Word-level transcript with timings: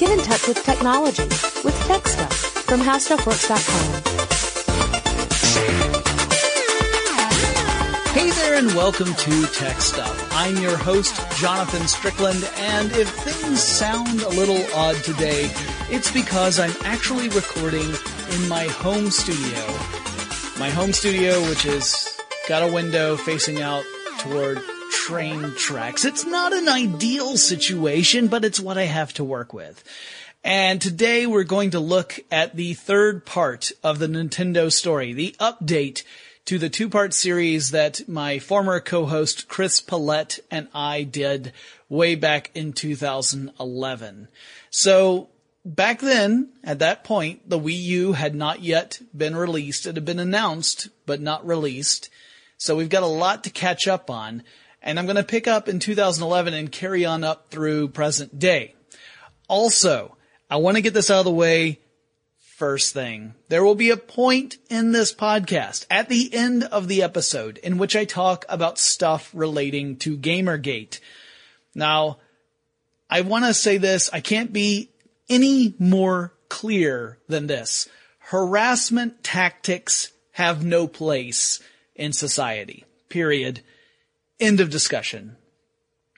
Get 0.00 0.18
in 0.18 0.24
touch 0.24 0.48
with 0.48 0.64
technology 0.64 1.24
with 1.62 1.78
Tech 1.86 2.08
Stuff 2.08 2.32
from 2.32 2.80
HowStuffWorks.com. 2.80 4.02
Hey 8.14 8.30
there 8.30 8.54
and 8.54 8.68
welcome 8.68 9.12
to 9.12 9.46
Tech 9.48 9.78
Stuff. 9.82 10.30
I'm 10.32 10.56
your 10.56 10.78
host, 10.78 11.20
Jonathan 11.36 11.86
Strickland, 11.86 12.50
and 12.56 12.90
if 12.92 13.10
things 13.10 13.62
sound 13.62 14.22
a 14.22 14.30
little 14.30 14.64
odd 14.74 14.96
today, 15.04 15.50
it's 15.90 16.10
because 16.10 16.58
I'm 16.58 16.72
actually 16.86 17.28
recording 17.28 17.92
in 18.30 18.48
my 18.48 18.68
home 18.68 19.10
studio. 19.10 19.66
My 20.58 20.70
home 20.70 20.94
studio, 20.94 21.46
which 21.46 21.64
has 21.64 22.18
got 22.48 22.66
a 22.66 22.72
window 22.72 23.18
facing 23.18 23.60
out 23.60 23.84
toward 24.18 24.62
train 25.06 25.54
tracks. 25.56 26.04
It's 26.04 26.26
not 26.26 26.52
an 26.52 26.68
ideal 26.68 27.36
situation, 27.38 28.28
but 28.28 28.44
it's 28.44 28.60
what 28.60 28.76
I 28.76 28.84
have 28.84 29.14
to 29.14 29.24
work 29.24 29.54
with. 29.54 29.82
And 30.44 30.80
today 30.80 31.26
we're 31.26 31.44
going 31.44 31.70
to 31.70 31.80
look 31.80 32.20
at 32.30 32.54
the 32.54 32.74
third 32.74 33.24
part 33.24 33.72
of 33.82 33.98
the 33.98 34.08
Nintendo 34.08 34.70
story, 34.70 35.12
the 35.12 35.34
update 35.40 36.02
to 36.44 36.58
the 36.58 36.68
two-part 36.68 37.14
series 37.14 37.70
that 37.70 38.08
my 38.08 38.38
former 38.38 38.78
co-host 38.78 39.48
Chris 39.48 39.80
Pollette 39.80 40.38
and 40.50 40.68
I 40.74 41.02
did 41.02 41.52
way 41.88 42.14
back 42.14 42.50
in 42.54 42.72
2011. 42.74 44.28
So 44.68 45.28
back 45.64 46.00
then, 46.00 46.50
at 46.62 46.80
that 46.80 47.04
point, 47.04 47.48
the 47.48 47.58
Wii 47.58 47.82
U 47.82 48.12
had 48.12 48.34
not 48.34 48.62
yet 48.62 49.00
been 49.16 49.34
released. 49.34 49.86
It 49.86 49.96
had 49.96 50.04
been 50.04 50.18
announced, 50.18 50.88
but 51.06 51.22
not 51.22 51.46
released. 51.46 52.10
So 52.58 52.76
we've 52.76 52.90
got 52.90 53.02
a 53.02 53.06
lot 53.06 53.44
to 53.44 53.50
catch 53.50 53.88
up 53.88 54.10
on. 54.10 54.42
And 54.82 54.98
I'm 54.98 55.06
going 55.06 55.16
to 55.16 55.24
pick 55.24 55.46
up 55.46 55.68
in 55.68 55.78
2011 55.78 56.54
and 56.54 56.72
carry 56.72 57.04
on 57.04 57.24
up 57.24 57.50
through 57.50 57.88
present 57.88 58.38
day. 58.38 58.74
Also, 59.48 60.16
I 60.48 60.56
want 60.56 60.76
to 60.76 60.82
get 60.82 60.94
this 60.94 61.10
out 61.10 61.20
of 61.20 61.24
the 61.26 61.30
way 61.30 61.80
first 62.60 62.92
thing. 62.92 63.34
There 63.48 63.64
will 63.64 63.74
be 63.74 63.90
a 63.90 63.96
point 63.96 64.58
in 64.68 64.92
this 64.92 65.14
podcast 65.14 65.86
at 65.90 66.08
the 66.08 66.32
end 66.34 66.64
of 66.64 66.88
the 66.88 67.02
episode 67.02 67.58
in 67.58 67.78
which 67.78 67.96
I 67.96 68.04
talk 68.04 68.44
about 68.48 68.78
stuff 68.78 69.30
relating 69.32 69.96
to 69.98 70.18
Gamergate. 70.18 71.00
Now, 71.74 72.18
I 73.08 73.22
want 73.22 73.46
to 73.46 73.54
say 73.54 73.78
this. 73.78 74.10
I 74.12 74.20
can't 74.20 74.52
be 74.52 74.90
any 75.28 75.74
more 75.78 76.34
clear 76.50 77.18
than 77.28 77.46
this. 77.46 77.88
Harassment 78.18 79.24
tactics 79.24 80.12
have 80.32 80.64
no 80.64 80.86
place 80.86 81.60
in 81.94 82.12
society. 82.12 82.84
Period. 83.08 83.62
End 84.40 84.60
of 84.60 84.70
discussion. 84.70 85.36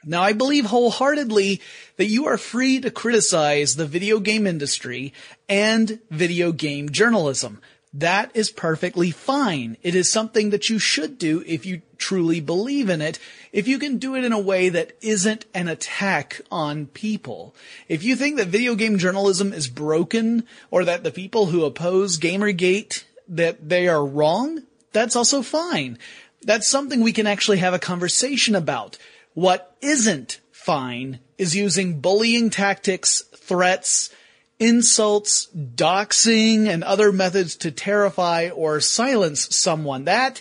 Now 0.04 0.22
I 0.22 0.32
believe 0.32 0.66
wholeheartedly 0.66 1.60
that 1.96 2.06
you 2.06 2.26
are 2.26 2.38
free 2.38 2.80
to 2.80 2.90
criticize 2.90 3.74
the 3.74 3.86
video 3.86 4.20
game 4.20 4.46
industry 4.46 5.12
and 5.48 6.00
video 6.10 6.52
game 6.52 6.90
journalism. 6.90 7.60
That 7.94 8.30
is 8.34 8.50
perfectly 8.50 9.10
fine. 9.10 9.76
It 9.82 9.94
is 9.94 10.10
something 10.10 10.50
that 10.50 10.70
you 10.70 10.78
should 10.78 11.18
do 11.18 11.42
if 11.46 11.66
you 11.66 11.82
truly 11.98 12.40
believe 12.40 12.88
in 12.88 13.02
it, 13.02 13.18
if 13.52 13.68
you 13.68 13.78
can 13.78 13.98
do 13.98 14.16
it 14.16 14.24
in 14.24 14.32
a 14.32 14.40
way 14.40 14.70
that 14.70 14.96
isn't 15.02 15.44
an 15.52 15.68
attack 15.68 16.40
on 16.50 16.86
people. 16.86 17.54
If 17.88 18.02
you 18.02 18.16
think 18.16 18.36
that 18.36 18.48
video 18.48 18.74
game 18.76 18.98
journalism 18.98 19.52
is 19.52 19.68
broken 19.68 20.44
or 20.70 20.84
that 20.84 21.04
the 21.04 21.10
people 21.10 21.46
who 21.46 21.64
oppose 21.64 22.18
Gamergate 22.18 23.04
that 23.28 23.68
they 23.68 23.88
are 23.88 24.04
wrong, 24.04 24.62
that's 24.92 25.16
also 25.16 25.42
fine. 25.42 25.98
That's 26.44 26.66
something 26.66 27.00
we 27.00 27.12
can 27.12 27.26
actually 27.26 27.58
have 27.58 27.74
a 27.74 27.78
conversation 27.78 28.54
about. 28.54 28.98
What 29.34 29.76
isn't 29.80 30.40
fine 30.50 31.20
is 31.38 31.56
using 31.56 32.00
bullying 32.00 32.50
tactics, 32.50 33.22
threats, 33.36 34.10
insults, 34.58 35.48
doxing, 35.54 36.68
and 36.68 36.84
other 36.84 37.10
methods 37.12 37.56
to 37.56 37.70
terrify 37.70 38.50
or 38.50 38.80
silence 38.80 39.54
someone. 39.54 40.04
That 40.04 40.40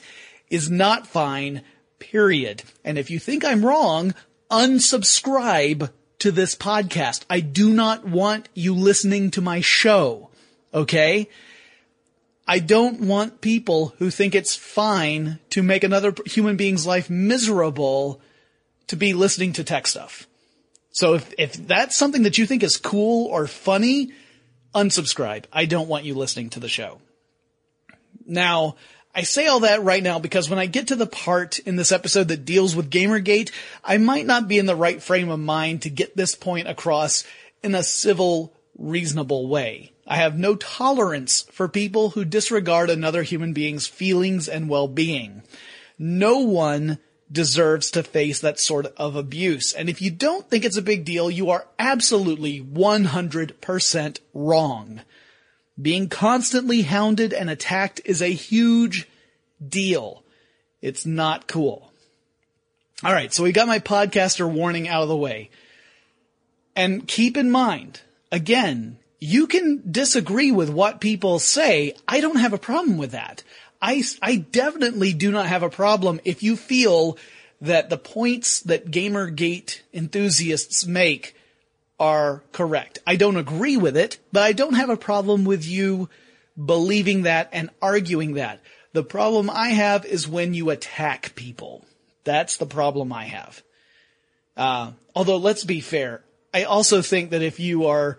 is 0.50 0.70
not 0.70 1.08
fine, 1.08 1.64
period. 2.00 2.64
And 2.84 2.98
if 2.98 3.10
you 3.10 3.20
think 3.20 3.44
I'm 3.44 3.66
wrong, 3.66 4.14
unsubscribe 4.52 5.90
to 6.20 6.32
this 6.32 6.56
podcast. 6.56 7.24
I 7.30 7.40
do 7.40 7.74
not 7.74 8.06
want 8.06 8.48
you 8.54 8.76
listening 8.76 9.32
to 9.32 9.42
my 9.42 9.62
show. 9.62 10.30
Okay? 10.72 11.30
I 12.52 12.60
don't 12.60 13.00
want 13.00 13.40
people 13.40 13.96
who 13.98 14.10
think 14.10 14.36
it's 14.36 14.58
fine 14.58 15.40
to 15.52 15.64
make 15.64 15.86
another 15.86 16.14
human 16.26 16.58
being's 16.58 16.86
life 16.86 17.10
miserable 17.10 18.20
to 18.88 18.98
be 18.98 19.14
listening 19.14 19.54
to 19.54 19.64
tech 19.64 19.88
stuff. 19.88 20.28
So 20.90 21.14
if, 21.14 21.34
if 21.38 21.54
that's 21.54 21.96
something 21.96 22.24
that 22.24 22.38
you 22.38 22.46
think 22.46 22.62
is 22.62 22.76
cool 22.76 23.28
or 23.28 23.48
funny, 23.48 24.12
unsubscribe. 24.76 25.46
I 25.54 25.64
don't 25.64 25.88
want 25.88 26.04
you 26.04 26.14
listening 26.14 26.50
to 26.50 26.60
the 26.60 26.68
show. 26.68 27.00
Now, 28.26 28.76
I 29.16 29.24
say 29.24 29.48
all 29.48 29.62
that 29.62 29.84
right 29.84 30.04
now 30.04 30.20
because 30.20 30.50
when 30.50 30.60
I 30.60 30.66
get 30.66 30.88
to 30.88 30.98
the 30.98 31.08
part 31.08 31.58
in 31.60 31.78
this 31.78 31.94
episode 31.94 32.28
that 32.28 32.44
deals 32.44 32.76
with 32.76 32.92
Gamergate, 32.92 33.52
I 33.82 33.98
might 33.98 34.26
not 34.26 34.50
be 34.50 34.60
in 34.60 34.66
the 34.66 34.76
right 34.76 35.02
frame 35.02 35.30
of 35.30 35.40
mind 35.40 35.84
to 35.84 35.90
get 35.90 36.18
this 36.18 36.36
point 36.36 36.68
across 36.68 37.24
in 37.64 37.76
a 37.76 37.82
civil, 37.82 38.52
reasonable 38.78 39.48
way. 39.48 39.91
I 40.08 40.18
have 40.18 40.38
no 40.38 40.56
tolerance 40.56 41.44
for 41.52 41.68
people 41.68 42.12
who 42.12 42.26
disregard 42.26 42.90
another 42.90 43.24
human 43.24 43.54
being's 43.54 43.88
feelings 43.88 44.48
and 44.50 44.68
well-being. 44.68 45.44
No 45.98 46.40
one 46.40 46.98
deserves 47.32 47.92
to 47.92 48.04
face 48.04 48.40
that 48.42 48.60
sort 48.60 48.88
of 48.98 49.16
abuse. 49.16 49.72
And 49.74 49.90
if 49.90 50.02
you 50.02 50.12
don't 50.12 50.50
think 50.50 50.66
it's 50.66 50.78
a 50.78 50.82
big 50.82 51.06
deal, 51.06 51.32
you 51.32 51.50
are 51.50 51.68
absolutely 51.80 52.60
100% 52.62 54.20
wrong. 54.34 55.02
Being 55.82 56.10
constantly 56.10 56.82
hounded 56.82 57.34
and 57.34 57.50
attacked 57.50 58.02
is 58.04 58.22
a 58.22 58.28
huge 58.28 59.08
deal. 59.66 60.24
It's 60.82 61.06
not 61.06 61.48
cool. 61.48 61.92
All 63.04 63.14
right. 63.14 63.34
So 63.34 63.44
we 63.44 63.52
got 63.52 63.68
my 63.68 63.80
podcaster 63.80 64.52
warning 64.52 64.88
out 64.88 65.04
of 65.04 65.10
the 65.10 65.16
way. 65.16 65.50
And 66.76 67.08
keep 67.08 67.38
in 67.38 67.50
mind, 67.50 68.02
again, 68.32 68.98
you 69.22 69.46
can 69.46 69.84
disagree 69.90 70.52
with 70.52 70.70
what 70.70 71.00
people 71.00 71.38
say. 71.38 71.94
I 72.08 72.20
don't 72.20 72.38
have 72.38 72.54
a 72.54 72.58
problem 72.58 72.98
with 72.98 73.12
that. 73.12 73.44
I, 73.80 74.04
I 74.22 74.36
definitely 74.38 75.14
do 75.14 75.32
not 75.32 75.46
have 75.46 75.62
a 75.62 75.70
problem 75.70 76.20
if 76.26 76.42
you 76.42 76.58
feel 76.58 77.18
that 77.62 77.92
the 77.92 77.98
points 77.98 78.62
that 78.62 78.90
Gamergate 78.90 79.82
enthusiasts 79.94 80.88
make 80.88 81.36
are 82.00 82.44
correct. 82.52 82.98
I 83.06 83.16
don't 83.16 83.38
agree 83.38 83.78
with 83.78 83.96
it, 83.96 84.18
but 84.32 84.42
I 84.42 84.54
don't 84.54 84.74
have 84.74 84.90
a 84.90 84.98
problem 84.98 85.46
with 85.46 85.64
you 85.66 86.10
believing 86.64 87.24
that 87.24 87.50
and 87.54 87.70
arguing 87.80 88.34
that. 88.34 88.60
The 88.94 89.04
problem 89.04 89.52
I 89.52 89.70
have 89.70 90.04
is 90.04 90.28
when 90.28 90.56
you 90.56 90.72
attack 90.72 91.36
people. 91.36 91.86
That's 92.24 92.58
the 92.58 92.66
problem 92.66 93.14
I 93.14 93.26
have. 93.26 93.62
Uh, 94.58 94.92
although 95.16 95.38
let's 95.38 95.64
be 95.64 95.80
fair. 95.80 96.24
I 96.52 96.64
also 96.64 97.04
think 97.04 97.30
that 97.30 97.44
if 97.44 97.60
you 97.60 97.86
are 97.86 98.18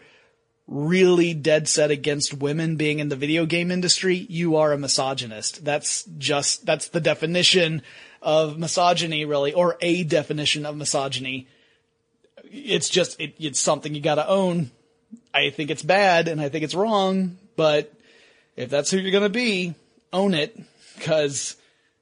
really 0.73 1.35
dead 1.35 1.69
set 1.69 1.91
against 1.91 2.35
women 2.35 2.77
being 2.77 2.99
in 2.99 3.11
the 3.11 3.17
video 3.17 3.45
game 3.45 3.71
industry, 3.71 4.17
you 4.17 4.57
are 4.57 4.73
a 4.73 4.79
misogynist. 4.79 5.65
That's 5.65 6.05
just, 6.17 6.65
that's 6.65 6.89
the 6.89 7.01
definition 7.01 7.83
of 8.23 8.59
misogyny 8.59 9.25
really, 9.25 9.53
or 9.53 9.77
a 9.81 10.03
definition 10.03 10.65
of 10.65 10.77
misogyny. 10.77 11.47
It's 12.45 12.89
just, 12.89 13.21
it, 13.21 13.35
it's 13.39 13.61
something 13.61 13.95
you 13.95 14.01
gotta 14.01 14.27
own. 14.27 14.71
I 15.35 15.51
think 15.51 15.71
it's 15.71 15.83
bad 15.83 16.27
and 16.27 16.41
I 16.41 16.49
think 16.49 16.65
it's 16.65 16.75
wrong, 16.75 17.37
but 17.55 17.93
if 18.57 18.71
that's 18.71 18.91
who 18.91 18.99
you're 18.99 19.13
gonna 19.13 19.29
be, 19.29 19.75
own 20.13 20.33
it, 20.33 20.59
cause 21.01 21.57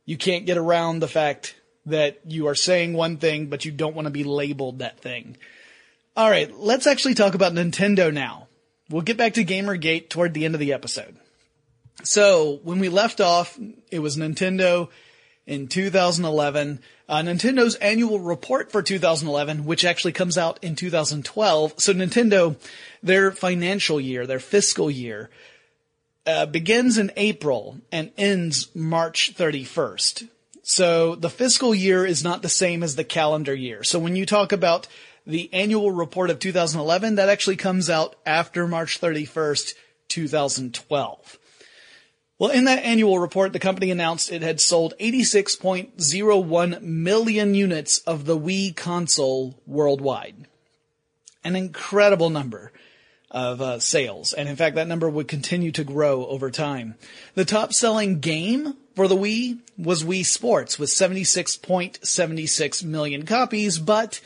you 0.04 0.16
can't 0.16 0.46
get 0.46 0.58
around 0.58 1.00
the 1.00 1.08
fact 1.08 1.56
that 1.86 2.20
you 2.24 2.46
are 2.46 2.54
saying 2.54 2.92
one 2.92 3.16
thing, 3.16 3.46
but 3.46 3.64
you 3.64 3.72
don't 3.72 3.96
want 3.96 4.06
to 4.06 4.10
be 4.10 4.24
labeled 4.24 4.78
that 4.78 5.00
thing. 5.00 5.36
Alright, 6.16 6.56
let's 6.56 6.86
actually 6.86 7.14
talk 7.14 7.34
about 7.34 7.52
Nintendo 7.52 8.12
now. 8.12 8.46
We'll 8.90 9.02
get 9.02 9.16
back 9.16 9.34
to 9.34 9.44
Gamergate 9.44 10.08
toward 10.08 10.34
the 10.34 10.44
end 10.44 10.54
of 10.54 10.60
the 10.60 10.72
episode. 10.72 11.16
So 12.02 12.58
when 12.64 12.80
we 12.80 12.88
left 12.88 13.20
off, 13.20 13.56
it 13.90 14.00
was 14.00 14.16
Nintendo 14.16 14.88
in 15.46 15.68
2011. 15.68 16.80
Uh, 17.08 17.22
Nintendo's 17.22 17.76
annual 17.76 18.18
report 18.18 18.72
for 18.72 18.82
2011, 18.82 19.64
which 19.64 19.84
actually 19.84 20.12
comes 20.12 20.36
out 20.36 20.58
in 20.62 20.74
2012. 20.74 21.74
So 21.76 21.92
Nintendo, 21.92 22.56
their 23.00 23.30
financial 23.30 24.00
year, 24.00 24.26
their 24.26 24.40
fiscal 24.40 24.90
year, 24.90 25.30
uh, 26.26 26.46
begins 26.46 26.98
in 26.98 27.12
April 27.16 27.78
and 27.92 28.10
ends 28.18 28.74
March 28.74 29.34
31st. 29.36 30.28
So 30.62 31.14
the 31.14 31.30
fiscal 31.30 31.74
year 31.74 32.04
is 32.04 32.24
not 32.24 32.42
the 32.42 32.48
same 32.48 32.82
as 32.82 32.96
the 32.96 33.04
calendar 33.04 33.54
year. 33.54 33.84
So 33.84 33.98
when 33.98 34.16
you 34.16 34.26
talk 34.26 34.52
about 34.52 34.88
the 35.26 35.52
annual 35.52 35.90
report 35.90 36.30
of 36.30 36.38
2011, 36.38 37.16
that 37.16 37.28
actually 37.28 37.56
comes 37.56 37.90
out 37.90 38.16
after 38.24 38.66
March 38.66 39.00
31st, 39.00 39.74
2012. 40.08 41.38
Well, 42.38 42.50
in 42.50 42.64
that 42.64 42.82
annual 42.84 43.18
report, 43.18 43.52
the 43.52 43.58
company 43.58 43.90
announced 43.90 44.32
it 44.32 44.42
had 44.42 44.60
sold 44.60 44.94
86.01 44.98 46.80
million 46.82 47.54
units 47.54 47.98
of 47.98 48.24
the 48.24 48.38
Wii 48.38 48.74
console 48.74 49.60
worldwide. 49.66 50.46
An 51.44 51.54
incredible 51.56 52.30
number. 52.30 52.72
of 53.30 53.60
uh, 53.60 53.78
sales. 53.78 54.32
And 54.32 54.48
in 54.48 54.56
fact, 54.56 54.74
that 54.74 54.88
number 54.88 55.08
would 55.08 55.28
continue 55.28 55.70
to 55.72 55.84
grow 55.84 56.26
over 56.26 56.50
time. 56.50 56.96
The 57.34 57.44
top 57.44 57.72
selling 57.72 58.18
game 58.18 58.74
for 58.96 59.06
the 59.06 59.14
Wii 59.16 59.60
was 59.78 60.02
Wii 60.02 60.26
Sports 60.26 60.80
with 60.80 60.90
76.76 60.90 62.84
million 62.84 63.24
copies, 63.24 63.78
but 63.78 64.20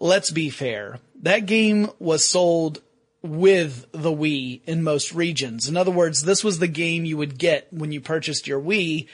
let's 0.00 0.30
be 0.30 0.50
fair. 0.50 0.98
That 1.22 1.46
game 1.46 1.90
was 1.98 2.24
sold 2.24 2.80
with 3.22 3.86
the 3.92 4.12
Wii 4.12 4.60
in 4.66 4.82
most 4.82 5.14
regions. 5.14 5.68
In 5.68 5.76
other 5.76 5.90
words, 5.90 6.22
this 6.22 6.44
was 6.44 6.58
the 6.58 6.68
game 6.68 7.04
you 7.04 7.16
would 7.16 7.38
get 7.38 7.72
when 7.72 7.90
you 7.90 8.00
purchased 8.00 8.46
your 8.46 8.60
Wii. 8.60 9.08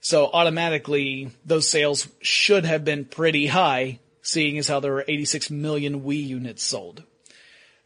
So 0.00 0.30
automatically 0.32 1.32
those 1.44 1.68
sales 1.68 2.08
should 2.20 2.64
have 2.64 2.84
been 2.84 3.04
pretty 3.04 3.48
high, 3.48 3.98
seeing 4.22 4.56
as 4.58 4.68
how 4.68 4.78
there 4.78 4.92
were 4.92 5.04
86 5.08 5.50
million 5.50 6.02
Wii 6.02 6.24
units 6.24 6.62
sold. 6.62 7.02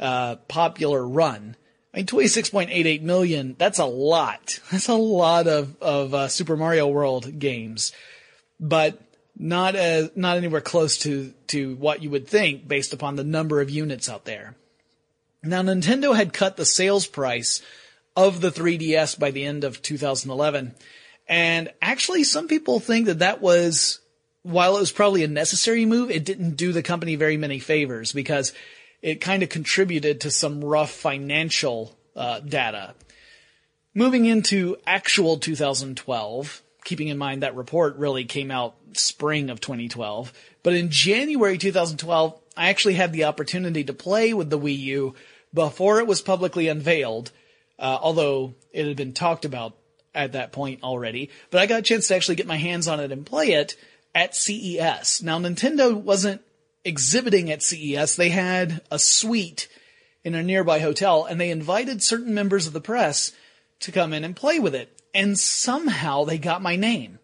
uh, 0.00 0.36
popular 0.48 1.06
run. 1.06 1.56
I 1.92 1.98
mean, 1.98 2.06
26.88 2.06 3.02
million, 3.02 3.56
that's 3.58 3.78
a 3.78 3.86
lot. 3.86 4.60
That's 4.70 4.88
a 4.88 4.94
lot 4.94 5.46
of, 5.46 5.80
of 5.80 6.12
uh, 6.12 6.28
Super 6.28 6.56
Mario 6.56 6.88
World 6.88 7.38
games. 7.38 7.92
But 8.60 9.00
not 9.38 9.76
as, 9.76 10.10
not 10.14 10.36
anywhere 10.36 10.60
close 10.60 10.98
to, 10.98 11.32
to 11.48 11.74
what 11.76 12.02
you 12.02 12.10
would 12.10 12.28
think 12.28 12.68
based 12.68 12.92
upon 12.92 13.16
the 13.16 13.24
number 13.24 13.60
of 13.60 13.70
units 13.70 14.08
out 14.08 14.24
there. 14.24 14.54
Now, 15.42 15.62
Nintendo 15.62 16.14
had 16.14 16.32
cut 16.32 16.56
the 16.56 16.64
sales 16.64 17.06
price 17.06 17.62
of 18.16 18.40
the 18.40 18.50
3DS 18.50 19.18
by 19.18 19.30
the 19.30 19.44
end 19.44 19.64
of 19.64 19.82
2011. 19.82 20.74
And 21.28 21.72
actually, 21.82 22.24
some 22.24 22.48
people 22.48 22.80
think 22.80 23.06
that 23.06 23.18
that 23.18 23.40
was, 23.40 24.00
while 24.42 24.76
it 24.76 24.80
was 24.80 24.92
probably 24.92 25.22
a 25.22 25.28
necessary 25.28 25.84
move, 25.84 26.10
it 26.10 26.24
didn't 26.24 26.56
do 26.56 26.72
the 26.72 26.82
company 26.82 27.16
very 27.16 27.36
many 27.36 27.58
favors 27.58 28.12
because 28.12 28.52
it 29.02 29.20
kind 29.20 29.42
of 29.42 29.48
contributed 29.48 30.20
to 30.22 30.30
some 30.30 30.64
rough 30.64 30.90
financial 30.90 31.96
uh, 32.14 32.40
data. 32.40 32.94
Moving 33.94 34.24
into 34.26 34.76
actual 34.86 35.38
2012, 35.38 36.62
keeping 36.84 37.08
in 37.08 37.18
mind 37.18 37.42
that 37.42 37.56
report 37.56 37.96
really 37.96 38.24
came 38.24 38.50
out 38.50 38.74
spring 38.92 39.50
of 39.50 39.60
2012, 39.60 40.32
but 40.62 40.74
in 40.74 40.90
January 40.90 41.58
2012, 41.58 42.38
I 42.56 42.68
actually 42.68 42.94
had 42.94 43.12
the 43.12 43.24
opportunity 43.24 43.84
to 43.84 43.92
play 43.92 44.32
with 44.34 44.50
the 44.50 44.58
Wii 44.58 44.78
U 44.78 45.14
before 45.52 46.00
it 46.00 46.06
was 46.06 46.22
publicly 46.22 46.68
unveiled 46.68 47.30
uh, 47.78 47.98
although 48.00 48.54
it 48.72 48.86
had 48.86 48.96
been 48.96 49.12
talked 49.12 49.44
about 49.44 49.74
at 50.14 50.32
that 50.32 50.52
point 50.52 50.82
already. 50.82 51.30
But 51.50 51.60
I 51.60 51.66
got 51.66 51.80
a 51.80 51.82
chance 51.82 52.08
to 52.08 52.16
actually 52.16 52.36
get 52.36 52.46
my 52.46 52.56
hands 52.56 52.88
on 52.88 53.00
it 53.00 53.12
and 53.12 53.26
play 53.26 53.52
it 53.52 53.76
at 54.14 54.34
CES. 54.34 55.22
Now, 55.22 55.38
Nintendo 55.38 55.94
wasn't 55.94 56.42
exhibiting 56.86 57.50
at 57.50 57.62
CES. 57.62 58.16
They 58.16 58.30
had 58.30 58.80
a 58.90 58.98
suite 58.98 59.68
in 60.24 60.34
a 60.34 60.42
nearby 60.42 60.78
hotel 60.78 61.24
and 61.24 61.40
they 61.40 61.50
invited 61.50 62.02
certain 62.02 62.32
members 62.32 62.66
of 62.66 62.72
the 62.72 62.80
press 62.80 63.32
to 63.80 63.92
come 63.92 64.12
in 64.12 64.24
and 64.24 64.34
play 64.34 64.58
with 64.58 64.74
it. 64.74 64.90
And 65.14 65.38
somehow 65.38 66.24
they 66.24 66.38
got 66.38 66.62
my 66.62 66.76
name. 66.76 67.18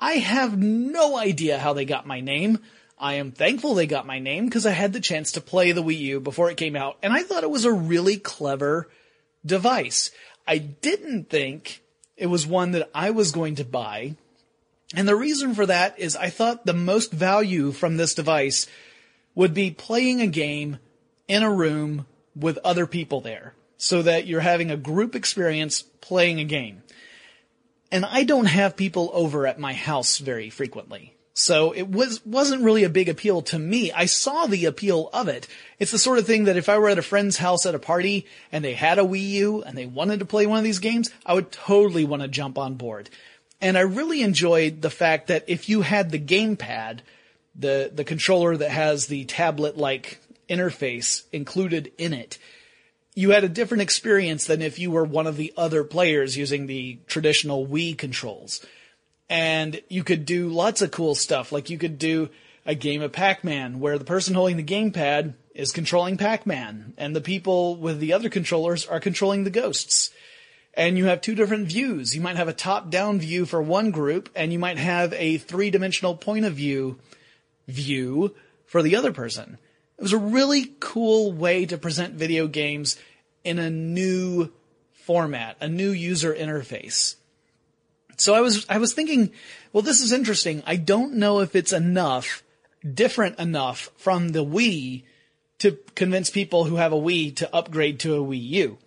I 0.00 0.14
have 0.14 0.58
no 0.58 1.16
idea 1.16 1.58
how 1.58 1.72
they 1.72 1.84
got 1.84 2.06
my 2.06 2.20
name. 2.20 2.58
I 2.98 3.14
am 3.14 3.32
thankful 3.32 3.74
they 3.74 3.86
got 3.86 4.06
my 4.06 4.18
name 4.18 4.46
because 4.46 4.66
I 4.66 4.70
had 4.70 4.92
the 4.92 5.00
chance 5.00 5.32
to 5.32 5.40
play 5.40 5.72
the 5.72 5.82
Wii 5.82 5.98
U 5.98 6.20
before 6.20 6.50
it 6.50 6.56
came 6.56 6.76
out 6.76 6.96
and 7.02 7.12
I 7.12 7.22
thought 7.22 7.44
it 7.44 7.50
was 7.50 7.64
a 7.64 7.72
really 7.72 8.16
clever 8.16 8.88
device. 9.44 10.10
I 10.46 10.58
didn't 10.58 11.30
think 11.30 11.82
it 12.16 12.26
was 12.26 12.46
one 12.46 12.72
that 12.72 12.90
I 12.94 13.10
was 13.10 13.32
going 13.32 13.56
to 13.56 13.64
buy. 13.64 14.16
And 14.94 15.08
the 15.08 15.16
reason 15.16 15.54
for 15.54 15.66
that 15.66 15.98
is 15.98 16.16
I 16.16 16.30
thought 16.30 16.66
the 16.66 16.72
most 16.72 17.12
value 17.12 17.72
from 17.72 17.96
this 17.96 18.14
device 18.14 18.66
would 19.34 19.54
be 19.54 19.70
playing 19.70 20.20
a 20.20 20.26
game 20.26 20.78
in 21.28 21.42
a 21.42 21.52
room 21.52 22.06
with 22.36 22.58
other 22.58 22.86
people 22.86 23.20
there 23.20 23.54
so 23.76 24.02
that 24.02 24.26
you're 24.26 24.40
having 24.40 24.70
a 24.70 24.76
group 24.76 25.14
experience 25.14 25.82
playing 25.82 26.40
a 26.40 26.44
game. 26.44 26.82
And 27.90 28.04
I 28.04 28.24
don't 28.24 28.46
have 28.46 28.76
people 28.76 29.10
over 29.12 29.46
at 29.46 29.58
my 29.58 29.72
house 29.72 30.18
very 30.18 30.50
frequently. 30.50 31.14
So 31.36 31.72
it 31.72 31.88
was, 31.88 32.24
wasn't 32.24 32.62
really 32.62 32.84
a 32.84 32.88
big 32.88 33.08
appeal 33.08 33.42
to 33.42 33.58
me. 33.58 33.90
I 33.90 34.06
saw 34.06 34.46
the 34.46 34.66
appeal 34.66 35.10
of 35.12 35.26
it. 35.26 35.48
It's 35.80 35.90
the 35.90 35.98
sort 35.98 36.18
of 36.18 36.26
thing 36.26 36.44
that 36.44 36.56
if 36.56 36.68
I 36.68 36.78
were 36.78 36.88
at 36.88 36.98
a 36.98 37.02
friend's 37.02 37.36
house 37.36 37.66
at 37.66 37.74
a 37.74 37.80
party 37.80 38.26
and 38.52 38.64
they 38.64 38.74
had 38.74 39.00
a 39.00 39.04
Wii 39.04 39.30
U 39.30 39.62
and 39.62 39.76
they 39.76 39.86
wanted 39.86 40.20
to 40.20 40.26
play 40.26 40.46
one 40.46 40.58
of 40.58 40.64
these 40.64 40.78
games, 40.78 41.10
I 41.26 41.34
would 41.34 41.50
totally 41.50 42.04
want 42.04 42.22
to 42.22 42.28
jump 42.28 42.56
on 42.56 42.74
board. 42.74 43.10
And 43.60 43.76
I 43.76 43.80
really 43.80 44.22
enjoyed 44.22 44.80
the 44.80 44.90
fact 44.90 45.26
that 45.26 45.44
if 45.48 45.68
you 45.68 45.82
had 45.82 46.10
the 46.10 46.20
gamepad, 46.20 47.00
the, 47.54 47.90
the 47.92 48.04
controller 48.04 48.56
that 48.56 48.70
has 48.70 49.06
the 49.06 49.24
tablet-like 49.24 50.18
interface 50.48 51.24
included 51.32 51.92
in 51.98 52.12
it, 52.12 52.38
you 53.14 53.30
had 53.30 53.44
a 53.44 53.48
different 53.48 53.82
experience 53.82 54.46
than 54.46 54.60
if 54.60 54.78
you 54.78 54.90
were 54.90 55.04
one 55.04 55.26
of 55.26 55.36
the 55.36 55.52
other 55.56 55.84
players 55.84 56.36
using 56.36 56.66
the 56.66 56.98
traditional 57.06 57.66
Wii 57.66 57.96
controls 57.96 58.64
and 59.28 59.80
you 59.88 60.04
could 60.04 60.26
do 60.26 60.48
lots 60.48 60.82
of 60.82 60.90
cool 60.90 61.14
stuff. 61.14 61.52
Like 61.52 61.70
you 61.70 61.78
could 61.78 61.98
do 61.98 62.28
a 62.66 62.74
game 62.74 63.02
of 63.02 63.12
Pac-Man 63.12 63.80
where 63.80 63.98
the 63.98 64.04
person 64.04 64.34
holding 64.34 64.56
the 64.56 64.62
gamepad 64.62 65.34
is 65.54 65.72
controlling 65.72 66.16
Pac-Man 66.16 66.94
and 66.96 67.14
the 67.14 67.20
people 67.20 67.76
with 67.76 68.00
the 68.00 68.12
other 68.12 68.28
controllers 68.28 68.86
are 68.86 69.00
controlling 69.00 69.44
the 69.44 69.50
ghosts. 69.50 70.10
And 70.76 70.98
you 70.98 71.06
have 71.06 71.20
two 71.20 71.34
different 71.34 71.68
views. 71.68 72.16
You 72.16 72.20
might 72.20 72.36
have 72.36 72.48
a 72.48 72.52
top-down 72.52 73.20
view 73.20 73.46
for 73.46 73.62
one 73.62 73.92
group 73.92 74.28
and 74.34 74.52
you 74.52 74.58
might 74.58 74.78
have 74.78 75.12
a 75.12 75.38
three-dimensional 75.38 76.16
point 76.16 76.44
of 76.44 76.54
view 76.54 76.98
view 77.66 78.34
for 78.66 78.82
the 78.82 78.96
other 78.96 79.12
person. 79.12 79.58
It 79.98 80.02
was 80.02 80.12
a 80.12 80.18
really 80.18 80.72
cool 80.80 81.32
way 81.32 81.66
to 81.66 81.78
present 81.78 82.14
video 82.14 82.46
games 82.46 82.96
in 83.44 83.58
a 83.58 83.70
new 83.70 84.50
format, 84.92 85.56
a 85.60 85.68
new 85.68 85.90
user 85.90 86.34
interface. 86.34 87.16
So 88.16 88.34
I 88.34 88.40
was, 88.40 88.66
I 88.68 88.78
was 88.78 88.92
thinking, 88.92 89.32
well, 89.72 89.82
this 89.82 90.00
is 90.00 90.12
interesting. 90.12 90.62
I 90.66 90.76
don't 90.76 91.14
know 91.14 91.40
if 91.40 91.54
it's 91.54 91.72
enough, 91.72 92.42
different 92.82 93.38
enough 93.38 93.90
from 93.96 94.30
the 94.30 94.44
Wii 94.44 95.04
to 95.58 95.78
convince 95.94 96.30
people 96.30 96.64
who 96.64 96.76
have 96.76 96.92
a 96.92 96.96
Wii 96.96 97.36
to 97.36 97.54
upgrade 97.54 98.00
to 98.00 98.14
a 98.14 98.24
Wii 98.24 98.48
U. 98.48 98.78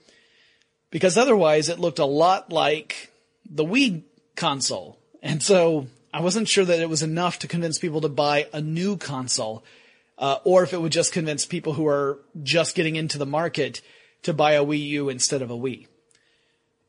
Because 0.89 1.17
otherwise 1.17 1.69
it 1.69 1.79
looked 1.79 2.00
a 2.00 2.05
lot 2.05 2.51
like 2.51 3.12
the 3.50 3.65
Wii 3.65 4.03
console. 4.36 4.98
And 5.22 5.43
so 5.43 5.88
I 6.17 6.21
wasn't 6.21 6.47
sure 6.47 6.65
that 6.65 6.79
it 6.79 6.89
was 6.89 7.03
enough 7.03 7.38
to 7.39 7.47
convince 7.47 7.77
people 7.77 8.01
to 8.01 8.09
buy 8.09 8.47
a 8.51 8.59
new 8.59 8.97
console, 8.97 9.63
uh, 10.17 10.38
or 10.45 10.63
if 10.63 10.74
it 10.74 10.81
would 10.81 10.91
just 10.91 11.13
convince 11.13 11.45
people 11.45 11.74
who 11.74 11.86
are 11.86 12.17
just 12.41 12.74
getting 12.74 12.95
into 12.95 13.19
the 13.19 13.25
market 13.27 13.81
to 14.24 14.33
buy 14.33 14.53
a 14.53 14.65
Wii 14.65 14.83
U 14.83 15.09
instead 15.09 15.43
of 15.43 15.51
a 15.51 15.55
Wii. 15.55 15.86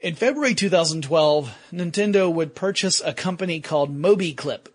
In 0.00 0.14
February 0.14 0.54
2012, 0.54 1.54
Nintendo 1.70 2.32
would 2.32 2.54
purchase 2.54 3.02
a 3.04 3.12
company 3.12 3.60
called 3.60 3.94
MobiClip. 3.94 4.68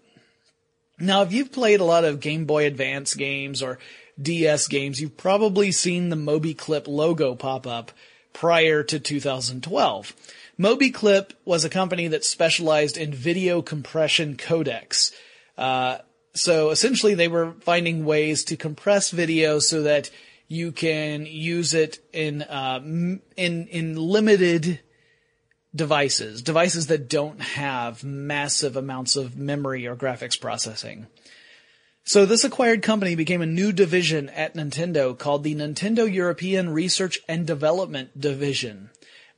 Now, 1.00 1.24
if 1.24 1.34
you've 1.34 1.52
played 1.52 1.80
a 1.80 1.86
lot 1.86 2.06
of 2.06 2.20
Game 2.20 2.46
Boy 2.46 2.68
Advance 2.68 3.16
games 3.16 3.64
or 3.64 3.80
DS 4.22 4.68
games, 4.68 5.02
you've 5.02 5.18
probably 5.18 5.72
seen 5.72 6.10
the 6.10 6.16
MobiClip 6.16 6.88
logo 6.88 7.34
pop 7.34 7.66
up 7.66 7.92
prior 8.34 8.84
to 8.84 9.00
2012. 9.00 10.14
MobiClip 10.60 11.32
was 11.46 11.66
a 11.66 11.70
company 11.70 12.08
that 12.10 12.24
specialized 12.24 12.98
in 12.98 13.14
video 13.14 13.62
compression 13.62 14.36
codecs. 14.36 15.12
Uh, 15.58 15.98
so 16.34 16.70
essentially 16.70 17.16
they 17.16 17.28
were 17.28 17.54
finding 17.62 18.06
ways 18.06 18.44
to 18.46 18.58
compress 18.58 19.12
video 19.12 19.60
so 19.60 19.84
that 19.84 20.10
you 20.48 20.72
can 20.72 21.26
use 21.26 21.74
it 21.74 22.00
in, 22.12 22.44
uh, 22.44 22.80
in, 22.84 23.22
in 23.36 23.96
limited 23.96 24.80
devices, 25.76 26.42
devices 26.42 26.88
that 26.88 27.10
don't 27.10 27.42
have 27.42 28.04
massive 28.04 28.76
amounts 28.76 29.16
of 29.16 29.38
memory 29.38 29.88
or 29.88 29.96
graphics 29.96 30.40
processing. 30.40 31.08
So 32.04 32.26
this 32.26 32.44
acquired 32.44 32.82
company 32.82 33.16
became 33.16 33.42
a 33.42 33.48
new 33.48 33.72
division 33.72 34.30
at 34.30 34.56
Nintendo 34.56 35.18
called 35.18 35.44
the 35.44 35.56
Nintendo 35.56 36.12
European 36.12 36.70
Research 36.72 37.20
and 37.28 37.48
Development 37.48 38.20
Division. 38.20 38.90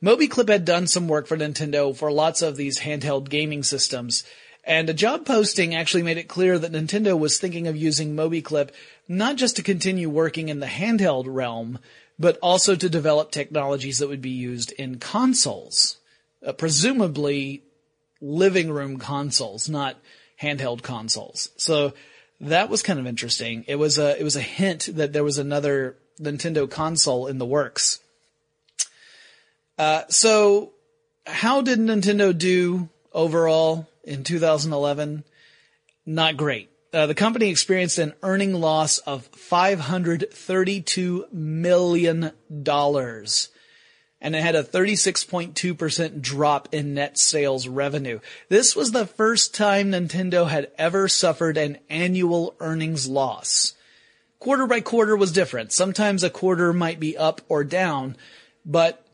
MobiClip 0.02 0.48
had 0.48 0.64
done 0.64 0.86
some 0.86 1.08
work 1.08 1.26
for 1.26 1.36
Nintendo 1.36 1.96
for 1.96 2.12
lots 2.12 2.42
of 2.42 2.56
these 2.56 2.80
handheld 2.80 3.28
gaming 3.28 3.62
systems, 3.62 4.24
and 4.64 4.90
a 4.90 4.94
job 4.94 5.24
posting 5.24 5.74
actually 5.74 6.02
made 6.02 6.18
it 6.18 6.28
clear 6.28 6.58
that 6.58 6.72
Nintendo 6.72 7.18
was 7.18 7.38
thinking 7.38 7.66
of 7.66 7.76
using 7.76 8.14
MobiClip 8.14 8.70
not 9.08 9.36
just 9.36 9.56
to 9.56 9.62
continue 9.62 10.10
working 10.10 10.48
in 10.48 10.60
the 10.60 10.66
handheld 10.66 11.24
realm, 11.28 11.78
but 12.18 12.38
also 12.42 12.74
to 12.74 12.88
develop 12.88 13.30
technologies 13.30 13.98
that 13.98 14.08
would 14.08 14.22
be 14.22 14.30
used 14.30 14.72
in 14.72 14.98
consoles, 14.98 15.98
uh, 16.44 16.52
presumably 16.52 17.62
living 18.20 18.70
room 18.70 18.98
consoles, 18.98 19.68
not 19.68 19.96
handheld 20.40 20.82
consoles. 20.82 21.50
So 21.56 21.94
that 22.40 22.68
was 22.68 22.82
kind 22.82 22.98
of 22.98 23.06
interesting. 23.06 23.64
It 23.66 23.76
was 23.76 23.98
a 23.98 24.18
it 24.18 24.24
was 24.24 24.36
a 24.36 24.42
hint 24.42 24.88
that 24.94 25.12
there 25.12 25.24
was 25.24 25.38
another 25.38 25.96
Nintendo 26.20 26.70
console 26.70 27.26
in 27.26 27.38
the 27.38 27.46
works. 27.46 28.00
Uh, 29.78 30.02
so, 30.08 30.72
how 31.26 31.60
did 31.60 31.78
Nintendo 31.78 32.36
do 32.36 32.88
overall 33.12 33.86
in 34.04 34.24
2011? 34.24 35.24
Not 36.06 36.36
great. 36.36 36.70
Uh, 36.92 37.06
the 37.06 37.14
company 37.14 37.50
experienced 37.50 37.98
an 37.98 38.14
earning 38.22 38.54
loss 38.54 38.98
of 38.98 39.26
532 39.26 41.26
million 41.32 42.30
dollars 42.62 43.50
and 44.20 44.34
it 44.34 44.42
had 44.42 44.54
a 44.54 44.64
36.2% 44.64 46.20
drop 46.20 46.68
in 46.72 46.94
net 46.94 47.18
sales 47.18 47.68
revenue. 47.68 48.18
This 48.48 48.74
was 48.74 48.92
the 48.92 49.06
first 49.06 49.54
time 49.54 49.92
Nintendo 49.92 50.48
had 50.48 50.70
ever 50.78 51.06
suffered 51.06 51.56
an 51.56 51.78
annual 51.88 52.54
earnings 52.58 53.08
loss. 53.08 53.74
Quarter 54.38 54.66
by 54.66 54.80
quarter 54.80 55.16
was 55.16 55.32
different. 55.32 55.72
Sometimes 55.72 56.24
a 56.24 56.30
quarter 56.30 56.72
might 56.72 56.98
be 56.98 57.16
up 57.16 57.42
or 57.48 57.62
down, 57.62 58.16
but 58.64 59.05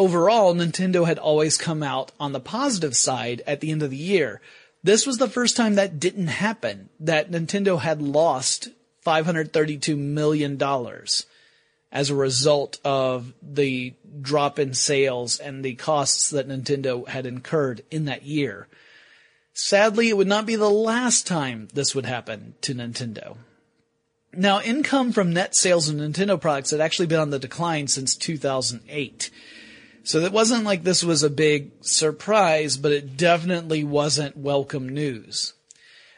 overall, 0.00 0.54
Nintendo 0.54 1.06
had 1.06 1.18
always 1.18 1.58
come 1.58 1.82
out 1.82 2.10
on 2.18 2.32
the 2.32 2.40
positive 2.40 2.96
side 2.96 3.42
at 3.46 3.60
the 3.60 3.70
end 3.70 3.82
of 3.82 3.90
the 3.90 3.96
year. 3.96 4.40
This 4.82 5.06
was 5.06 5.18
the 5.18 5.28
first 5.28 5.58
time 5.58 5.74
that 5.74 6.00
didn't 6.00 6.28
happen, 6.28 6.88
that 7.00 7.30
Nintendo 7.30 7.78
had 7.78 8.00
lost 8.00 8.68
$532 9.04 9.98
million 9.98 10.58
as 11.92 12.08
a 12.08 12.14
result 12.14 12.78
of 12.82 13.34
the 13.42 13.92
drop 14.22 14.58
in 14.58 14.72
sales 14.72 15.38
and 15.38 15.62
the 15.62 15.74
costs 15.74 16.30
that 16.30 16.48
Nintendo 16.48 17.06
had 17.06 17.26
incurred 17.26 17.82
in 17.90 18.06
that 18.06 18.22
year. 18.22 18.68
Sadly, 19.52 20.08
it 20.08 20.16
would 20.16 20.26
not 20.26 20.46
be 20.46 20.56
the 20.56 20.70
last 20.70 21.26
time 21.26 21.68
this 21.74 21.94
would 21.94 22.06
happen 22.06 22.54
to 22.62 22.74
Nintendo. 22.74 23.36
Now, 24.32 24.62
income 24.62 25.12
from 25.12 25.34
net 25.34 25.54
sales 25.54 25.88
of 25.90 25.96
Nintendo 25.96 26.40
products 26.40 26.70
had 26.70 26.80
actually 26.80 27.06
been 27.06 27.18
on 27.18 27.30
the 27.30 27.38
decline 27.38 27.88
since 27.88 28.14
2008. 28.14 29.30
So 30.02 30.20
it 30.20 30.32
wasn't 30.32 30.64
like 30.64 30.82
this 30.82 31.04
was 31.04 31.22
a 31.22 31.30
big 31.30 31.72
surprise, 31.82 32.76
but 32.76 32.92
it 32.92 33.16
definitely 33.16 33.84
wasn't 33.84 34.36
welcome 34.36 34.88
news. 34.88 35.54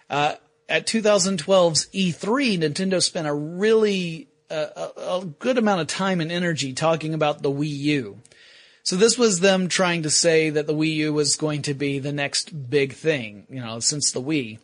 Uh, 0.08 0.34
at 0.68 0.86
2012's 0.86 1.86
E3, 1.86 2.58
Nintendo 2.58 3.02
spent 3.02 3.26
a 3.26 3.34
really 3.34 4.28
a, 4.52 4.90
a 4.96 5.26
good 5.38 5.58
amount 5.58 5.80
of 5.80 5.86
time 5.86 6.20
and 6.20 6.30
energy 6.30 6.72
talking 6.72 7.14
about 7.14 7.42
the 7.42 7.50
Wii 7.50 7.76
U. 7.78 8.18
So 8.82 8.96
this 8.96 9.16
was 9.16 9.40
them 9.40 9.68
trying 9.68 10.02
to 10.02 10.10
say 10.10 10.50
that 10.50 10.66
the 10.66 10.74
Wii 10.74 10.94
U 10.94 11.12
was 11.12 11.36
going 11.36 11.62
to 11.62 11.74
be 11.74 11.98
the 11.98 12.12
next 12.12 12.70
big 12.70 12.92
thing, 12.94 13.46
you 13.48 13.60
know, 13.60 13.80
since 13.80 14.10
the 14.10 14.20
Wii. 14.20 14.58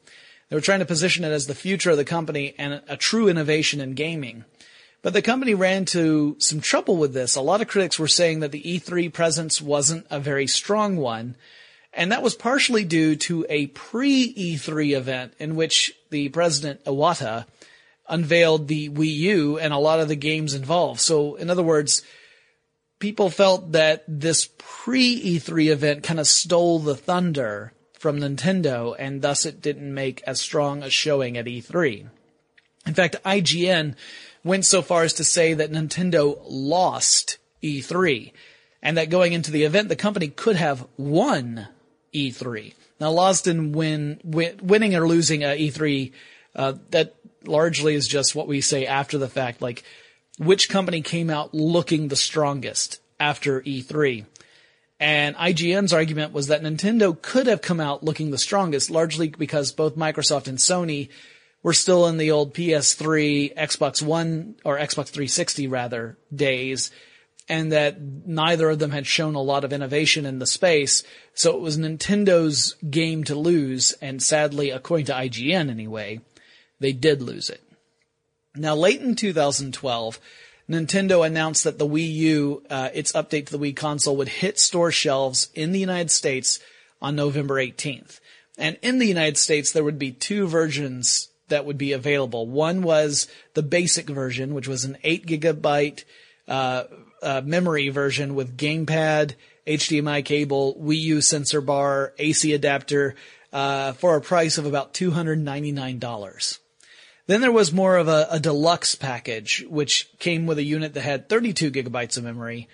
They 0.49 0.57
were 0.57 0.63
trying 0.63 0.81
to 0.81 0.87
position 0.87 1.25
it 1.25 1.31
as 1.31 1.47
the 1.47 1.55
future 1.55 1.91
of 1.91 1.97
the 1.97 2.05
company 2.05 2.55
and 2.59 2.83
a 2.89 2.97
true 2.97 3.29
innovation 3.29 3.81
in 3.81 3.93
gaming. 3.93 4.45
But 5.03 5.13
the 5.13 5.23
company 5.23 5.55
ran 5.55 5.79
into 5.79 6.37
some 6.39 6.61
trouble 6.61 6.97
with 6.97 7.15
this. 7.15 7.37
A 7.37 7.41
lot 7.41 7.61
of 7.61 7.69
critics 7.69 7.99
were 7.99 8.09
saying 8.09 8.41
that 8.41 8.53
the 8.53 8.63
E3 8.63 9.13
presence 9.13 9.63
wasn't 9.63 10.07
a 10.11 10.19
very 10.19 10.47
strong 10.47 10.97
one. 10.97 11.37
And 11.93 12.13
that 12.13 12.23
was 12.23 12.35
partially 12.35 12.85
due 12.85 13.17
to 13.17 13.47
a 13.49 13.69
pre-E3 13.69 14.97
event 14.97 15.35
in 15.39 15.57
which 15.57 15.95
the 16.11 16.29
president 16.29 16.85
Iwata 16.85 17.47
unveiled 18.09 18.69
the 18.69 18.89
Wii 18.89 19.15
U 19.15 19.59
and 19.59 19.73
a 19.73 19.79
lot 19.79 20.01
of 20.01 20.09
the 20.09 20.17
games 20.17 20.55
involved. 20.55 21.01
So 21.01 21.37
in 21.37 21.51
other 21.51 21.63
words, 21.63 22.03
people 22.99 23.31
felt 23.31 23.73
that 23.73 24.05
this 24.09 24.49
pre 24.59 25.39
E3 25.39 25.71
event 25.71 26.03
kind 26.03 26.21
of 26.21 26.27
stole 26.27 26.79
the 26.79 26.97
thunder 26.97 27.73
from 27.99 28.21
Nintendo 28.21 28.95
and 28.99 29.23
thus 29.23 29.45
it 29.45 29.61
didn't 29.61 29.93
make 29.93 30.23
as 30.27 30.41
strong 30.41 30.83
a 30.83 30.91
showing 30.91 31.37
at 31.37 31.47
E3. 31.47 32.09
In 32.87 32.95
fact, 32.95 33.17
IGN 33.25 33.97
went 34.45 34.65
so 34.65 34.83
far 34.83 35.03
as 35.03 35.13
to 35.15 35.25
say 35.25 35.55
that 35.55 35.73
Nintendo 35.73 36.39
lost 36.47 37.39
E3 37.63 38.33
and 38.83 38.97
that 38.97 39.11
going 39.11 39.33
into 39.33 39.51
the 39.51 39.65
event, 39.65 39.89
the 39.89 39.97
company 39.97 40.29
could 40.29 40.57
have 40.57 40.87
won 40.97 41.69
E3. 42.15 42.75
Now, 43.01 43.11
lost 43.11 43.47
and 43.47 43.75
win, 43.75 44.21
win 44.25 44.59
winning 44.63 44.95
or 44.95 45.07
losing 45.07 45.45
a 45.45 45.49
E3, 45.49 46.13
uh, 46.55 46.75
that 46.91 47.15
largely 47.45 47.95
is 47.95 48.09
just 48.09 48.35
what 48.35 48.49
we 48.49 48.61
say 48.61 48.87
after 48.87 49.19
the 49.19 49.29
fact, 49.29 49.63
like 49.63 49.85
which 50.39 50.69
company 50.69 51.03
came 51.03 51.31
out 51.31 51.55
looking 51.55 52.09
the 52.09 52.17
strongest 52.17 53.01
after 53.21 53.61
E3. 53.63 54.25
And 55.01 55.37
IGN's 55.37 55.93
argument 55.93 56.33
was 56.33 56.49
that 56.49 56.63
Nintendo 56.63 57.21
could 57.21 57.47
have 57.47 57.63
come 57.63 57.79
out 57.79 58.03
looking 58.03 58.31
the 58.31 58.39
strongest, 58.39 58.91
largely 58.91 59.29
because 59.29 59.71
both 59.71 59.97
Microsoft 59.97 60.49
and 60.49 60.59
Sony 60.59 61.09
were 61.63 61.73
still 61.73 62.07
in 62.07 62.19
the 62.19 62.31
old 62.31 62.55
PS3, 62.55 63.55
Xbox 63.57 64.03
One, 64.03 64.57
or 64.65 64.79
Xbox 64.79 65.09
360 65.09 65.67
rather, 65.67 66.17
days, 66.35 66.91
and 67.49 67.73
that 67.73 68.01
neither 68.01 68.71
of 68.71 68.79
them 68.79 68.91
had 68.91 69.07
shown 69.07 69.35
a 69.35 69.43
lot 69.43 69.65
of 69.65 69.73
innovation 69.73 70.27
in 70.27 70.39
the 70.39 70.47
space, 70.47 71.03
so 71.35 71.55
it 71.57 71.61
was 71.61 71.79
Nintendo's 71.79 72.75
game 72.89 73.25
to 73.25 73.35
lose, 73.35 73.93
and 74.01 74.23
sadly, 74.23 74.71
according 74.71 75.07
to 75.07 75.15
IGN 75.15 75.71
anyway, 75.71 76.21
they 76.79 76.93
did 76.93 77.23
lose 77.23 77.49
it. 77.51 77.63
Now, 78.55 78.75
late 78.75 79.01
in 79.01 79.15
2012, 79.15 80.21
Nintendo 80.69 81.27
announced 81.27 81.65
that 81.65 81.79
the 81.79 81.87
Wii 81.87 82.13
U, 82.15 82.63
uh, 82.69 82.91
its 82.93 83.13
update 83.13 83.47
to 83.47 83.57
the 83.57 83.59
Wii 83.59 83.75
console, 83.75 84.17
would 84.17 84.29
hit 84.29 84.59
store 84.59 84.93
shelves 84.93 85.49
in 85.55 85.73
the 85.73 85.81
United 85.81 86.11
States 86.11 86.61
on 87.01 87.17
November 87.17 87.55
18th. 87.55 88.21
And 88.59 88.77
in 88.83 88.99
the 88.99 89.07
United 89.07 89.39
States, 89.39 89.73
there 89.73 89.85
would 89.85 89.99
be 89.99 90.11
two 90.13 90.47
versions 90.47 91.29
that 91.49 91.65
would 91.65 91.79
be 91.79 91.93
available. 91.93 92.47
One 92.47 92.83
was 92.83 93.29
the 93.55 93.63
basic 93.63 94.09
version, 94.09 94.55
which 94.55 94.69
was 94.69 94.85
an 94.85 94.97
8 95.03 95.27
gigabyte 95.27 96.05
uh, 96.47 96.85
uh, 97.23 97.43
memory 97.45 97.89
version 97.89 98.35
with 98.35 98.57
gamepad, 98.57 99.35
HDMI 99.67 100.25
cable, 100.25 100.75
Wii 100.81 101.01
U 101.01 101.21
sensor 101.21 101.61
bar, 101.61 102.15
AC 102.19 102.53
adapter, 102.53 103.15
uh, 103.53 103.93
for 103.93 104.17
a 104.17 104.21
price 104.21 104.59
of 104.59 104.67
about 104.67 104.95
$299. 104.95 106.59
Then 107.27 107.41
there 107.43 107.53
was 107.53 107.73
more 107.73 107.97
of 107.97 108.09
a, 108.09 108.27
a, 108.31 108.41
deluxe 108.41 108.95
package, 108.95 109.65
which 109.69 110.09
came 110.19 110.47
with 110.47 110.57
a 110.57 110.63
unit 110.63 110.95
that 110.95 111.03
had 111.03 111.29
32 111.29 111.71
gigabytes 111.71 112.17
of 112.17 112.25
memory, 112.25 112.69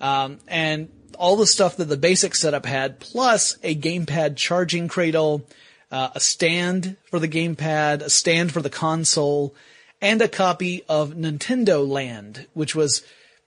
um, 0.00 0.38
and 0.48 0.88
all 1.18 1.36
the 1.36 1.46
stuff 1.46 1.76
that 1.76 1.86
the 1.86 1.96
basic 1.96 2.34
setup 2.34 2.64
had, 2.64 3.00
plus 3.00 3.58
a 3.62 3.74
gamepad 3.74 4.36
charging 4.36 4.88
cradle, 4.88 5.44
uh, 5.90 6.10
a 6.14 6.20
stand 6.20 6.96
for 7.10 7.18
the 7.18 7.28
gamepad, 7.28 8.02
a 8.02 8.10
stand 8.10 8.52
for 8.52 8.60
the 8.62 8.70
console, 8.70 9.54
and 10.00 10.20
a 10.20 10.28
copy 10.28 10.82
of 10.88 11.14
Nintendo 11.14 11.86
Land, 11.86 12.46
which 12.54 12.74
was 12.74 13.02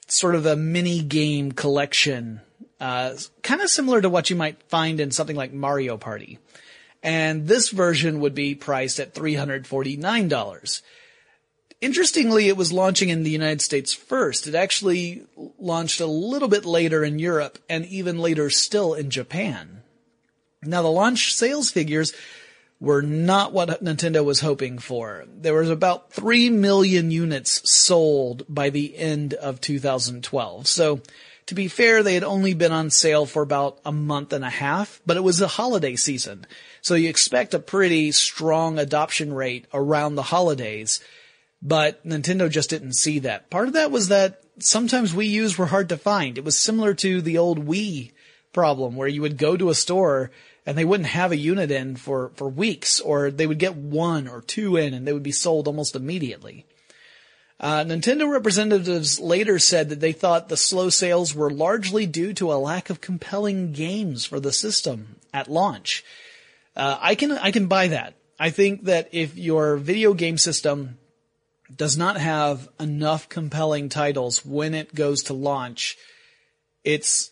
sort 0.07 0.35
of 0.35 0.45
a 0.45 0.55
mini 0.55 1.01
game 1.01 1.51
collection, 1.51 2.41
uh, 2.79 3.13
kind 3.43 3.61
of 3.61 3.69
similar 3.69 4.01
to 4.01 4.09
what 4.09 4.29
you 4.29 4.35
might 4.35 4.61
find 4.63 4.99
in 4.99 5.11
something 5.11 5.35
like 5.35 5.53
Mario 5.53 5.97
Party. 5.97 6.39
and 7.03 7.47
this 7.47 7.69
version 7.69 8.19
would 8.19 8.35
be 8.35 8.53
priced 8.53 8.99
at 8.99 9.13
$349. 9.15 10.81
Interestingly, 11.81 12.47
it 12.47 12.55
was 12.55 12.71
launching 12.71 13.09
in 13.09 13.23
the 13.23 13.31
United 13.31 13.61
States 13.61 13.91
first. 13.91 14.45
It 14.45 14.53
actually 14.53 15.23
launched 15.57 15.99
a 15.99 16.05
little 16.05 16.47
bit 16.47 16.63
later 16.63 17.03
in 17.03 17.17
Europe 17.17 17.57
and 17.67 17.85
even 17.87 18.19
later 18.19 18.51
still 18.51 18.93
in 18.93 19.09
Japan. 19.09 19.80
Now 20.63 20.81
the 20.81 20.89
launch 20.89 21.33
sales 21.33 21.71
figures 21.71 22.13
were 22.79 23.01
not 23.01 23.53
what 23.53 23.83
Nintendo 23.83 24.23
was 24.23 24.39
hoping 24.39 24.79
for. 24.79 25.25
There 25.27 25.53
was 25.53 25.69
about 25.69 26.11
3 26.13 26.49
million 26.49 27.11
units 27.11 27.69
sold 27.71 28.43
by 28.49 28.69
the 28.69 28.97
end 28.97 29.33
of 29.35 29.61
2012. 29.61 30.67
So 30.67 31.01
to 31.47 31.55
be 31.55 31.67
fair, 31.67 32.01
they 32.01 32.13
had 32.13 32.23
only 32.23 32.53
been 32.53 32.71
on 32.71 32.89
sale 32.89 33.25
for 33.25 33.43
about 33.43 33.79
a 33.85 33.91
month 33.91 34.33
and 34.33 34.43
a 34.43 34.49
half, 34.49 35.01
but 35.05 35.17
it 35.17 35.23
was 35.23 35.41
a 35.41 35.47
holiday 35.47 35.95
season. 35.95 36.45
So 36.81 36.95
you 36.95 37.09
expect 37.09 37.53
a 37.53 37.59
pretty 37.59 38.11
strong 38.11 38.79
adoption 38.79 39.33
rate 39.33 39.65
around 39.73 40.15
the 40.15 40.23
holidays 40.23 40.99
but 41.61 42.05
Nintendo 42.05 42.49
just 42.49 42.69
didn't 42.69 42.93
see 42.93 43.19
that. 43.19 43.49
Part 43.49 43.67
of 43.67 43.73
that 43.73 43.91
was 43.91 44.07
that 44.07 44.41
sometimes 44.59 45.13
Wii 45.13 45.29
U's 45.29 45.57
were 45.57 45.67
hard 45.67 45.89
to 45.89 45.97
find. 45.97 46.37
It 46.37 46.43
was 46.43 46.57
similar 46.57 46.93
to 46.95 47.21
the 47.21 47.37
old 47.37 47.65
Wii 47.67 48.11
problem 48.51 48.95
where 48.95 49.07
you 49.07 49.21
would 49.21 49.37
go 49.37 49.55
to 49.55 49.69
a 49.69 49.75
store 49.75 50.31
and 50.65 50.77
they 50.77 50.85
wouldn't 50.85 51.09
have 51.09 51.31
a 51.31 51.37
unit 51.37 51.71
in 51.71 51.95
for, 51.95 52.31
for 52.35 52.47
weeks 52.47 52.99
or 52.99 53.31
they 53.31 53.47
would 53.47 53.59
get 53.59 53.75
one 53.75 54.27
or 54.27 54.41
two 54.41 54.77
in 54.77 54.93
and 54.93 55.07
they 55.07 55.13
would 55.13 55.23
be 55.23 55.31
sold 55.31 55.67
almost 55.67 55.95
immediately. 55.95 56.65
Uh, 57.59 57.83
Nintendo 57.83 58.27
representatives 58.27 59.19
later 59.19 59.59
said 59.59 59.89
that 59.89 59.99
they 59.99 60.11
thought 60.11 60.49
the 60.49 60.57
slow 60.57 60.89
sales 60.89 61.35
were 61.35 61.51
largely 61.51 62.07
due 62.07 62.33
to 62.33 62.51
a 62.51 62.55
lack 62.55 62.89
of 62.89 63.01
compelling 63.01 63.71
games 63.71 64.25
for 64.25 64.39
the 64.39 64.51
system 64.51 65.17
at 65.31 65.47
launch. 65.47 66.03
Uh, 66.75 66.97
I 66.99 67.13
can 67.13 67.31
I 67.33 67.51
can 67.51 67.67
buy 67.67 67.89
that. 67.89 68.15
I 68.39 68.49
think 68.49 68.85
that 68.85 69.09
if 69.11 69.37
your 69.37 69.77
video 69.77 70.15
game 70.15 70.39
system 70.39 70.97
does 71.75 71.97
not 71.97 72.17
have 72.17 72.67
enough 72.79 73.29
compelling 73.29 73.89
titles 73.89 74.43
when 74.43 74.73
it 74.73 74.95
goes 74.95 75.23
to 75.23 75.33
launch, 75.33 75.97
it's 76.83 77.29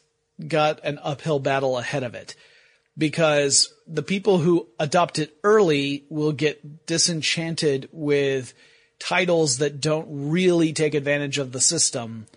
got 0.47 0.79
an 0.83 0.99
uphill 1.01 1.39
battle 1.39 1.79
ahead 1.79 2.03
of 2.03 2.13
it. 2.13 2.35
Because 2.99 3.73
the 3.87 4.03
people 4.03 4.37
who 4.37 4.67
adopt 4.79 5.17
it 5.17 5.35
early 5.43 6.03
will 6.09 6.33
get 6.33 6.85
disenchanted 6.85 7.89
with 7.91 8.53
titles 8.99 9.57
that 9.57 9.81
don't 9.81 10.07
really 10.09 10.73
take 10.73 10.93
advantage 10.93 11.39
of 11.39 11.51
the 11.51 11.61
system. 11.61 12.27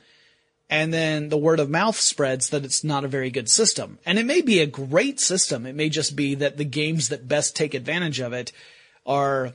And 0.71 0.95
then 0.95 1.29
the 1.29 1.37
word 1.37 1.61
of 1.61 1.69
mouth 1.69 1.97
spreads 1.97 2.49
that 2.49 2.65
it's 2.65 2.83
not 2.83 3.05
a 3.05 3.09
very 3.09 3.31
good 3.31 3.51
system. 3.51 3.99
And 4.07 4.19
it 4.19 4.25
may 4.25 4.41
be 4.41 4.61
a 4.61 4.67
great 4.67 5.21
system. 5.21 5.67
It 5.67 5.75
may 5.75 5.91
just 5.91 6.17
be 6.17 6.37
that 6.37 6.57
the 6.57 6.65
games 6.65 7.11
that 7.11 7.29
best 7.29 7.55
take 7.55 7.75
advantage 7.75 8.21
of 8.21 8.33
it 8.33 8.53
are 9.05 9.53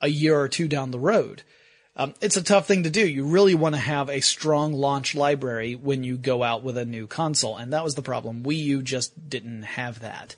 a 0.00 0.08
year 0.08 0.36
or 0.40 0.48
two 0.48 0.66
down 0.66 0.90
the 0.90 0.98
road. 0.98 1.42
Um, 2.00 2.14
it's 2.20 2.36
a 2.36 2.42
tough 2.44 2.68
thing 2.68 2.84
to 2.84 2.90
do. 2.90 3.04
You 3.04 3.26
really 3.26 3.56
want 3.56 3.74
to 3.74 3.80
have 3.80 4.08
a 4.08 4.20
strong 4.20 4.72
launch 4.72 5.16
library 5.16 5.74
when 5.74 6.04
you 6.04 6.16
go 6.16 6.44
out 6.44 6.62
with 6.62 6.78
a 6.78 6.84
new 6.84 7.08
console, 7.08 7.56
and 7.56 7.72
that 7.72 7.82
was 7.82 7.96
the 7.96 8.02
problem. 8.02 8.44
Wii 8.44 8.56
U 8.56 8.82
just 8.82 9.28
didn't 9.28 9.64
have 9.64 9.98
that. 10.00 10.36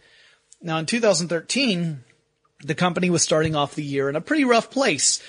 Now 0.62 0.78
in 0.78 0.86
2013, 0.86 2.00
the 2.64 2.74
company 2.74 3.10
was 3.10 3.22
starting 3.22 3.54
off 3.54 3.74
the 3.74 3.84
year 3.84 4.08
in 4.08 4.16
a 4.16 4.22
pretty 4.22 4.44
rough 4.44 4.70
place. 4.70 5.22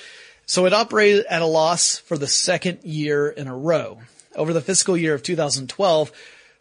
So 0.46 0.66
it 0.66 0.74
operated 0.74 1.26
at 1.26 1.42
a 1.42 1.46
loss 1.46 1.98
for 1.98 2.18
the 2.18 2.28
second 2.28 2.84
year 2.84 3.28
in 3.30 3.48
a 3.48 3.56
row. 3.56 4.00
Over 4.34 4.54
the 4.54 4.62
fiscal 4.62 4.96
year 4.96 5.14
of 5.14 5.24
2012, 5.24 6.12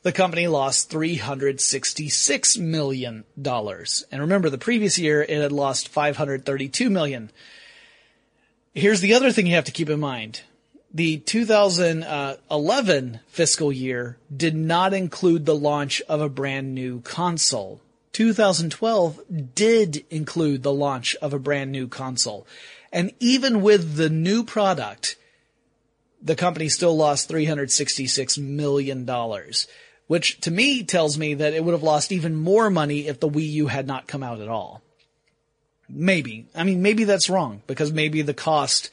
the 0.02 0.12
company 0.12 0.48
lost 0.48 0.90
$366 0.90 2.58
million. 2.58 3.24
And 3.44 4.20
remember, 4.20 4.50
the 4.50 4.58
previous 4.58 4.98
year 4.98 5.22
it 5.22 5.30
had 5.30 5.52
lost 5.52 5.92
$532 5.92 6.90
million. 6.90 7.30
Here's 8.74 9.00
the 9.00 9.14
other 9.14 9.32
thing 9.32 9.48
you 9.48 9.56
have 9.56 9.64
to 9.64 9.72
keep 9.72 9.90
in 9.90 9.98
mind. 9.98 10.42
The 10.94 11.18
2011 11.18 13.20
fiscal 13.26 13.72
year 13.72 14.16
did 14.34 14.54
not 14.54 14.94
include 14.94 15.44
the 15.44 15.56
launch 15.56 16.00
of 16.08 16.20
a 16.20 16.28
brand 16.28 16.72
new 16.72 17.00
console. 17.00 17.80
2012 18.12 19.54
did 19.54 20.04
include 20.10 20.62
the 20.62 20.72
launch 20.72 21.16
of 21.16 21.32
a 21.32 21.38
brand 21.38 21.72
new 21.72 21.88
console. 21.88 22.46
And 22.92 23.12
even 23.18 23.60
with 23.60 23.96
the 23.96 24.08
new 24.08 24.44
product, 24.44 25.16
the 26.22 26.36
company 26.36 26.68
still 26.68 26.96
lost 26.96 27.28
$366 27.28 28.38
million, 28.38 29.04
which 30.06 30.40
to 30.42 30.50
me 30.52 30.84
tells 30.84 31.18
me 31.18 31.34
that 31.34 31.54
it 31.54 31.64
would 31.64 31.72
have 31.72 31.82
lost 31.82 32.12
even 32.12 32.36
more 32.36 32.70
money 32.70 33.08
if 33.08 33.18
the 33.18 33.28
Wii 33.28 33.50
U 33.50 33.66
had 33.66 33.88
not 33.88 34.06
come 34.06 34.22
out 34.22 34.40
at 34.40 34.48
all. 34.48 34.80
Maybe. 35.92 36.46
I 36.54 36.64
mean, 36.64 36.82
maybe 36.82 37.04
that's 37.04 37.30
wrong 37.30 37.62
because 37.66 37.92
maybe 37.92 38.22
the 38.22 38.34
cost 38.34 38.90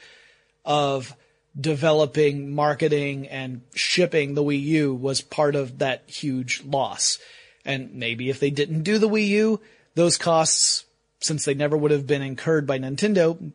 of 0.65 1.15
developing, 1.59 2.53
marketing, 2.53 3.27
and 3.27 3.61
shipping 3.73 4.33
the 4.33 4.43
Wii 4.43 4.61
U 4.61 4.93
was 4.93 5.21
part 5.21 5.55
of 5.55 5.79
that 5.79 6.03
huge 6.07 6.63
loss. 6.63 7.19
And 7.65 7.95
maybe 7.95 8.29
if 8.29 8.39
they 8.39 8.49
didn't 8.49 8.83
do 8.83 8.97
the 8.97 9.09
Wii 9.09 9.27
U, 9.27 9.61
those 9.95 10.17
costs, 10.17 10.85
since 11.19 11.45
they 11.45 11.53
never 11.53 11.75
would 11.75 11.91
have 11.91 12.07
been 12.07 12.21
incurred 12.21 12.67
by 12.67 12.79
Nintendo, 12.79 13.51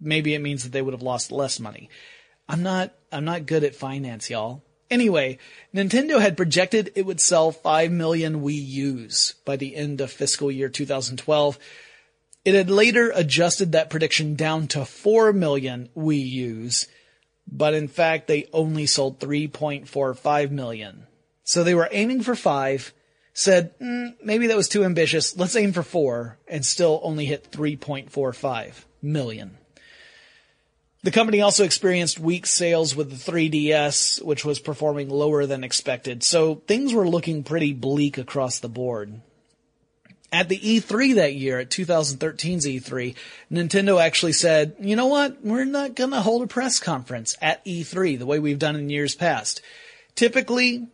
maybe 0.00 0.34
it 0.34 0.42
means 0.42 0.64
that 0.64 0.72
they 0.72 0.82
would 0.82 0.94
have 0.94 1.02
lost 1.02 1.32
less 1.32 1.58
money. 1.58 1.88
I'm 2.48 2.62
not, 2.62 2.92
I'm 3.10 3.24
not 3.24 3.46
good 3.46 3.64
at 3.64 3.74
finance, 3.74 4.30
y'all. 4.30 4.62
Anyway, 4.88 5.38
Nintendo 5.74 6.20
had 6.20 6.36
projected 6.36 6.92
it 6.94 7.06
would 7.06 7.20
sell 7.20 7.50
5 7.50 7.90
million 7.90 8.42
Wii 8.42 8.64
U's 8.64 9.34
by 9.44 9.56
the 9.56 9.74
end 9.74 10.00
of 10.00 10.12
fiscal 10.12 10.50
year 10.50 10.68
2012 10.68 11.58
it 12.46 12.54
had 12.54 12.70
later 12.70 13.10
adjusted 13.12 13.72
that 13.72 13.90
prediction 13.90 14.36
down 14.36 14.68
to 14.68 14.84
4 14.84 15.32
million 15.32 15.88
Wii 15.96 16.24
U's, 16.30 16.86
but 17.44 17.74
in 17.74 17.88
fact 17.88 18.28
they 18.28 18.48
only 18.52 18.86
sold 18.86 19.18
3.45 19.18 20.52
million. 20.52 21.08
So 21.42 21.64
they 21.64 21.74
were 21.74 21.88
aiming 21.90 22.22
for 22.22 22.36
5, 22.36 22.94
said, 23.34 23.76
mm, 23.80 24.14
maybe 24.22 24.46
that 24.46 24.56
was 24.56 24.68
too 24.68 24.84
ambitious, 24.84 25.36
let's 25.36 25.56
aim 25.56 25.72
for 25.72 25.82
4, 25.82 26.38
and 26.46 26.64
still 26.64 27.00
only 27.02 27.24
hit 27.24 27.50
3.45 27.50 28.84
million. 29.02 29.58
The 31.02 31.10
company 31.10 31.40
also 31.40 31.64
experienced 31.64 32.20
weak 32.20 32.46
sales 32.46 32.94
with 32.94 33.10
the 33.10 33.32
3DS, 33.32 34.22
which 34.22 34.44
was 34.44 34.60
performing 34.60 35.08
lower 35.08 35.46
than 35.46 35.64
expected, 35.64 36.22
so 36.22 36.62
things 36.68 36.94
were 36.94 37.08
looking 37.08 37.42
pretty 37.42 37.72
bleak 37.72 38.18
across 38.18 38.60
the 38.60 38.68
board. 38.68 39.20
At 40.32 40.48
the 40.48 40.58
E3 40.58 41.14
that 41.14 41.34
year, 41.34 41.60
at 41.60 41.70
2013's 41.70 42.66
E3, 42.66 43.14
Nintendo 43.50 44.02
actually 44.02 44.32
said, 44.32 44.74
you 44.80 44.96
know 44.96 45.06
what? 45.06 45.44
We're 45.44 45.64
not 45.64 45.94
gonna 45.94 46.20
hold 46.20 46.42
a 46.42 46.46
press 46.46 46.80
conference 46.80 47.36
at 47.40 47.64
E3 47.64 48.18
the 48.18 48.26
way 48.26 48.38
we've 48.38 48.58
done 48.58 48.76
in 48.76 48.90
years 48.90 49.14
past. 49.14 49.60
Typically, 50.14 50.88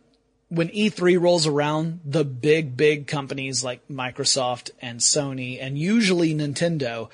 when 0.49 0.69
E3 0.69 1.19
rolls 1.19 1.47
around, 1.47 2.01
the 2.05 2.23
big, 2.23 2.77
big 2.77 3.07
companies 3.07 3.63
like 3.63 3.87
Microsoft 3.87 4.69
and 4.81 4.99
Sony 4.99 5.57
and 5.59 5.77
usually 5.77 6.35
Nintendo 6.35 7.09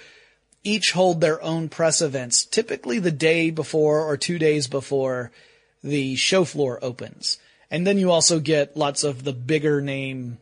each 0.63 0.91
hold 0.91 1.21
their 1.21 1.41
own 1.41 1.69
press 1.69 2.01
events, 2.01 2.43
typically 2.43 2.99
the 2.99 3.11
day 3.11 3.49
before 3.49 4.01
or 4.01 4.17
two 4.17 4.37
days 4.37 4.67
before 4.67 5.31
the 5.81 6.15
show 6.17 6.43
floor 6.43 6.79
opens. 6.81 7.37
And 7.71 7.87
then 7.87 7.97
you 7.97 8.11
also 8.11 8.39
get 8.39 8.75
lots 8.75 9.03
of 9.03 9.23
the 9.23 9.31
bigger 9.33 9.79
name 9.79 10.39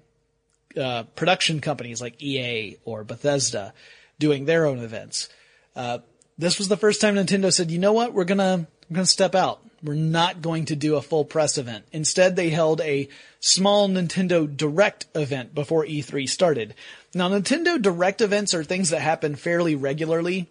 uh, 0.77 1.03
production 1.15 1.59
companies 1.61 2.01
like 2.01 2.21
EA 2.21 2.77
or 2.85 3.03
Bethesda 3.03 3.73
doing 4.19 4.45
their 4.45 4.65
own 4.65 4.79
events. 4.79 5.29
Uh, 5.75 5.99
this 6.37 6.57
was 6.57 6.67
the 6.67 6.77
first 6.77 7.01
time 7.01 7.15
Nintendo 7.15 7.51
said, 7.51 7.71
you 7.71 7.79
know 7.79 7.93
what, 7.93 8.13
we're 8.13 8.23
gonna, 8.23 8.67
we're 8.89 8.95
gonna 8.95 9.05
step 9.05 9.35
out. 9.35 9.61
We're 9.83 9.93
not 9.93 10.41
going 10.41 10.65
to 10.65 10.75
do 10.75 10.95
a 10.95 11.01
full 11.01 11.23
press 11.23 11.57
event. 11.57 11.85
Instead, 11.91 12.35
they 12.35 12.49
held 12.49 12.81
a 12.81 13.09
small 13.39 13.87
Nintendo 13.87 14.55
Direct 14.55 15.05
event 15.13 15.53
before 15.53 15.85
E3 15.85 16.27
started. 16.27 16.73
Now, 17.13 17.29
Nintendo 17.29 17.79
Direct 17.79 18.21
events 18.21 18.55
are 18.55 18.63
things 18.63 18.89
that 18.89 19.01
happen 19.01 19.35
fairly 19.35 19.75
regularly. 19.75 20.49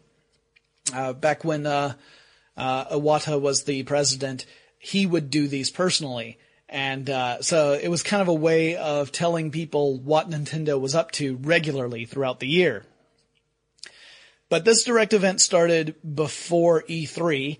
Uh, 0.94 1.12
back 1.12 1.44
when, 1.44 1.66
uh, 1.66 1.94
uh, 2.56 2.96
Iwata 2.96 3.40
was 3.40 3.64
the 3.64 3.82
president, 3.82 4.46
he 4.78 5.06
would 5.06 5.30
do 5.30 5.48
these 5.48 5.70
personally. 5.70 6.38
And 6.68 7.08
uh, 7.08 7.42
so 7.42 7.72
it 7.72 7.88
was 7.88 8.02
kind 8.02 8.22
of 8.22 8.28
a 8.28 8.34
way 8.34 8.76
of 8.76 9.12
telling 9.12 9.50
people 9.50 9.98
what 9.98 10.30
Nintendo 10.30 10.80
was 10.80 10.94
up 10.94 11.12
to 11.12 11.36
regularly 11.36 12.04
throughout 12.04 12.40
the 12.40 12.48
year. 12.48 12.84
But 14.48 14.64
this 14.64 14.84
direct 14.84 15.12
event 15.12 15.40
started 15.40 15.94
before 16.14 16.82
E3. 16.82 17.58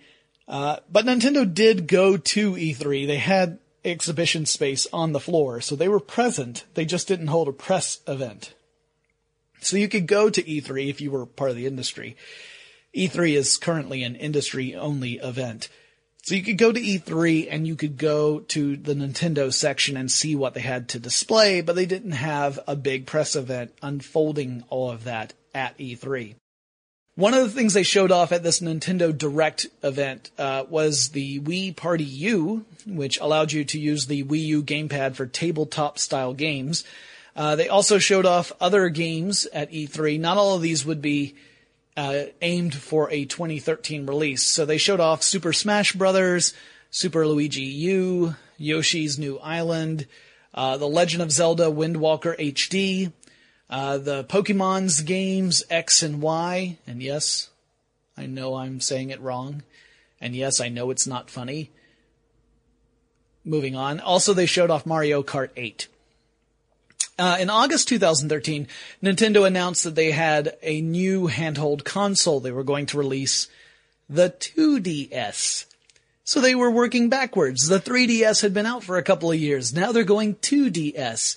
Uh, 0.48 0.76
but 0.90 1.04
Nintendo 1.04 1.52
did 1.52 1.88
go 1.88 2.16
to 2.16 2.52
E3. 2.52 3.06
They 3.06 3.16
had 3.16 3.58
exhibition 3.84 4.46
space 4.46 4.86
on 4.92 5.12
the 5.12 5.20
floor, 5.20 5.60
so 5.60 5.76
they 5.76 5.88
were 5.88 6.00
present. 6.00 6.64
They 6.74 6.84
just 6.84 7.08
didn't 7.08 7.28
hold 7.28 7.48
a 7.48 7.52
press 7.52 8.00
event. 8.06 8.54
So 9.60 9.76
you 9.76 9.88
could 9.88 10.06
go 10.06 10.30
to 10.30 10.42
E3 10.42 10.88
if 10.88 11.00
you 11.00 11.10
were 11.10 11.26
part 11.26 11.50
of 11.50 11.56
the 11.56 11.66
industry. 11.66 12.16
E3 12.94 13.34
is 13.34 13.56
currently 13.56 14.02
an 14.02 14.16
industry 14.16 14.74
only 14.74 15.14
event. 15.14 15.68
So 16.26 16.34
you 16.34 16.42
could 16.42 16.58
go 16.58 16.72
to 16.72 16.80
E3 16.80 17.46
and 17.48 17.68
you 17.68 17.76
could 17.76 17.96
go 17.96 18.40
to 18.40 18.76
the 18.76 18.94
Nintendo 18.94 19.54
section 19.54 19.96
and 19.96 20.10
see 20.10 20.34
what 20.34 20.54
they 20.54 20.60
had 20.60 20.88
to 20.88 20.98
display, 20.98 21.60
but 21.60 21.76
they 21.76 21.86
didn't 21.86 22.12
have 22.12 22.58
a 22.66 22.74
big 22.74 23.06
press 23.06 23.36
event 23.36 23.72
unfolding 23.80 24.64
all 24.68 24.90
of 24.90 25.04
that 25.04 25.34
at 25.54 25.78
E3. 25.78 26.34
One 27.14 27.32
of 27.32 27.44
the 27.44 27.50
things 27.50 27.74
they 27.74 27.84
showed 27.84 28.10
off 28.10 28.32
at 28.32 28.42
this 28.42 28.58
Nintendo 28.58 29.16
Direct 29.16 29.68
event 29.84 30.32
uh, 30.36 30.64
was 30.68 31.10
the 31.10 31.38
Wii 31.38 31.76
Party 31.76 32.02
U, 32.02 32.64
which 32.84 33.20
allowed 33.20 33.52
you 33.52 33.64
to 33.64 33.78
use 33.78 34.06
the 34.06 34.24
Wii 34.24 34.46
U 34.46 34.62
gamepad 34.64 35.14
for 35.14 35.26
tabletop 35.26 35.96
style 35.96 36.34
games. 36.34 36.82
Uh, 37.36 37.54
they 37.54 37.68
also 37.68 37.98
showed 37.98 38.26
off 38.26 38.50
other 38.60 38.88
games 38.88 39.46
at 39.52 39.70
E3. 39.70 40.18
Not 40.18 40.38
all 40.38 40.56
of 40.56 40.62
these 40.62 40.84
would 40.84 41.00
be 41.00 41.36
uh, 41.96 42.24
aimed 42.42 42.74
for 42.74 43.10
a 43.10 43.24
2013 43.24 44.06
release. 44.06 44.42
So 44.42 44.64
they 44.64 44.78
showed 44.78 45.00
off 45.00 45.22
Super 45.22 45.52
Smash 45.52 45.92
Brothers, 45.92 46.52
Super 46.90 47.26
Luigi 47.26 47.62
U, 47.62 48.36
Yoshi's 48.58 49.18
New 49.18 49.38
Island, 49.38 50.06
uh, 50.54 50.76
The 50.76 50.88
Legend 50.88 51.22
of 51.22 51.32
Zelda 51.32 51.70
Wind 51.70 51.96
Waker 51.96 52.36
HD, 52.38 53.12
uh, 53.68 53.98
the 53.98 54.24
Pokemon's 54.24 55.00
games 55.00 55.62
X 55.70 56.02
and 56.02 56.22
Y, 56.22 56.78
and 56.86 57.02
yes, 57.02 57.50
I 58.16 58.26
know 58.26 58.54
I'm 58.54 58.80
saying 58.80 59.10
it 59.10 59.20
wrong, 59.20 59.62
and 60.20 60.34
yes, 60.34 60.60
I 60.60 60.68
know 60.68 60.90
it's 60.90 61.06
not 61.06 61.30
funny. 61.30 61.70
Moving 63.44 63.76
on. 63.76 64.00
Also, 64.00 64.34
they 64.34 64.46
showed 64.46 64.70
off 64.70 64.86
Mario 64.86 65.22
Kart 65.22 65.50
8. 65.56 65.88
Uh, 67.18 67.38
in 67.40 67.48
August 67.48 67.88
2013, 67.88 68.68
Nintendo 69.02 69.46
announced 69.46 69.84
that 69.84 69.94
they 69.94 70.10
had 70.10 70.56
a 70.62 70.82
new 70.82 71.28
handheld 71.28 71.84
console 71.84 72.40
they 72.40 72.52
were 72.52 72.64
going 72.64 72.86
to 72.86 72.98
release, 72.98 73.48
the 74.08 74.30
2DS. 74.30 75.64
So 76.24 76.40
they 76.40 76.54
were 76.54 76.70
working 76.70 77.08
backwards. 77.08 77.68
The 77.68 77.80
3DS 77.80 78.42
had 78.42 78.52
been 78.52 78.66
out 78.66 78.82
for 78.82 78.98
a 78.98 79.02
couple 79.02 79.30
of 79.30 79.38
years. 79.38 79.72
Now 79.72 79.92
they're 79.92 80.04
going 80.04 80.34
2DS. 80.34 81.36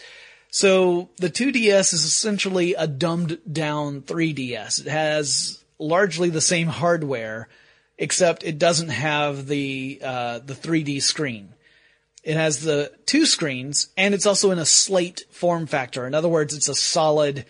So 0.51 1.09
the 1.17 1.29
2DS 1.29 1.93
is 1.93 2.03
essentially 2.03 2.73
a 2.73 2.87
dumbed 2.87 3.39
down 3.49 4.01
3DS. 4.01 4.81
It 4.81 4.89
has 4.89 5.63
largely 5.77 6.29
the 6.29 6.41
same 6.41 6.67
hardware, 6.67 7.47
except 7.97 8.43
it 8.43 8.57
doesn't 8.57 8.89
have 8.89 9.47
the 9.47 10.01
uh, 10.03 10.39
the 10.39 10.55
3D 10.55 11.01
screen. 11.01 11.53
It 12.29 12.37
has 12.37 12.61
the 12.61 12.91
two 13.07 13.25
screens 13.25 13.87
and 13.97 14.13
it's 14.13 14.27
also 14.27 14.51
in 14.51 14.59
a 14.59 14.65
slate 14.65 15.23
form 15.31 15.65
factor. 15.65 16.05
In 16.05 16.13
other 16.13 16.29
words, 16.29 16.55
it's 16.55 16.69
a 16.69 16.75
solid, 16.75 17.43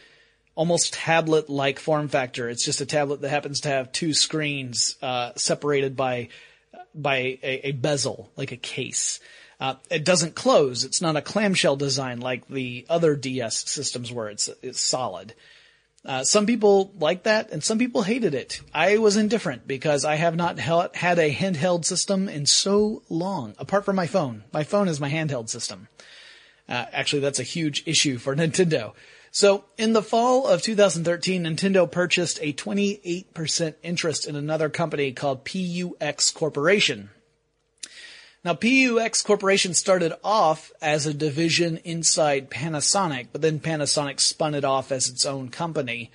almost 0.55 0.93
tablet 0.93 1.49
like 1.49 1.79
form 1.79 2.07
factor. 2.07 2.47
It's 2.47 2.63
just 2.63 2.79
a 2.79 2.85
tablet 2.85 3.19
that 3.19 3.29
happens 3.29 3.59
to 3.61 3.67
have 3.67 3.91
two 3.91 4.13
screens, 4.13 4.95
uh, 5.01 5.33
separated 5.35 5.97
by, 5.97 6.29
by 6.95 7.17
a, 7.43 7.67
a, 7.67 7.71
bezel, 7.73 8.31
like 8.37 8.53
a 8.53 8.57
case. 8.57 9.19
Uh, 9.59 9.75
it 9.91 10.05
doesn't 10.05 10.35
close. 10.35 10.85
It's 10.85 11.01
not 11.01 11.17
a 11.17 11.21
clamshell 11.21 11.75
design 11.75 12.21
like 12.21 12.47
the 12.47 12.85
other 12.87 13.17
DS 13.17 13.69
systems 13.69 14.13
were. 14.13 14.29
It's, 14.29 14.49
it's 14.61 14.79
solid. 14.79 15.33
Uh, 16.05 16.23
some 16.23 16.45
people 16.45 16.93
liked 16.97 17.25
that 17.25 17.51
and 17.51 17.63
some 17.63 17.77
people 17.77 18.03
hated 18.03 18.33
it. 18.33 18.62
I 18.73 18.97
was 18.97 19.17
indifferent 19.17 19.67
because 19.67 20.05
I 20.05 20.15
have 20.15 20.35
not 20.35 20.57
had 20.59 21.19
a 21.19 21.33
handheld 21.33 21.83
system 21.83 22.29
in 22.29 22.45
so 22.45 23.03
long, 23.09 23.53
apart 23.57 23.85
from 23.85 23.97
my 23.97 24.07
phone. 24.07 24.43
My 24.53 24.63
phone 24.63 24.88
is 24.88 25.01
my 25.01 25.09
handheld 25.09 25.49
system. 25.49 25.89
Uh, 26.69 26.85
actually, 26.93 27.21
that's 27.21 27.39
a 27.39 27.43
huge 27.43 27.83
issue 27.85 28.17
for 28.17 28.35
Nintendo. 28.38 28.93
So, 29.31 29.65
in 29.77 29.93
the 29.93 30.01
fall 30.01 30.47
of 30.47 30.63
2013, 30.63 31.43
Nintendo 31.43 31.91
purchased 31.91 32.39
a 32.41 32.53
28% 32.53 33.75
interest 33.83 34.27
in 34.27 34.35
another 34.35 34.69
company 34.69 35.12
called 35.12 35.45
PUX 35.45 36.33
Corporation. 36.33 37.12
Now, 38.43 38.54
PUX 38.54 39.21
Corporation 39.21 39.73
started 39.73 40.13
off 40.23 40.71
as 40.82 41.06
a 41.06 41.13
division 41.13 41.78
inside 41.84 42.49
Panasonic, 42.49 43.28
but 43.34 43.41
then 43.41 43.60
Panasonic 43.60 44.21
spun 44.21 44.56
it 44.56 44.63
off 44.63 44.93
as 44.93 45.10
its 45.10 45.25
own 45.25 45.49
company. 45.49 46.10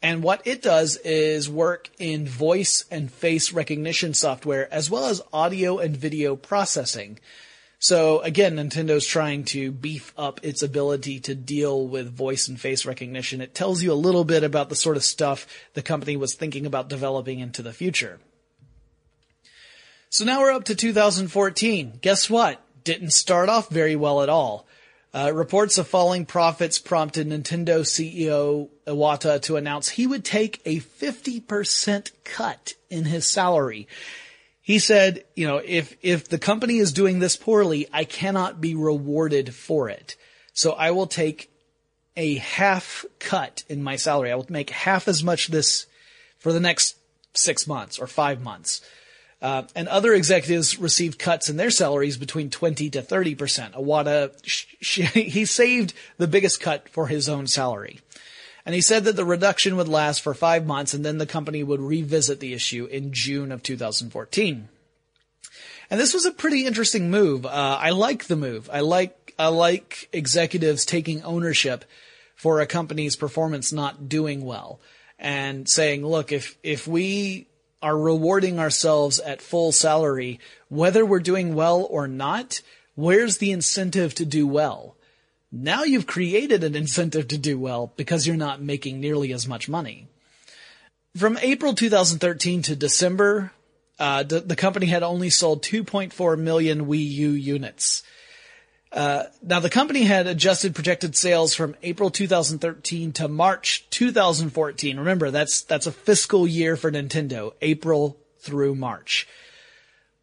And 0.00 0.22
what 0.22 0.40
it 0.46 0.62
does 0.62 0.96
is 0.96 1.50
work 1.50 1.90
in 1.98 2.26
voice 2.26 2.86
and 2.90 3.12
face 3.12 3.52
recognition 3.52 4.14
software 4.14 4.72
as 4.72 4.90
well 4.90 5.06
as 5.06 5.20
audio 5.34 5.78
and 5.78 5.94
video 5.94 6.34
processing. 6.34 7.18
So 7.78 8.20
again, 8.20 8.56
Nintendo's 8.56 9.06
trying 9.06 9.44
to 9.46 9.70
beef 9.70 10.14
up 10.16 10.40
its 10.42 10.62
ability 10.62 11.20
to 11.20 11.34
deal 11.34 11.86
with 11.86 12.10
voice 12.10 12.48
and 12.48 12.58
face 12.58 12.86
recognition. 12.86 13.42
It 13.42 13.54
tells 13.54 13.82
you 13.82 13.92
a 13.92 13.94
little 13.94 14.24
bit 14.24 14.44
about 14.44 14.70
the 14.70 14.76
sort 14.76 14.96
of 14.96 15.04
stuff 15.04 15.46
the 15.74 15.82
company 15.82 16.16
was 16.16 16.34
thinking 16.34 16.64
about 16.64 16.88
developing 16.88 17.40
into 17.40 17.60
the 17.60 17.74
future. 17.74 18.18
So 20.16 20.24
now 20.24 20.40
we're 20.40 20.52
up 20.52 20.64
to 20.64 20.74
2014. 20.74 21.98
Guess 22.00 22.30
what? 22.30 22.62
Didn't 22.84 23.10
start 23.10 23.50
off 23.50 23.68
very 23.68 23.96
well 23.96 24.22
at 24.22 24.30
all. 24.30 24.66
Uh, 25.12 25.30
reports 25.34 25.76
of 25.76 25.88
falling 25.88 26.24
profits 26.24 26.78
prompted 26.78 27.28
Nintendo 27.28 27.80
CEO 27.80 28.70
Iwata 28.86 29.42
to 29.42 29.56
announce 29.56 29.90
he 29.90 30.06
would 30.06 30.24
take 30.24 30.62
a 30.64 30.80
50% 30.80 32.12
cut 32.24 32.72
in 32.88 33.04
his 33.04 33.26
salary. 33.26 33.88
He 34.62 34.78
said, 34.78 35.22
you 35.34 35.46
know, 35.46 35.58
if, 35.58 35.94
if 36.00 36.26
the 36.26 36.38
company 36.38 36.78
is 36.78 36.94
doing 36.94 37.18
this 37.18 37.36
poorly, 37.36 37.86
I 37.92 38.04
cannot 38.04 38.58
be 38.58 38.74
rewarded 38.74 39.54
for 39.54 39.90
it. 39.90 40.16
So 40.54 40.72
I 40.72 40.92
will 40.92 41.08
take 41.08 41.50
a 42.16 42.36
half 42.36 43.04
cut 43.18 43.64
in 43.68 43.82
my 43.82 43.96
salary. 43.96 44.32
I 44.32 44.36
will 44.36 44.46
make 44.48 44.70
half 44.70 45.08
as 45.08 45.22
much 45.22 45.48
this 45.48 45.84
for 46.38 46.54
the 46.54 46.60
next 46.60 46.96
six 47.34 47.66
months 47.66 47.98
or 47.98 48.06
five 48.06 48.40
months. 48.42 48.80
Uh, 49.42 49.64
and 49.74 49.86
other 49.88 50.14
executives 50.14 50.78
received 50.78 51.18
cuts 51.18 51.50
in 51.50 51.56
their 51.56 51.70
salaries 51.70 52.16
between 52.16 52.48
20 52.48 52.88
to 52.90 53.02
30%. 53.02 53.74
Iwata, 53.74 54.32
sh- 54.42 55.00
he 55.12 55.44
saved 55.44 55.92
the 56.16 56.26
biggest 56.26 56.60
cut 56.60 56.88
for 56.88 57.08
his 57.08 57.28
own 57.28 57.46
salary. 57.46 58.00
And 58.64 58.74
he 58.74 58.80
said 58.80 59.04
that 59.04 59.14
the 59.14 59.24
reduction 59.24 59.76
would 59.76 59.88
last 59.88 60.22
for 60.22 60.34
five 60.34 60.66
months 60.66 60.94
and 60.94 61.04
then 61.04 61.18
the 61.18 61.26
company 61.26 61.62
would 61.62 61.80
revisit 61.80 62.40
the 62.40 62.54
issue 62.54 62.86
in 62.86 63.12
June 63.12 63.52
of 63.52 63.62
2014. 63.62 64.68
And 65.88 66.00
this 66.00 66.14
was 66.14 66.24
a 66.24 66.32
pretty 66.32 66.66
interesting 66.66 67.10
move. 67.10 67.46
Uh, 67.46 67.78
I 67.80 67.90
like 67.90 68.24
the 68.24 68.36
move. 68.36 68.68
I 68.72 68.80
like, 68.80 69.34
I 69.38 69.48
like 69.48 70.08
executives 70.12 70.84
taking 70.84 71.22
ownership 71.22 71.84
for 72.34 72.60
a 72.60 72.66
company's 72.66 73.14
performance 73.16 73.72
not 73.72 74.08
doing 74.08 74.44
well 74.44 74.80
and 75.18 75.68
saying, 75.68 76.04
look, 76.04 76.32
if, 76.32 76.58
if 76.64 76.88
we 76.88 77.46
are 77.86 77.96
rewarding 77.96 78.58
ourselves 78.58 79.20
at 79.20 79.40
full 79.40 79.70
salary, 79.70 80.40
whether 80.68 81.06
we're 81.06 81.20
doing 81.20 81.54
well 81.54 81.86
or 81.88 82.08
not, 82.08 82.60
where's 82.96 83.38
the 83.38 83.52
incentive 83.52 84.12
to 84.12 84.24
do 84.24 84.44
well? 84.44 84.96
Now 85.52 85.84
you've 85.84 86.08
created 86.08 86.64
an 86.64 86.74
incentive 86.74 87.28
to 87.28 87.38
do 87.38 87.56
well 87.60 87.92
because 87.96 88.26
you're 88.26 88.34
not 88.34 88.60
making 88.60 88.98
nearly 88.98 89.32
as 89.32 89.46
much 89.46 89.68
money. 89.68 90.08
From 91.16 91.38
April 91.40 91.74
2013 91.74 92.62
to 92.62 92.74
December, 92.74 93.52
uh, 94.00 94.24
the, 94.24 94.40
the 94.40 94.56
company 94.56 94.86
had 94.86 95.04
only 95.04 95.30
sold 95.30 95.62
2.4 95.62 96.36
million 96.36 96.86
Wii 96.86 97.08
U 97.08 97.30
units. 97.30 98.02
Uh, 98.92 99.24
now 99.42 99.60
the 99.60 99.70
company 99.70 100.02
had 100.02 100.26
adjusted 100.26 100.74
projected 100.74 101.16
sales 101.16 101.54
from 101.54 101.74
April 101.82 102.10
2013 102.10 103.12
to 103.12 103.28
March 103.28 103.86
2014. 103.90 104.98
Remember, 104.98 105.30
that's, 105.30 105.62
that's 105.62 105.86
a 105.86 105.92
fiscal 105.92 106.46
year 106.46 106.76
for 106.76 106.90
Nintendo, 106.90 107.52
April 107.60 108.16
through 108.38 108.74
March. 108.74 109.26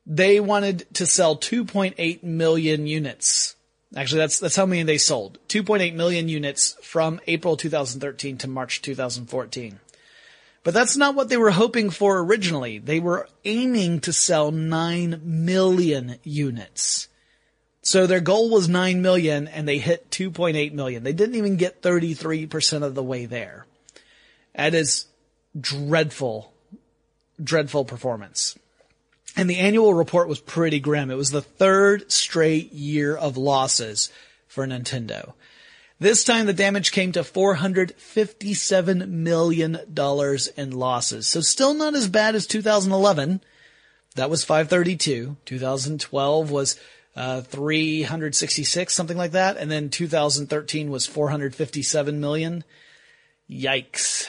They 0.06 0.40
wanted 0.40 0.86
to 0.96 1.06
sell 1.06 1.38
2.8 1.38 2.24
million 2.24 2.88
units. 2.88 3.56
Actually, 3.96 4.20
that's, 4.20 4.40
that's 4.40 4.56
how 4.56 4.66
many 4.66 4.84
they 4.84 4.98
sold. 4.98 5.38
2.8 5.50 5.94
million 5.94 6.28
units 6.28 6.76
from 6.82 7.22
April 7.28 7.56
2013 7.56 8.38
to 8.40 8.48
March 8.48 8.82
2014. 8.82 9.80
But 10.64 10.74
that's 10.74 10.98
not 10.98 11.16
what 11.16 11.30
they 11.30 11.38
were 11.38 11.52
hoping 11.52 11.90
for 11.90 12.20
originally. 12.20 12.80
They 12.80 13.00
were 13.00 13.28
aiming 13.44 14.00
to 14.02 14.14
sell 14.14 14.52
9 14.52 15.22
million 15.24 16.18
units. 16.24 17.10
So 17.84 18.08
their 18.08 18.22
goal 18.22 18.50
was 18.50 18.70
9 18.70 19.02
million 19.02 19.48
and 19.50 19.68
they 19.68 19.78
hit 19.78 20.10
2.8 20.10 20.72
million. 20.72 21.04
They 21.04 21.14
didn't 21.14 21.36
even 21.36 21.58
get 21.58 21.82
33% 21.82 22.82
of 22.82 22.96
the 22.96 23.04
way 23.04 23.26
there. 23.26 23.66
That 24.56 24.74
is 24.74 25.06
dreadful, 25.60 26.54
dreadful 27.44 27.84
performance. 27.84 28.58
And 29.36 29.50
the 29.50 29.58
annual 29.58 29.94
report 29.94 30.30
was 30.30 30.40
pretty 30.40 30.80
grim. 30.80 31.12
It 31.12 31.18
was 31.18 31.32
the 31.32 31.42
third 31.42 32.10
straight 32.10 32.72
year 32.72 33.16
of 33.16 33.36
losses 33.36 34.12
for 34.48 34.66
Nintendo. 34.66 35.34
This 36.00 36.24
time 36.24 36.46
the 36.46 36.54
damage 36.54 36.92
came 36.92 37.12
to 37.14 37.22
$457 37.22 39.10
million 39.10 39.78
in 40.58 40.72
losses. 40.72 41.28
So 41.28 41.42
still 41.42 41.74
not 41.74 41.96
as 41.96 42.08
bad 42.08 42.36
as 42.36 42.48
2011. 42.48 43.42
That 44.16 44.30
was 44.30 44.46
532. 44.46 45.38
2012 45.46 46.52
was 46.52 46.80
uh, 47.16 47.42
366, 47.42 48.94
something 48.94 49.18
like 49.18 49.32
that. 49.32 49.58
And 49.58 49.70
then 49.70 49.90
2013 49.90 50.90
was 50.90 51.06
457 51.06 52.20
million. 52.20 52.64
Yikes. 53.50 54.28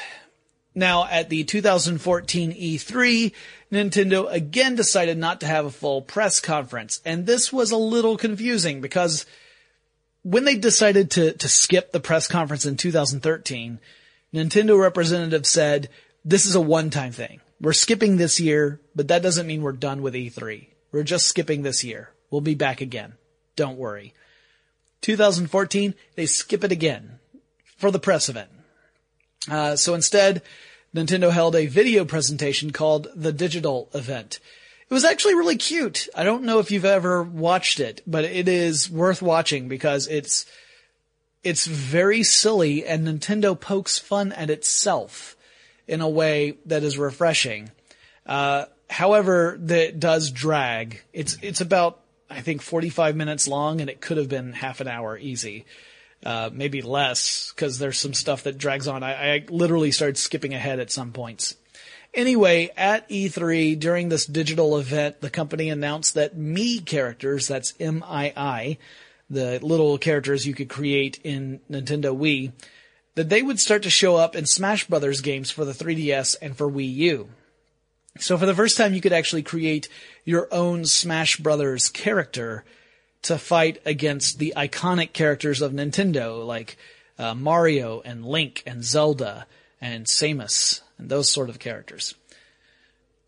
Now, 0.75 1.07
at 1.07 1.31
the 1.31 1.44
2014 1.44 2.53
E3, 2.53 3.33
Nintendo 3.73 4.31
again 4.31 4.75
decided 4.75 5.16
not 5.16 5.40
to 5.40 5.47
have 5.47 5.66
a 5.66 5.70
full 5.70 6.03
press 6.03 6.40
conference, 6.40 7.01
and 7.05 7.27
this 7.27 7.53
was 7.53 7.70
a 7.70 7.77
little 7.77 8.16
confusing 8.16 8.81
because 8.81 9.25
when 10.23 10.44
they 10.44 10.57
decided 10.57 11.12
to, 11.12 11.33
to 11.35 11.49
skip 11.49 11.92
the 11.92 12.01
press 12.01 12.27
conference 12.27 12.66
in 12.66 12.77
2013, 12.77 13.79
Nintendo 14.33 14.81
representative 14.81 15.47
said, 15.47 15.90
this 16.25 16.47
is 16.47 16.55
a 16.55 16.61
one-time 16.61 17.12
thing. 17.12 17.40
We're 17.61 17.73
skipping 17.73 18.16
this 18.16 18.40
year, 18.40 18.81
but 18.97 19.09
that 19.09 19.23
doesn't 19.23 19.47
mean 19.47 19.62
we're 19.62 19.73
done 19.73 20.03
with 20.03 20.14
E3. 20.14 20.66
We're 20.90 21.03
just 21.03 21.27
skipping 21.27 21.62
this 21.62 21.85
year. 21.85 22.11
We'll 22.35 22.40
be 22.40 22.57
back 22.57 22.81
again. 22.81 23.12
Don't 23.55 23.79
worry. 23.79 24.12
2014, 25.03 25.94
they 26.16 26.27
skip 26.27 26.64
it 26.64 26.73
again 26.73 27.20
for 27.77 27.92
the 27.92 28.01
press 28.01 28.29
event. 28.29 28.51
Uh, 29.49 29.77
so 29.77 29.94
instead, 29.94 30.42
Nintendo 30.92 31.31
held 31.31 31.55
a 31.55 31.66
video 31.66 32.05
presentation 32.05 32.73
called 32.73 33.07
the 33.14 33.33
Digital 33.33 33.88
Event. 33.94 34.40
It 34.90 34.92
was 34.92 35.05
actually 35.05 35.37
really 35.37 35.55
cute. 35.57 36.09
I 36.12 36.25
don't 36.25 36.42
know 36.42 36.59
if 36.59 36.73
you've 36.73 36.85
ever 36.85 37.23
watched 37.23 37.79
it, 37.79 38.03
but 38.05 38.25
it 38.25 38.49
is 38.49 38.90
worth 38.90 39.23
watching 39.23 39.68
because 39.68 40.09
it's 40.09 40.44
it's 41.44 41.66
very 41.66 42.25
silly 42.25 42.85
and 42.85 43.07
Nintendo 43.07 43.59
pokes 43.59 44.01
fun 44.01 44.33
at 44.33 44.51
itself 44.51 45.37
in 45.87 46.01
a 46.01 46.09
way 46.09 46.59
that 46.66 46.83
is 46.83 46.99
refreshing. 46.99 47.70
Uh, 48.27 48.64
however, 48.90 49.57
that 49.61 50.01
does 50.01 50.33
drag. 50.33 51.01
It's 51.12 51.38
it's 51.40 51.61
about 51.61 52.01
I 52.35 52.40
think 52.40 52.62
45 52.62 53.16
minutes 53.16 53.49
long, 53.49 53.81
and 53.81 53.88
it 53.88 54.01
could 54.01 54.16
have 54.16 54.29
been 54.29 54.53
half 54.53 54.81
an 54.81 54.88
hour 54.88 55.16
easy. 55.16 55.64
Uh, 56.25 56.51
maybe 56.53 56.81
less, 56.81 57.53
because 57.55 57.79
there's 57.79 57.99
some 57.99 58.14
stuff 58.14 58.44
that 58.44 58.57
drags 58.57 58.88
on. 58.88 59.03
I, 59.03 59.35
I 59.35 59.44
literally 59.51 59.90
started 59.90 60.16
skipping 60.16 60.55
ahead 60.55 60.81
at 60.81 60.90
some 60.90 61.12
points. 61.12 61.55
Anyway, 62.14 62.70
at 62.77 63.09
E3, 63.09 63.79
during 63.79 64.09
this 64.09 64.25
digital 64.25 64.79
event, 64.79 65.20
the 65.20 65.29
company 65.29 65.68
announced 65.68 66.14
that 66.14 66.37
Mii 66.37 66.85
characters, 66.87 67.49
that's 67.49 67.75
M-I-I, 67.79 68.79
the 69.29 69.59
little 69.61 69.99
characters 69.99 70.47
you 70.47 70.55
could 70.55 70.68
create 70.68 71.20
in 71.25 71.61
Nintendo 71.70 72.16
Wii, 72.16 72.53
that 73.16 73.29
they 73.29 73.42
would 73.42 73.61
start 73.61 73.83
to 73.83 73.90
show 73.90 74.16
up 74.16 74.35
in 74.37 74.47
Smash 74.47 74.87
Brothers 74.87 75.20
games 75.20 75.51
for 75.51 75.64
the 75.64 75.73
3DS 75.73 76.37
and 76.40 76.57
for 76.57 76.70
Wii 76.70 76.94
U. 76.94 77.29
So 78.18 78.38
for 78.38 78.46
the 78.46 78.55
first 78.55 78.77
time, 78.77 78.94
you 78.94 79.00
could 79.00 79.12
actually 79.12 79.42
create 79.42 79.88
your 80.24 80.48
own 80.53 80.85
Smash 80.85 81.37
Brothers 81.37 81.88
character 81.88 82.64
to 83.22 83.38
fight 83.38 83.81
against 83.85 84.38
the 84.38 84.55
iconic 84.57 85.12
characters 85.12 85.61
of 85.61 85.72
Nintendo, 85.72 86.46
like 86.46 86.77
uh, 87.18 87.35
Mario 87.35 88.03
and 88.05 88.24
Link 88.24 88.62
and 88.66 88.85
Zelda 88.85 89.46
and 89.81 90.07
Samus 90.07 90.81
and 90.98 91.09
those 91.09 91.31
sort 91.31 91.48
of 91.48 91.59
characters. 91.59 92.14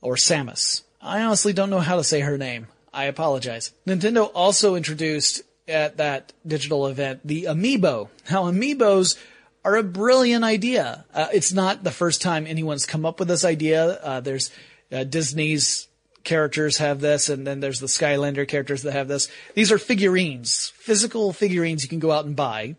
Or 0.01 0.15
Samus. 0.15 0.83
I 1.01 1.23
honestly 1.23 1.53
don't 1.53 1.71
know 1.71 1.81
how 1.81 1.97
to 1.97 2.05
say 2.05 2.21
her 2.21 2.39
name. 2.39 2.69
I 2.93 3.05
apologize. 3.05 3.73
Nintendo 3.87 4.31
also 4.35 4.75
introduced 4.75 5.43
at 5.69 5.97
that 5.97 6.33
digital 6.47 6.87
event 6.87 7.21
the 7.25 7.45
amiibo. 7.45 8.09
Now 8.31 8.45
amiibos 8.45 9.19
are 9.65 9.77
a 9.77 9.83
brilliant 9.83 10.45
idea. 10.45 11.05
Uh, 11.13 11.27
it's 11.33 11.53
not 11.53 11.83
the 11.83 11.91
first 11.91 12.23
time 12.23 12.47
anyone's 12.47 12.87
come 12.87 13.05
up 13.05 13.19
with 13.19 13.29
this 13.29 13.45
idea. 13.45 13.85
Uh, 13.85 14.21
there's 14.21 14.51
uh, 14.93 15.05
Disney's 15.05 15.89
characters 16.25 16.79
have 16.79 17.01
this, 17.01 17.29
and 17.29 17.47
then 17.47 17.61
there's 17.61 17.81
the 17.81 17.87
Skylander 17.87 18.47
characters 18.47 18.83
that 18.83 18.93
have 18.93 19.09
this. 19.09 19.29
These 19.55 19.73
are 19.73 19.79
figurines, 19.79 20.73
physical 20.77 21.33
figurines 21.33 21.83
you 21.83 21.89
can 21.89 22.01
go 22.01 22.13
out 22.13 22.27
and 22.27 22.37
buy, 22.37 22.77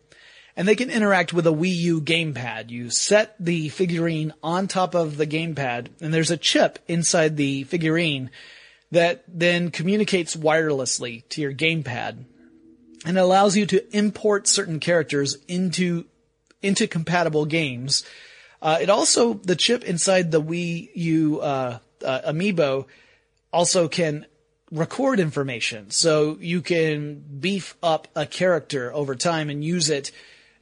and 0.55 0.67
they 0.67 0.75
can 0.75 0.89
interact 0.89 1.33
with 1.33 1.47
a 1.47 1.51
Wii 1.51 1.75
U 1.75 2.01
gamepad. 2.01 2.69
You 2.69 2.89
set 2.89 3.35
the 3.39 3.69
figurine 3.69 4.33
on 4.43 4.67
top 4.67 4.93
of 4.93 5.17
the 5.17 5.27
gamepad, 5.27 5.87
and 6.01 6.13
there's 6.13 6.31
a 6.31 6.37
chip 6.37 6.79
inside 6.87 7.37
the 7.37 7.63
figurine 7.63 8.29
that 8.91 9.23
then 9.27 9.71
communicates 9.71 10.35
wirelessly 10.35 11.27
to 11.29 11.41
your 11.41 11.53
gamepad 11.53 12.25
and 13.05 13.17
allows 13.17 13.55
you 13.55 13.65
to 13.65 13.97
import 13.97 14.47
certain 14.47 14.79
characters 14.79 15.37
into 15.47 16.05
into 16.61 16.87
compatible 16.87 17.45
games. 17.45 18.03
Uh, 18.61 18.77
it 18.81 18.89
also 18.89 19.35
the 19.35 19.55
chip 19.55 19.83
inside 19.83 20.31
the 20.31 20.41
Wii 20.41 20.89
U 20.95 21.39
uh, 21.39 21.79
uh, 22.03 22.21
amiibo 22.31 22.85
also 23.51 23.87
can 23.87 24.25
record 24.71 25.19
information. 25.19 25.91
So 25.91 26.37
you 26.39 26.61
can 26.61 27.23
beef 27.39 27.75
up 27.81 28.07
a 28.15 28.25
character 28.25 28.93
over 28.93 29.15
time 29.15 29.49
and 29.49 29.63
use 29.63 29.89
it 29.89 30.11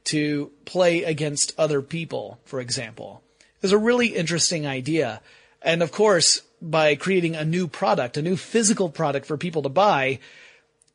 to 0.04 0.52
play 0.64 1.02
against 1.02 1.52
other 1.58 1.82
people, 1.82 2.38
for 2.44 2.60
example. 2.60 3.22
It's 3.62 3.72
a 3.72 3.78
really 3.78 4.08
interesting 4.08 4.66
idea. 4.66 5.20
And 5.60 5.82
of 5.82 5.90
course, 5.90 6.42
by 6.62 6.94
creating 6.94 7.34
a 7.34 7.44
new 7.44 7.66
product, 7.66 8.16
a 8.16 8.22
new 8.22 8.36
physical 8.36 8.88
product 8.88 9.26
for 9.26 9.36
people 9.36 9.62
to 9.62 9.68
buy, 9.68 10.20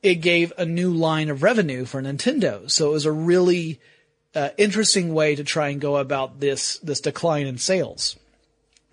it 0.01 0.15
gave 0.15 0.53
a 0.57 0.65
new 0.65 0.91
line 0.91 1.29
of 1.29 1.43
revenue 1.43 1.85
for 1.85 2.01
Nintendo. 2.01 2.71
So 2.71 2.89
it 2.89 2.93
was 2.93 3.05
a 3.05 3.11
really 3.11 3.79
uh, 4.33 4.49
interesting 4.57 5.13
way 5.13 5.35
to 5.35 5.43
try 5.43 5.69
and 5.69 5.81
go 5.81 5.97
about 5.97 6.39
this, 6.39 6.77
this 6.77 7.01
decline 7.01 7.47
in 7.47 7.57
sales. 7.57 8.15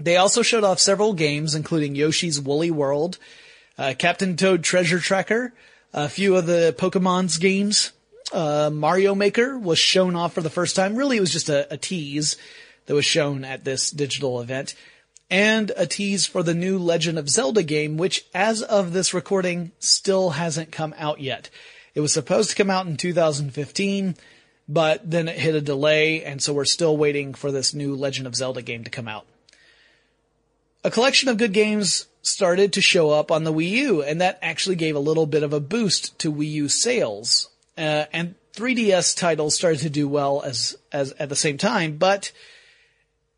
They 0.00 0.16
also 0.16 0.42
showed 0.42 0.62
off 0.62 0.78
several 0.78 1.12
games, 1.12 1.54
including 1.54 1.96
Yoshi's 1.96 2.40
Woolly 2.40 2.70
World, 2.70 3.18
uh, 3.76 3.94
Captain 3.98 4.36
Toad 4.36 4.62
Treasure 4.62 5.00
Tracker, 5.00 5.52
a 5.92 6.08
few 6.08 6.36
of 6.36 6.46
the 6.46 6.74
Pokemon's 6.78 7.38
games. 7.38 7.92
Uh, 8.32 8.70
Mario 8.72 9.14
Maker 9.14 9.58
was 9.58 9.78
shown 9.78 10.14
off 10.14 10.34
for 10.34 10.40
the 10.40 10.50
first 10.50 10.76
time. 10.76 10.94
Really, 10.94 11.16
it 11.16 11.20
was 11.20 11.32
just 11.32 11.48
a, 11.48 11.72
a 11.72 11.76
tease 11.76 12.36
that 12.86 12.94
was 12.94 13.04
shown 13.04 13.44
at 13.44 13.64
this 13.64 13.90
digital 13.90 14.40
event. 14.40 14.74
And 15.30 15.72
a 15.76 15.86
tease 15.86 16.26
for 16.26 16.42
the 16.42 16.54
new 16.54 16.78
Legend 16.78 17.18
of 17.18 17.28
Zelda 17.28 17.62
game, 17.62 17.96
which 17.96 18.24
as 18.32 18.62
of 18.62 18.92
this 18.92 19.12
recording 19.12 19.72
still 19.78 20.30
hasn't 20.30 20.72
come 20.72 20.94
out 20.96 21.20
yet. 21.20 21.50
It 21.94 22.00
was 22.00 22.12
supposed 22.12 22.50
to 22.50 22.56
come 22.56 22.70
out 22.70 22.86
in 22.86 22.96
2015, 22.96 24.16
but 24.68 25.10
then 25.10 25.26
it 25.28 25.38
hit 25.38 25.56
a 25.56 25.60
delay, 25.60 26.24
and 26.24 26.40
so 26.40 26.52
we're 26.52 26.64
still 26.64 26.96
waiting 26.96 27.34
for 27.34 27.50
this 27.50 27.74
new 27.74 27.96
Legend 27.96 28.26
of 28.26 28.36
Zelda 28.36 28.62
game 28.62 28.84
to 28.84 28.90
come 28.90 29.08
out 29.08 29.26
a 30.84 30.90
collection 30.90 31.28
of 31.28 31.36
good 31.36 31.52
games 31.52 32.06
started 32.22 32.74
to 32.74 32.80
show 32.80 33.10
up 33.10 33.30
on 33.30 33.44
the 33.44 33.52
Wii 33.52 33.70
U, 33.70 34.02
and 34.02 34.20
that 34.20 34.38
actually 34.42 34.76
gave 34.76 34.96
a 34.96 35.00
little 35.00 35.26
bit 35.26 35.42
of 35.42 35.52
a 35.52 35.60
boost 35.60 36.18
to 36.20 36.32
Wii 36.32 36.50
U 36.52 36.68
sales. 36.68 37.48
Uh, 37.76 38.04
and 38.12 38.34
3DS 38.54 39.16
titles 39.16 39.54
started 39.54 39.80
to 39.80 39.90
do 39.90 40.08
well 40.08 40.42
as 40.42 40.76
as 40.92 41.12
at 41.12 41.28
the 41.28 41.36
same 41.36 41.58
time, 41.58 41.96
but 41.96 42.32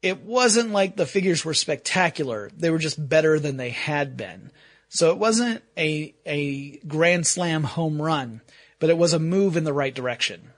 it 0.02 0.22
wasn't 0.22 0.70
like 0.70 0.96
the 0.96 1.06
figures 1.06 1.44
were 1.44 1.54
spectacular. 1.54 2.50
They 2.56 2.70
were 2.70 2.78
just 2.78 3.08
better 3.08 3.38
than 3.38 3.58
they 3.58 3.70
had 3.70 4.16
been. 4.16 4.50
So 4.88 5.10
it 5.10 5.18
wasn't 5.18 5.62
a 5.76 6.14
a 6.24 6.78
grand 6.78 7.26
slam 7.26 7.64
home 7.64 8.00
run, 8.00 8.40
but 8.78 8.90
it 8.90 8.98
was 8.98 9.12
a 9.12 9.18
move 9.18 9.56
in 9.56 9.64
the 9.64 9.72
right 9.72 9.94
direction. 9.94 10.50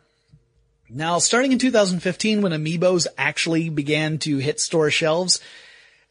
Now, 0.89 1.19
starting 1.19 1.53
in 1.53 1.59
2015, 1.59 2.43
when 2.43 2.53
amiibos 2.53 3.07
actually 3.17 3.71
began 3.71 4.19
to 4.19 4.37
hit 4.39 4.61
store 4.61 4.91
shelves, 4.91 5.41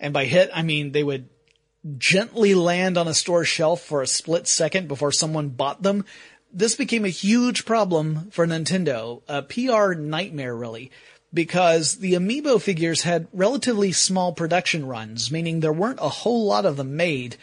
and 0.01 0.13
by 0.13 0.25
hit, 0.25 0.49
I 0.53 0.63
mean 0.63 0.91
they 0.91 1.03
would 1.03 1.29
gently 1.97 2.53
land 2.53 2.97
on 2.97 3.07
a 3.07 3.13
store 3.13 3.45
shelf 3.45 3.81
for 3.81 4.01
a 4.01 4.07
split 4.07 4.47
second 4.47 4.87
before 4.87 5.11
someone 5.11 5.49
bought 5.49 5.81
them. 5.81 6.03
This 6.51 6.75
became 6.75 7.05
a 7.05 7.09
huge 7.09 7.63
problem 7.65 8.29
for 8.31 8.45
Nintendo, 8.45 9.21
a 9.29 9.41
PR 9.43 9.93
nightmare 9.93 10.55
really, 10.55 10.91
because 11.33 11.97
the 11.99 12.13
amiibo 12.13 12.61
figures 12.61 13.03
had 13.03 13.27
relatively 13.31 13.93
small 13.93 14.33
production 14.33 14.85
runs, 14.85 15.31
meaning 15.31 15.59
there 15.59 15.71
weren't 15.71 15.99
a 16.01 16.09
whole 16.09 16.45
lot 16.45 16.65
of 16.65 16.75
them 16.75 16.97
made. 16.97 17.37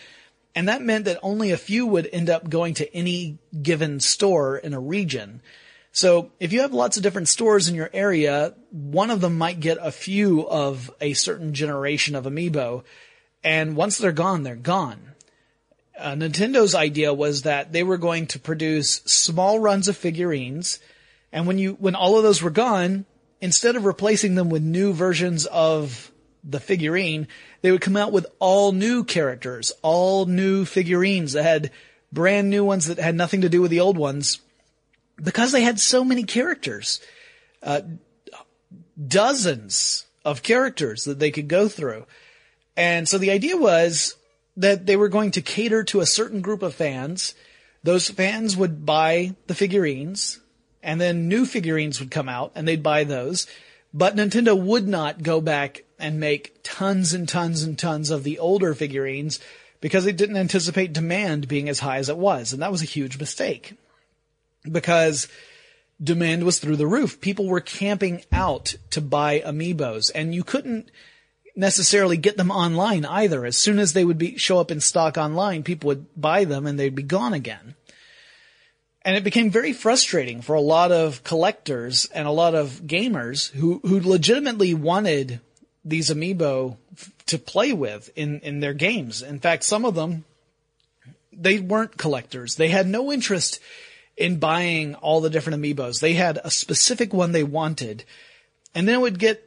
And 0.55 0.69
that 0.69 0.83
meant 0.83 1.05
that 1.07 1.21
only 1.23 1.53
a 1.53 1.57
few 1.57 1.87
would 1.87 2.09
end 2.13 2.29
up 2.29 2.51
going 2.51 2.75
to 2.75 2.95
any 2.95 3.39
given 3.63 4.01
store 4.01 4.59
in 4.59 4.75
a 4.75 4.81
region. 4.81 5.41
So 5.99 6.31
if 6.39 6.53
you 6.53 6.61
have 6.61 6.73
lots 6.73 6.97
of 6.97 7.03
different 7.03 7.27
stores 7.27 7.69
in 7.69 7.75
your 7.75 7.91
area, 7.93 8.55
one 8.71 9.11
of 9.11 9.21
them 9.21 9.37
might 9.37 9.59
get 9.59 9.79
a 9.81 9.91
few 9.91 10.49
of 10.49 10.93
a 11.01 11.13
certain 11.15 11.55
generation 11.55 12.15
of 12.15 12.25
amiibo. 12.25 12.85
And 13.43 13.75
once 13.75 13.99
they're 13.99 14.13
gone, 14.13 14.45
they're 14.45 14.55
gone. 14.55 15.01
Uh, 15.99 16.13
Nintendo's 16.13 16.77
idea 16.77 17.13
was 17.13 17.43
that 17.43 17.73
they 17.73 17.83
were 17.83 17.97
going 17.97 18.29
to 18.29 18.39
produce 18.39 19.01
small 19.07 19.59
runs 19.59 19.89
of 19.89 19.97
figurines. 19.97 20.79
And 21.33 21.49
when 21.49 21.59
you, 21.59 21.73
when 21.81 21.97
all 21.97 22.17
of 22.17 22.23
those 22.23 22.43
were 22.43 22.51
gone, 22.51 23.05
instead 23.41 23.75
of 23.75 23.85
replacing 23.85 24.37
them 24.37 24.51
with 24.51 24.63
new 24.63 24.93
versions 24.93 25.47
of 25.47 26.13
the 26.45 26.61
figurine, 26.61 27.27
they 27.63 27.73
would 27.73 27.81
come 27.81 27.97
out 27.97 28.13
with 28.13 28.29
all 28.39 28.71
new 28.71 29.03
characters, 29.03 29.73
all 29.83 30.27
new 30.27 30.65
figurines 30.65 31.33
that 31.33 31.43
had 31.43 31.73
brand 32.13 32.51
new 32.51 32.65
ones 32.65 32.87
that 32.87 32.99
had 32.99 33.17
nothing 33.17 33.41
to 33.41 33.49
do 33.49 33.61
with 33.61 33.73
the 33.73 33.81
old 33.81 33.99
ones 33.99 34.39
because 35.23 35.53
they 35.53 35.63
had 35.63 35.81
so 35.81 36.05
many 36.05 36.23
characters, 36.25 37.01
uh, 37.63 37.81
dozens 39.07 40.07
of 40.25 40.43
characters 40.43 41.05
that 41.05 41.19
they 41.19 41.31
could 41.31 41.49
go 41.49 41.69
through. 41.69 42.07
And 42.77 43.09
so 43.09 43.19
the 43.19 43.31
idea 43.31 43.57
was 43.57 44.17
that 44.57 44.87
they 44.87 44.97
were 44.97 45.09
going 45.09 45.33
to 45.33 45.43
cater 45.43 45.85
to 45.85 46.01
a 46.01 46.07
certain 46.07 46.41
group 46.41 46.63
of 46.63 46.75
fans. 46.75 47.35
Those 47.83 48.09
fans 48.11 48.57
would 48.57 48.85
buy 48.85 49.35
the 49.47 49.55
figurines 49.55 50.41
and 50.83 51.01
then 51.01 51.29
new 51.29 51.45
figurines 51.45 52.01
would 52.01 52.11
come 52.11 52.29
out 52.29 52.53
and 52.55 52.67
they'd 52.67 52.83
buy 52.83 53.05
those. 53.05 53.47
But 53.95 54.17
Nintendo 54.17 54.61
would 54.61 54.87
not 54.87 55.23
go 55.23 55.41
back 55.41 55.85
and 55.99 56.21
make 56.21 56.61
tons 56.63 57.15
and 57.15 57.29
tons 57.29 57.63
and 57.63 57.79
tons 57.79 58.11
of 58.11 58.23
the 58.23 58.39
older 58.39 58.75
figurines 58.75 59.41
because 59.81 60.05
they 60.05 60.13
didn't 60.13 60.37
anticipate 60.37 60.93
demand 60.93 61.49
being 61.49 61.69
as 61.69 61.81
high 61.81 61.99
as 61.99 62.09
it 62.09 62.19
was. 62.19 62.53
And 62.53 62.63
that 62.63 62.73
was 62.73 62.83
a 62.83 62.87
huge 62.87 63.19
mistake 63.19 63.75
because 64.63 65.29
demand 66.03 66.45
was 66.45 66.59
through 66.59 66.77
the 66.77 66.87
roof. 66.87 67.21
People 67.21 67.47
were 67.47 67.61
camping 67.61 68.25
out 68.33 68.77
to 68.91 69.01
buy 69.01 69.41
amiibos 69.41 70.11
and 70.15 70.35
you 70.35 70.45
couldn't 70.45 70.91
necessarily 71.57 72.17
get 72.17 72.37
them 72.37 72.51
online 72.51 73.05
either. 73.05 73.45
As 73.45 73.57
soon 73.57 73.79
as 73.79 73.93
they 73.93 74.05
would 74.05 74.19
be, 74.19 74.39
show 74.39 74.61
up 74.61 74.71
in 74.71 74.81
stock 74.81 75.19
online, 75.19 75.65
people 75.65 75.89
would 75.89 76.07
buy 76.17 76.45
them 76.45 76.67
and 76.67 76.79
they'd 76.79 76.95
be 76.95 77.03
gone 77.03 77.33
again. 77.33 77.75
And 79.03 79.17
it 79.17 79.25
became 79.25 79.51
very 79.51 79.73
frustrating 79.73 80.43
for 80.43 80.55
a 80.55 80.61
lot 80.61 80.93
of 80.93 81.25
collectors 81.25 82.07
and 82.15 82.29
a 82.29 82.33
lot 82.33 82.55
of 82.55 82.83
gamers 82.83 83.51
who, 83.51 83.81
who 83.83 84.01
legitimately 84.01 84.75
wanted 84.75 85.41
these 85.85 86.11
amiibo 86.11 86.77
to 87.27 87.39
play 87.39 87.73
with 87.73 88.11
in, 88.17 88.41
in 88.41 88.61
their 88.61 88.75
games. 88.75 89.23
In 89.23 89.39
fact, 89.39 89.65
some 89.65 89.85
of 89.85 89.95
them, 89.95 90.25
they 91.33 91.59
weren't 91.59 91.97
collectors. 91.97 92.57
They 92.57 92.69
had 92.69 92.87
no 92.87 93.11
interest 93.11 93.61
in 94.19 94.39
buying 94.39 94.95
all 94.97 95.21
the 95.21 95.31
different 95.31 95.63
amiibos. 95.63 96.01
They 96.01 96.15
had 96.15 96.41
a 96.43 96.51
specific 96.51 97.15
one 97.15 97.33
they 97.33 97.45
wanted 97.45 98.05
and 98.75 98.87
then 98.87 98.97
it 98.97 99.01
would 99.01 99.19
get 99.19 99.45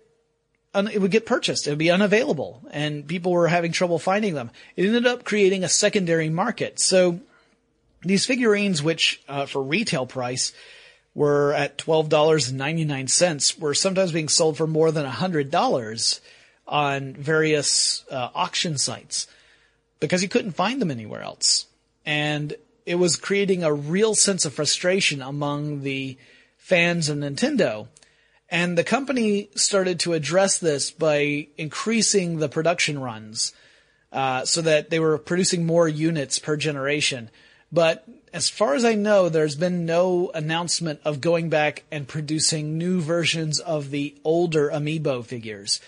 it 0.74 1.02
would 1.02 1.12
get 1.12 1.26
purchased. 1.26 1.68
It 1.68 1.72
would 1.72 1.80
be 1.80 1.92
unavailable 1.92 2.64
and 2.72 3.06
people 3.06 3.34
were 3.34 3.50
having 3.50 3.74
trouble 3.74 4.00
finding 4.00 4.34
them. 4.36 4.52
It 4.78 4.86
ended 4.86 5.06
up 5.06 5.26
creating 5.26 5.66
a 5.66 5.70
secondary 5.70 6.30
market. 6.30 6.80
So 6.80 7.20
these 8.04 8.26
figurines, 8.26 8.82
which 8.82 9.22
uh, 9.28 9.46
for 9.46 9.62
retail 9.62 10.06
price 10.06 10.54
were 11.14 11.54
at 11.54 11.78
$12.99, 11.78 13.60
were 13.60 13.74
sometimes 13.74 14.14
being 14.14 14.30
sold 14.30 14.56
for 14.56 14.66
more 14.66 14.92
than 14.92 15.06
$100 15.06 16.20
on 16.68 17.14
various 17.14 18.06
uh, 18.10 18.30
auction 18.34 18.78
sites 18.78 19.28
because 20.00 20.24
you 20.24 20.30
couldn't 20.30 20.54
find 20.54 20.82
them 20.82 20.90
anywhere 20.90 21.22
else. 21.22 21.66
And 22.06 22.56
it 22.86 22.96
was 22.96 23.16
creating 23.16 23.64
a 23.64 23.74
real 23.74 24.16
sense 24.16 24.46
of 24.46 24.54
frustration 24.54 25.22
among 25.22 25.82
the 25.82 26.18
fans 26.58 27.10
of 27.10 27.18
Nintendo. 27.18 27.88
And 28.50 28.78
the 28.78 28.84
company 28.84 29.50
started 29.56 30.00
to 30.02 30.14
address 30.14 30.60
this 30.60 30.92
by 30.92 31.48
increasing 31.58 32.38
the 32.40 32.50
production 32.50 33.00
runs 33.00 33.54
uh, 34.12 34.46
so 34.46 34.62
that 34.62 34.90
they 34.90 35.00
were 35.00 35.18
producing 35.18 35.66
more 35.66 35.88
units 35.88 36.38
per 36.38 36.58
generation. 36.58 37.30
But 37.72 38.06
as 38.34 38.50
far 38.50 38.76
as 38.76 38.84
I 38.84 38.96
know, 38.96 39.30
there's 39.30 39.56
been 39.56 39.86
no 39.86 40.32
announcement 40.34 41.00
of 41.06 41.22
going 41.22 41.50
back 41.50 41.84
and 41.92 42.08
producing 42.08 42.78
new 42.78 43.00
versions 43.00 43.60
of 43.60 43.92
the 43.92 44.16
older 44.24 44.70
amiibo 44.70 45.26
figures. 45.26 45.80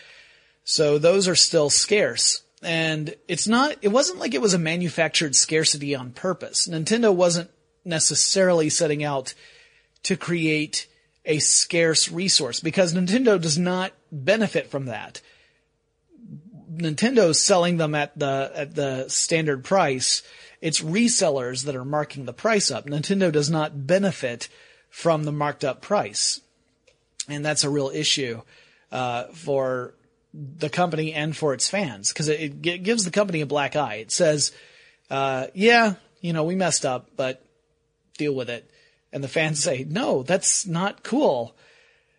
So 0.64 0.98
those 0.98 1.28
are 1.28 1.36
still 1.36 1.70
scarce. 1.70 2.43
And 2.64 3.16
it's 3.28 3.48
not, 3.48 3.76
it 3.82 3.90
wasn't 3.90 4.20
like 4.20 4.34
it 4.34 4.42
was 4.42 4.54
a 4.54 4.60
manufactured 4.60 5.36
scarcity 5.36 5.96
on 5.96 6.12
purpose. 6.12 6.68
Nintendo 6.68 7.14
wasn't 7.14 7.50
necessarily 7.86 8.70
setting 8.70 9.04
out 9.04 9.34
to 10.04 10.16
create 10.16 10.88
a 11.26 11.40
scarce 11.40 12.12
resource 12.12 12.60
because 12.60 12.94
Nintendo 12.94 13.40
does 13.42 13.58
not 13.58 13.94
benefit 14.12 14.70
from 14.70 14.86
that. 14.86 15.22
Nintendo's 16.74 17.44
selling 17.44 17.78
them 17.78 17.96
at 17.96 18.18
the, 18.18 18.52
at 18.56 18.76
the 18.76 19.08
standard 19.08 19.64
price. 19.64 20.24
It's 20.60 20.82
resellers 20.82 21.66
that 21.66 21.76
are 21.76 21.86
marking 21.86 22.26
the 22.26 22.34
price 22.34 22.72
up. 22.72 22.86
Nintendo 22.86 23.32
does 23.32 23.50
not 23.50 23.86
benefit 23.86 24.50
from 24.90 25.24
the 25.24 25.32
marked 25.32 25.64
up 25.64 25.82
price. 25.82 26.42
And 27.28 27.46
that's 27.46 27.64
a 27.64 27.70
real 27.70 27.92
issue, 27.94 28.42
uh, 28.92 29.26
for 29.34 29.94
the 30.34 30.70
company 30.70 31.14
and 31.14 31.36
for 31.36 31.54
its 31.54 31.70
fans 31.70 32.12
because 32.12 32.28
it, 32.28 32.66
it, 32.66 32.84
gives 32.84 33.06
the 33.06 33.12
company 33.12 33.42
a 33.42 33.46
black 33.46 33.76
eye. 33.76 33.96
It 33.96 34.12
says, 34.12 34.52
uh, 35.10 35.48
yeah, 35.54 35.96
you 36.22 36.34
know, 36.34 36.44
we 36.44 36.56
messed 36.56 36.86
up, 36.86 37.12
but 37.16 37.46
deal 38.18 38.34
with 38.34 38.50
it. 38.50 38.70
And 39.12 39.24
the 39.24 39.28
fans 39.28 39.60
say, 39.64 39.86
no, 39.88 40.24
that's 40.24 40.66
not 40.66 41.04
cool. 41.04 41.56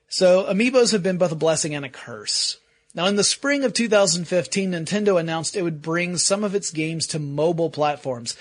So 0.09 0.44
amiibos 0.44 0.92
have 0.92 1.03
been 1.03 1.18
both 1.18 1.33
a 1.33 1.37
blessing 1.37 1.74
and 1.74 1.85
a 1.85 1.88
curse. 1.88 2.59
Now 2.94 3.07
in 3.07 3.16
the 3.16 3.24
spring 3.24 3.64
of 3.64 3.72
2015, 3.72 4.70
Nintendo 4.70 5.18
announced 5.18 5.57
it 5.57 5.62
would 5.62 5.83
bring 5.83 6.16
some 6.16 6.44
of 6.44 6.55
its 6.55 6.70
games 6.70 7.09
to 7.09 7.18
mobile 7.18 7.70
platforms, 7.70 8.37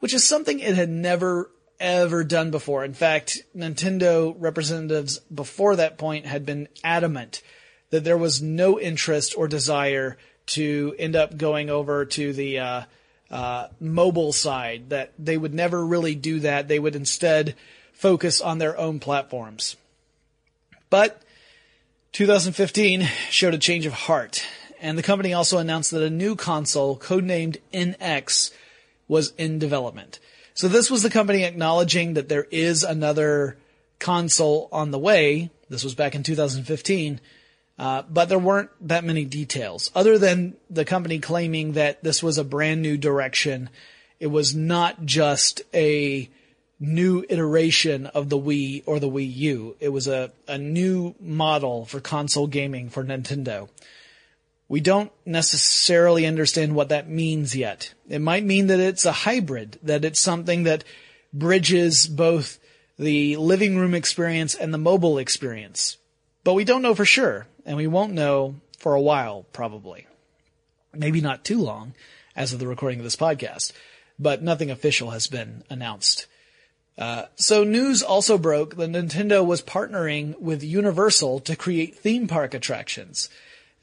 which 0.00 0.12
is 0.12 0.24
something 0.24 0.60
it 0.60 0.74
had 0.74 0.90
never 0.90 1.50
ever 1.78 2.24
done 2.24 2.50
before. 2.50 2.84
In 2.84 2.94
fact, 2.94 3.42
Nintendo 3.54 4.34
representatives 4.38 5.18
before 5.18 5.76
that 5.76 5.98
point 5.98 6.26
had 6.26 6.46
been 6.46 6.68
adamant 6.82 7.42
that 7.96 8.04
there 8.04 8.18
was 8.18 8.42
no 8.42 8.78
interest 8.78 9.34
or 9.38 9.48
desire 9.48 10.18
to 10.48 10.94
end 10.98 11.16
up 11.16 11.38
going 11.38 11.70
over 11.70 12.04
to 12.04 12.34
the 12.34 12.58
uh, 12.58 12.82
uh, 13.30 13.68
mobile 13.80 14.34
side. 14.34 14.90
That 14.90 15.14
they 15.18 15.38
would 15.38 15.54
never 15.54 15.84
really 15.84 16.14
do 16.14 16.40
that. 16.40 16.68
They 16.68 16.78
would 16.78 16.94
instead 16.94 17.54
focus 17.94 18.42
on 18.42 18.58
their 18.58 18.76
own 18.78 19.00
platforms. 19.00 19.76
But 20.90 21.22
2015 22.12 23.08
showed 23.30 23.54
a 23.54 23.58
change 23.58 23.86
of 23.86 23.94
heart, 23.94 24.44
and 24.78 24.98
the 24.98 25.02
company 25.02 25.32
also 25.32 25.56
announced 25.56 25.90
that 25.92 26.02
a 26.02 26.10
new 26.10 26.36
console, 26.36 26.98
codenamed 26.98 27.56
NX, 27.72 28.52
was 29.08 29.32
in 29.38 29.58
development. 29.58 30.18
So 30.52 30.68
this 30.68 30.90
was 30.90 31.02
the 31.02 31.10
company 31.10 31.44
acknowledging 31.44 32.12
that 32.14 32.28
there 32.28 32.46
is 32.50 32.82
another 32.82 33.56
console 33.98 34.68
on 34.70 34.90
the 34.90 34.98
way. 34.98 35.50
This 35.70 35.82
was 35.82 35.94
back 35.94 36.14
in 36.14 36.22
2015 36.22 37.20
uh, 37.78 38.02
but 38.08 38.28
there 38.28 38.38
weren't 38.38 38.70
that 38.88 39.04
many 39.04 39.24
details 39.24 39.90
other 39.94 40.18
than 40.18 40.56
the 40.70 40.84
company 40.84 41.18
claiming 41.18 41.72
that 41.72 42.02
this 42.02 42.22
was 42.22 42.38
a 42.38 42.44
brand 42.44 42.80
new 42.80 42.96
direction. 42.96 43.68
It 44.18 44.28
was 44.28 44.54
not 44.54 45.04
just 45.04 45.60
a 45.74 46.30
new 46.80 47.24
iteration 47.28 48.06
of 48.06 48.28
the 48.28 48.38
Wii 48.38 48.82
or 48.86 48.98
the 48.98 49.10
Wii 49.10 49.34
U. 49.36 49.76
It 49.78 49.90
was 49.90 50.08
a, 50.08 50.30
a 50.48 50.56
new 50.56 51.14
model 51.20 51.84
for 51.84 52.00
console 52.00 52.46
gaming 52.46 52.88
for 52.88 53.04
Nintendo. 53.04 53.68
We 54.68 54.80
don't 54.80 55.12
necessarily 55.24 56.26
understand 56.26 56.74
what 56.74 56.88
that 56.88 57.08
means 57.08 57.54
yet. 57.54 57.92
It 58.08 58.20
might 58.20 58.44
mean 58.44 58.66
that 58.68 58.80
it's 58.80 59.04
a 59.04 59.12
hybrid, 59.12 59.78
that 59.82 60.04
it's 60.04 60.20
something 60.20 60.64
that 60.64 60.82
bridges 61.32 62.06
both 62.06 62.58
the 62.98 63.36
living 63.36 63.76
room 63.76 63.94
experience 63.94 64.54
and 64.54 64.72
the 64.72 64.78
mobile 64.78 65.18
experience. 65.18 65.98
But 66.42 66.54
we 66.54 66.64
don't 66.64 66.82
know 66.82 66.94
for 66.94 67.04
sure 67.04 67.46
and 67.66 67.76
we 67.76 67.86
won't 67.86 68.14
know 68.14 68.54
for 68.78 68.94
a 68.94 69.00
while, 69.00 69.44
probably. 69.52 70.06
Maybe 70.94 71.20
not 71.20 71.44
too 71.44 71.60
long 71.60 71.92
as 72.34 72.52
of 72.52 72.60
the 72.60 72.68
recording 72.68 73.00
of 73.00 73.04
this 73.04 73.16
podcast, 73.16 73.72
but 74.18 74.42
nothing 74.42 74.70
official 74.70 75.10
has 75.10 75.26
been 75.26 75.64
announced. 75.68 76.26
Uh, 76.96 77.26
so 77.34 77.64
news 77.64 78.02
also 78.02 78.38
broke 78.38 78.76
that 78.76 78.90
Nintendo 78.90 79.44
was 79.44 79.60
partnering 79.60 80.38
with 80.40 80.62
Universal 80.62 81.40
to 81.40 81.56
create 81.56 81.98
theme 81.98 82.26
park 82.26 82.54
attractions. 82.54 83.28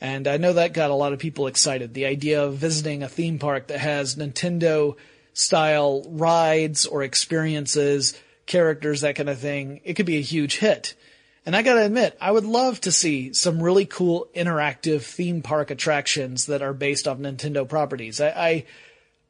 And 0.01 0.27
I 0.27 0.37
know 0.37 0.53
that 0.53 0.73
got 0.73 0.89
a 0.89 0.95
lot 0.95 1.13
of 1.13 1.19
people 1.19 1.45
excited. 1.47 1.93
The 1.93 2.07
idea 2.07 2.43
of 2.43 2.55
visiting 2.55 3.03
a 3.03 3.09
theme 3.09 3.37
park 3.37 3.67
that 3.67 3.79
has 3.79 4.15
Nintendo 4.15 4.95
style 5.33 6.03
rides 6.07 6.85
or 6.85 7.03
experiences, 7.03 8.19
characters, 8.45 9.01
that 9.01 9.15
kind 9.15 9.29
of 9.29 9.39
thing, 9.39 9.81
it 9.83 9.93
could 9.93 10.05
be 10.05 10.17
a 10.17 10.21
huge 10.21 10.57
hit. 10.57 10.95
And 11.45 11.55
I 11.55 11.61
gotta 11.61 11.85
admit, 11.85 12.17
I 12.21 12.31
would 12.31 12.45
love 12.45 12.79
to 12.81 12.91
see 12.91 13.33
some 13.33 13.61
really 13.61 13.85
cool 13.85 14.29
interactive 14.33 15.01
theme 15.01 15.41
park 15.41 15.71
attractions 15.71 16.45
that 16.45 16.61
are 16.61 16.73
based 16.73 17.07
off 17.07 17.17
Nintendo 17.17 17.67
properties. 17.67 18.21
I, 18.21 18.29
I 18.29 18.65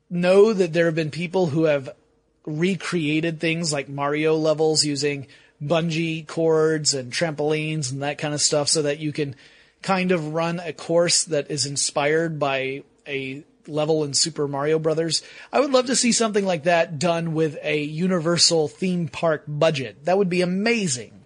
know 0.10 0.54
that 0.54 0.74
there 0.74 0.86
have 0.86 0.96
been 0.96 1.10
people 1.10 1.48
who 1.48 1.64
have 1.64 1.90
recreated 2.46 3.40
things 3.40 3.74
like 3.74 3.90
Mario 3.90 4.36
levels 4.36 4.86
using 4.86 5.28
bungee 5.62 6.28
cords 6.28 6.94
and 6.94 7.12
trampolines 7.12 7.92
and 7.92 8.04
that 8.04 8.18
kind 8.18 8.34
of 8.34 8.42
stuff 8.42 8.68
so 8.68 8.84
that 8.84 9.00
you 9.00 9.12
can 9.12 9.36
kind 9.82 10.12
of 10.12 10.34
run 10.34 10.60
a 10.60 10.74
course 10.74 11.24
that 11.26 11.50
is 11.50 11.66
inspired 11.66 12.38
by 12.38 12.84
a 13.08 13.44
level 13.68 14.04
in 14.04 14.14
Super 14.14 14.48
Mario 14.48 14.78
Brothers. 14.78 15.24
I 15.52 15.60
would 15.60 15.72
love 15.72 15.88
to 15.88 15.96
see 15.96 16.12
something 16.12 16.46
like 16.46 16.64
that 16.64 17.00
done 17.00 17.34
with 17.34 17.58
a 17.64 17.82
universal 17.82 18.68
theme 18.68 19.08
park 19.08 19.44
budget. 19.48 20.06
That 20.06 20.18
would 20.18 20.30
be 20.30 20.42
amazing. 20.42 21.23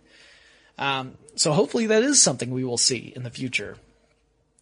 Um, 0.78 1.18
so 1.36 1.54
hopefully 1.54 1.88
that 1.88 2.04
is 2.04 2.22
something 2.22 2.52
we 2.52 2.64
will 2.64 2.78
see 2.78 3.14
in 3.16 3.24
the 3.24 3.30
future. 3.30 3.78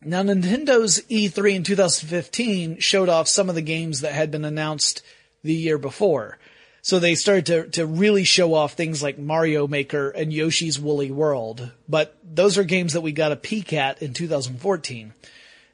Now 0.04 0.22
Nintendo's 0.22 1.02
E3 1.10 1.56
in 1.56 1.64
2015 1.64 2.80
showed 2.80 3.10
off 3.10 3.28
some 3.28 3.50
of 3.50 3.56
the 3.56 3.62
games 3.62 4.02
that 4.02 4.14
had 4.14 4.32
been 4.32 4.46
announced 4.46 5.02
the 5.44 5.54
year 5.54 5.78
before. 5.78 6.38
So 6.82 7.00
they 7.00 7.16
started 7.16 7.46
to, 7.48 7.68
to 7.70 7.86
really 7.88 8.24
show 8.24 8.54
off 8.54 8.74
things 8.74 9.02
like 9.02 9.18
Mario 9.18 9.68
Maker 9.68 10.12
and 10.12 10.32
Yoshi's 10.32 10.80
Woolly 10.80 11.10
World. 11.10 11.72
But 11.90 12.16
those 12.24 12.60
are 12.60 12.64
games 12.64 12.94
that 12.94 13.02
we 13.02 13.12
got 13.12 13.32
a 13.32 13.36
peek 13.36 13.74
at 13.74 14.04
in 14.04 14.14
2014. 14.14 15.14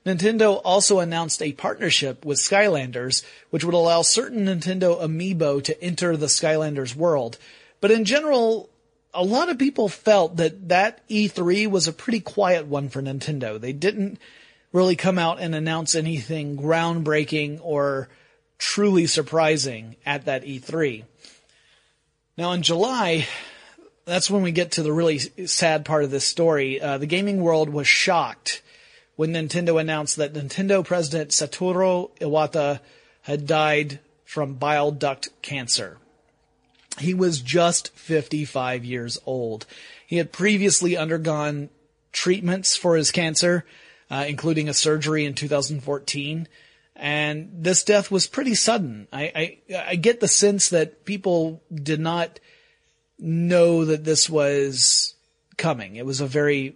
Nintendo 0.05 0.61
also 0.63 0.99
announced 0.99 1.41
a 1.41 1.51
partnership 1.51 2.23
with 2.25 2.39
Skylanders, 2.39 3.25
which 3.49 3.65
would 3.65 3.75
allow 3.75 4.01
certain 4.01 4.45
Nintendo 4.45 5.01
amiibo 5.01 5.61
to 5.63 5.83
enter 5.83 6.15
the 6.15 6.27
Skylanders 6.27 6.95
world. 6.95 7.37
But 7.81 7.91
in 7.91 8.05
general, 8.05 8.69
a 9.13 9.23
lot 9.23 9.49
of 9.49 9.57
people 9.57 9.89
felt 9.89 10.37
that 10.37 10.69
that 10.69 11.07
E3 11.09 11.67
was 11.67 11.87
a 11.87 11.93
pretty 11.93 12.19
quiet 12.19 12.65
one 12.65 12.89
for 12.89 13.01
Nintendo. 13.01 13.59
They 13.59 13.73
didn't 13.73 14.19
really 14.71 14.95
come 14.95 15.17
out 15.17 15.39
and 15.41 15.53
announce 15.53 15.95
anything 15.95 16.57
groundbreaking 16.57 17.59
or 17.61 18.09
truly 18.57 19.07
surprising 19.07 19.95
at 20.05 20.25
that 20.25 20.43
E3. 20.43 21.03
Now 22.37 22.53
in 22.53 22.61
July, 22.61 23.27
that's 24.05 24.29
when 24.29 24.43
we 24.43 24.51
get 24.51 24.71
to 24.73 24.83
the 24.83 24.93
really 24.93 25.19
sad 25.19 25.83
part 25.83 26.03
of 26.03 26.11
this 26.11 26.25
story. 26.25 26.79
Uh, 26.81 26.97
the 26.97 27.05
gaming 27.05 27.41
world 27.41 27.69
was 27.69 27.87
shocked 27.87 28.61
when 29.15 29.33
Nintendo 29.33 29.79
announced 29.79 30.15
that 30.15 30.33
Nintendo 30.33 30.85
president 30.85 31.31
Satoru 31.31 32.09
Iwata 32.19 32.79
had 33.23 33.45
died 33.45 33.99
from 34.25 34.53
bile 34.53 34.91
duct 34.91 35.29
cancer. 35.41 35.97
He 36.99 37.13
was 37.13 37.41
just 37.41 37.95
55 37.95 38.83
years 38.85 39.19
old. 39.25 39.65
He 40.05 40.17
had 40.17 40.31
previously 40.31 40.97
undergone 40.97 41.69
treatments 42.11 42.75
for 42.75 42.95
his 42.95 43.11
cancer, 43.11 43.65
uh, 44.09 44.25
including 44.27 44.67
a 44.67 44.73
surgery 44.73 45.25
in 45.25 45.33
2014. 45.33 46.47
And 46.95 47.49
this 47.53 47.83
death 47.83 48.11
was 48.11 48.27
pretty 48.27 48.55
sudden. 48.55 49.07
I, 49.11 49.57
I, 49.69 49.83
I 49.87 49.95
get 49.95 50.19
the 50.19 50.27
sense 50.27 50.69
that 50.69 51.05
people 51.05 51.63
did 51.73 51.99
not 51.99 52.39
know 53.17 53.85
that 53.85 54.03
this 54.03 54.29
was 54.29 55.15
coming. 55.57 55.95
It 55.95 56.05
was 56.05 56.21
a 56.21 56.27
very 56.27 56.75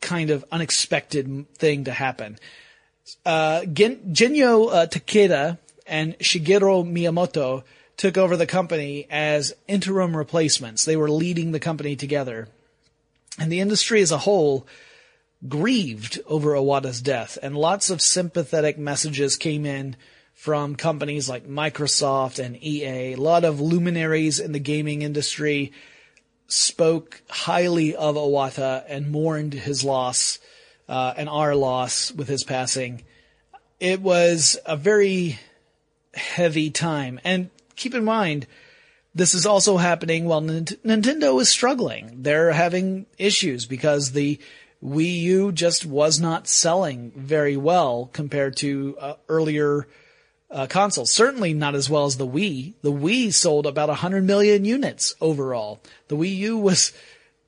kind 0.00 0.30
of 0.30 0.44
unexpected 0.52 1.46
thing 1.54 1.84
to 1.84 1.92
happen. 1.92 2.38
Uh, 3.24 3.64
Gen- 3.64 4.12
Genyo 4.12 4.72
uh, 4.72 4.86
Takeda 4.86 5.58
and 5.86 6.18
Shigeru 6.18 6.84
Miyamoto 6.84 7.64
took 7.98 8.16
over 8.16 8.36
the 8.36 8.46
company 8.46 9.06
as 9.10 9.52
interim 9.66 10.16
replacements. 10.16 10.84
They 10.84 10.96
were 10.96 11.10
leading 11.10 11.52
the 11.52 11.60
company 11.60 11.96
together. 11.96 12.48
And 13.38 13.52
the 13.52 13.60
industry 13.60 14.00
as 14.00 14.12
a 14.12 14.18
whole 14.18 14.66
grieved 15.46 16.20
over 16.26 16.52
Iwata's 16.52 17.02
death 17.02 17.38
and 17.42 17.56
lots 17.56 17.90
of 17.90 18.00
sympathetic 18.00 18.78
messages 18.78 19.36
came 19.36 19.66
in 19.66 19.96
from 20.34 20.76
companies 20.76 21.28
like 21.28 21.48
Microsoft 21.48 22.42
and 22.42 22.56
EA. 22.62 23.12
A 23.12 23.16
lot 23.16 23.44
of 23.44 23.60
luminaries 23.60 24.38
in 24.38 24.52
the 24.52 24.60
gaming 24.60 25.02
industry 25.02 25.72
spoke 26.46 27.20
highly 27.28 27.96
of 27.96 28.14
Iwata 28.14 28.84
and 28.88 29.10
mourned 29.10 29.54
his 29.54 29.82
loss 29.82 30.38
uh, 30.88 31.14
and 31.16 31.28
our 31.28 31.56
loss 31.56 32.12
with 32.12 32.28
his 32.28 32.44
passing. 32.44 33.02
It 33.80 34.00
was 34.00 34.56
a 34.64 34.76
very 34.76 35.38
heavy 36.14 36.70
time. 36.70 37.20
And 37.24 37.50
keep 37.78 37.94
in 37.94 38.04
mind, 38.04 38.46
this 39.14 39.34
is 39.34 39.46
also 39.46 39.78
happening 39.78 40.26
while 40.26 40.42
Nintendo 40.42 41.40
is 41.40 41.48
struggling. 41.48 42.22
They're 42.22 42.52
having 42.52 43.06
issues 43.16 43.66
because 43.66 44.12
the 44.12 44.38
Wii 44.84 45.20
U 45.20 45.52
just 45.52 45.86
was 45.86 46.20
not 46.20 46.46
selling 46.46 47.12
very 47.16 47.56
well 47.56 48.10
compared 48.12 48.56
to 48.58 48.96
uh, 49.00 49.14
earlier 49.28 49.88
uh, 50.50 50.66
consoles. 50.66 51.10
Certainly 51.10 51.54
not 51.54 51.74
as 51.74 51.90
well 51.90 52.04
as 52.04 52.16
the 52.16 52.26
Wii. 52.26 52.74
The 52.82 52.92
Wii 52.92 53.32
sold 53.32 53.66
about 53.66 53.88
100 53.88 54.24
million 54.24 54.64
units 54.64 55.14
overall. 55.20 55.80
The 56.08 56.16
Wii 56.16 56.36
U 56.36 56.58
was 56.58 56.92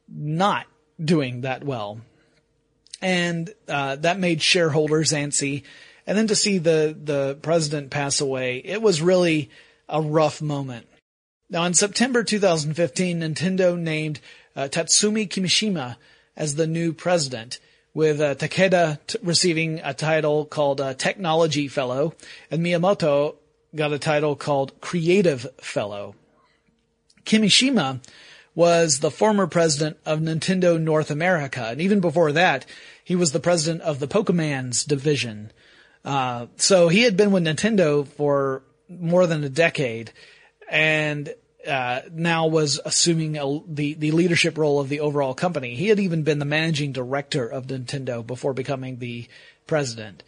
not 0.08 0.66
doing 1.02 1.42
that 1.42 1.62
well. 1.62 2.00
And 3.00 3.52
uh, 3.68 3.96
that 3.96 4.18
made 4.18 4.42
shareholders 4.42 5.12
antsy. 5.12 5.62
And 6.06 6.18
then 6.18 6.26
to 6.26 6.36
see 6.36 6.58
the, 6.58 6.96
the 7.00 7.38
president 7.40 7.90
pass 7.90 8.20
away, 8.20 8.58
it 8.58 8.82
was 8.82 9.00
really 9.00 9.50
a 9.90 10.00
rough 10.00 10.40
moment. 10.40 10.86
Now 11.50 11.64
in 11.64 11.74
September 11.74 12.22
2015, 12.22 13.20
Nintendo 13.20 13.78
named 13.78 14.20
uh, 14.56 14.68
Tatsumi 14.70 15.28
Kimishima 15.28 15.96
as 16.36 16.54
the 16.54 16.66
new 16.66 16.92
president 16.92 17.58
with 17.92 18.20
uh, 18.20 18.34
Takeda 18.36 18.98
t- 19.06 19.18
receiving 19.22 19.80
a 19.82 19.92
title 19.92 20.44
called 20.44 20.80
uh, 20.80 20.94
Technology 20.94 21.66
Fellow, 21.68 22.14
and 22.50 22.64
Miyamoto 22.64 23.34
got 23.74 23.92
a 23.92 23.98
title 23.98 24.36
called 24.36 24.80
Creative 24.80 25.46
Fellow. 25.58 26.14
Kimishima 27.24 28.00
was 28.54 28.98
the 28.98 29.10
former 29.10 29.46
president 29.46 29.96
of 30.06 30.20
Nintendo 30.20 30.80
North 30.80 31.10
America, 31.10 31.66
and 31.68 31.80
even 31.80 32.00
before 32.00 32.32
that, 32.32 32.66
he 33.04 33.16
was 33.16 33.32
the 33.32 33.40
president 33.40 33.82
of 33.82 33.98
the 33.98 34.08
Pokemans 34.08 34.86
division. 34.86 35.52
Uh, 36.04 36.46
so 36.56 36.88
he 36.88 37.02
had 37.02 37.16
been 37.16 37.32
with 37.32 37.44
Nintendo 37.44 38.06
for 38.06 38.62
more 38.90 39.26
than 39.26 39.44
a 39.44 39.48
decade, 39.48 40.12
and 40.68 41.32
uh, 41.66 42.00
now 42.12 42.46
was 42.46 42.80
assuming 42.84 43.36
a, 43.36 43.60
the 43.66 43.94
the 43.94 44.10
leadership 44.12 44.56
role 44.58 44.80
of 44.80 44.88
the 44.88 45.00
overall 45.00 45.34
company. 45.34 45.74
He 45.74 45.88
had 45.88 46.00
even 46.00 46.22
been 46.22 46.38
the 46.38 46.44
managing 46.44 46.92
director 46.92 47.46
of 47.46 47.66
Nintendo 47.66 48.26
before 48.26 48.54
becoming 48.54 48.98
the 48.98 49.28
president. 49.66 50.22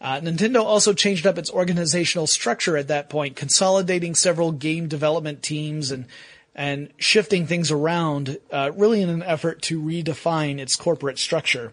Uh, 0.00 0.20
Nintendo 0.20 0.64
also 0.64 0.92
changed 0.92 1.26
up 1.26 1.38
its 1.38 1.50
organizational 1.50 2.26
structure 2.26 2.76
at 2.76 2.88
that 2.88 3.08
point, 3.08 3.36
consolidating 3.36 4.16
several 4.16 4.50
game 4.50 4.88
development 4.88 5.42
teams 5.42 5.90
and 5.90 6.06
and 6.54 6.90
shifting 6.98 7.46
things 7.46 7.70
around, 7.70 8.38
uh, 8.50 8.70
really 8.74 9.00
in 9.00 9.08
an 9.08 9.22
effort 9.22 9.62
to 9.62 9.80
redefine 9.80 10.58
its 10.58 10.76
corporate 10.76 11.18
structure 11.18 11.72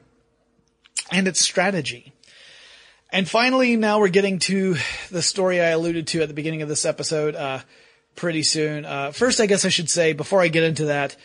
and 1.11 1.27
its 1.27 1.41
strategy. 1.41 2.13
And 3.11 3.27
finally, 3.27 3.75
now 3.75 3.99
we're 3.99 4.09
getting 4.09 4.37
to 4.39 4.75
the 5.09 5.23
story 5.23 5.59
I 5.59 5.69
alluded 5.69 6.07
to 6.07 6.21
at 6.21 6.27
the 6.27 6.33
beginning 6.35 6.61
of 6.61 6.69
this 6.69 6.85
episode. 6.85 7.35
Uh, 7.35 7.59
pretty 8.15 8.43
soon. 8.43 8.85
Uh, 8.85 9.11
first, 9.11 9.39
I 9.39 9.45
guess 9.45 9.65
I 9.65 9.69
should 9.69 9.89
say 9.89 10.13
before 10.13 10.41
I 10.41 10.49
get 10.49 10.63
into 10.63 10.85
that, 10.85 11.15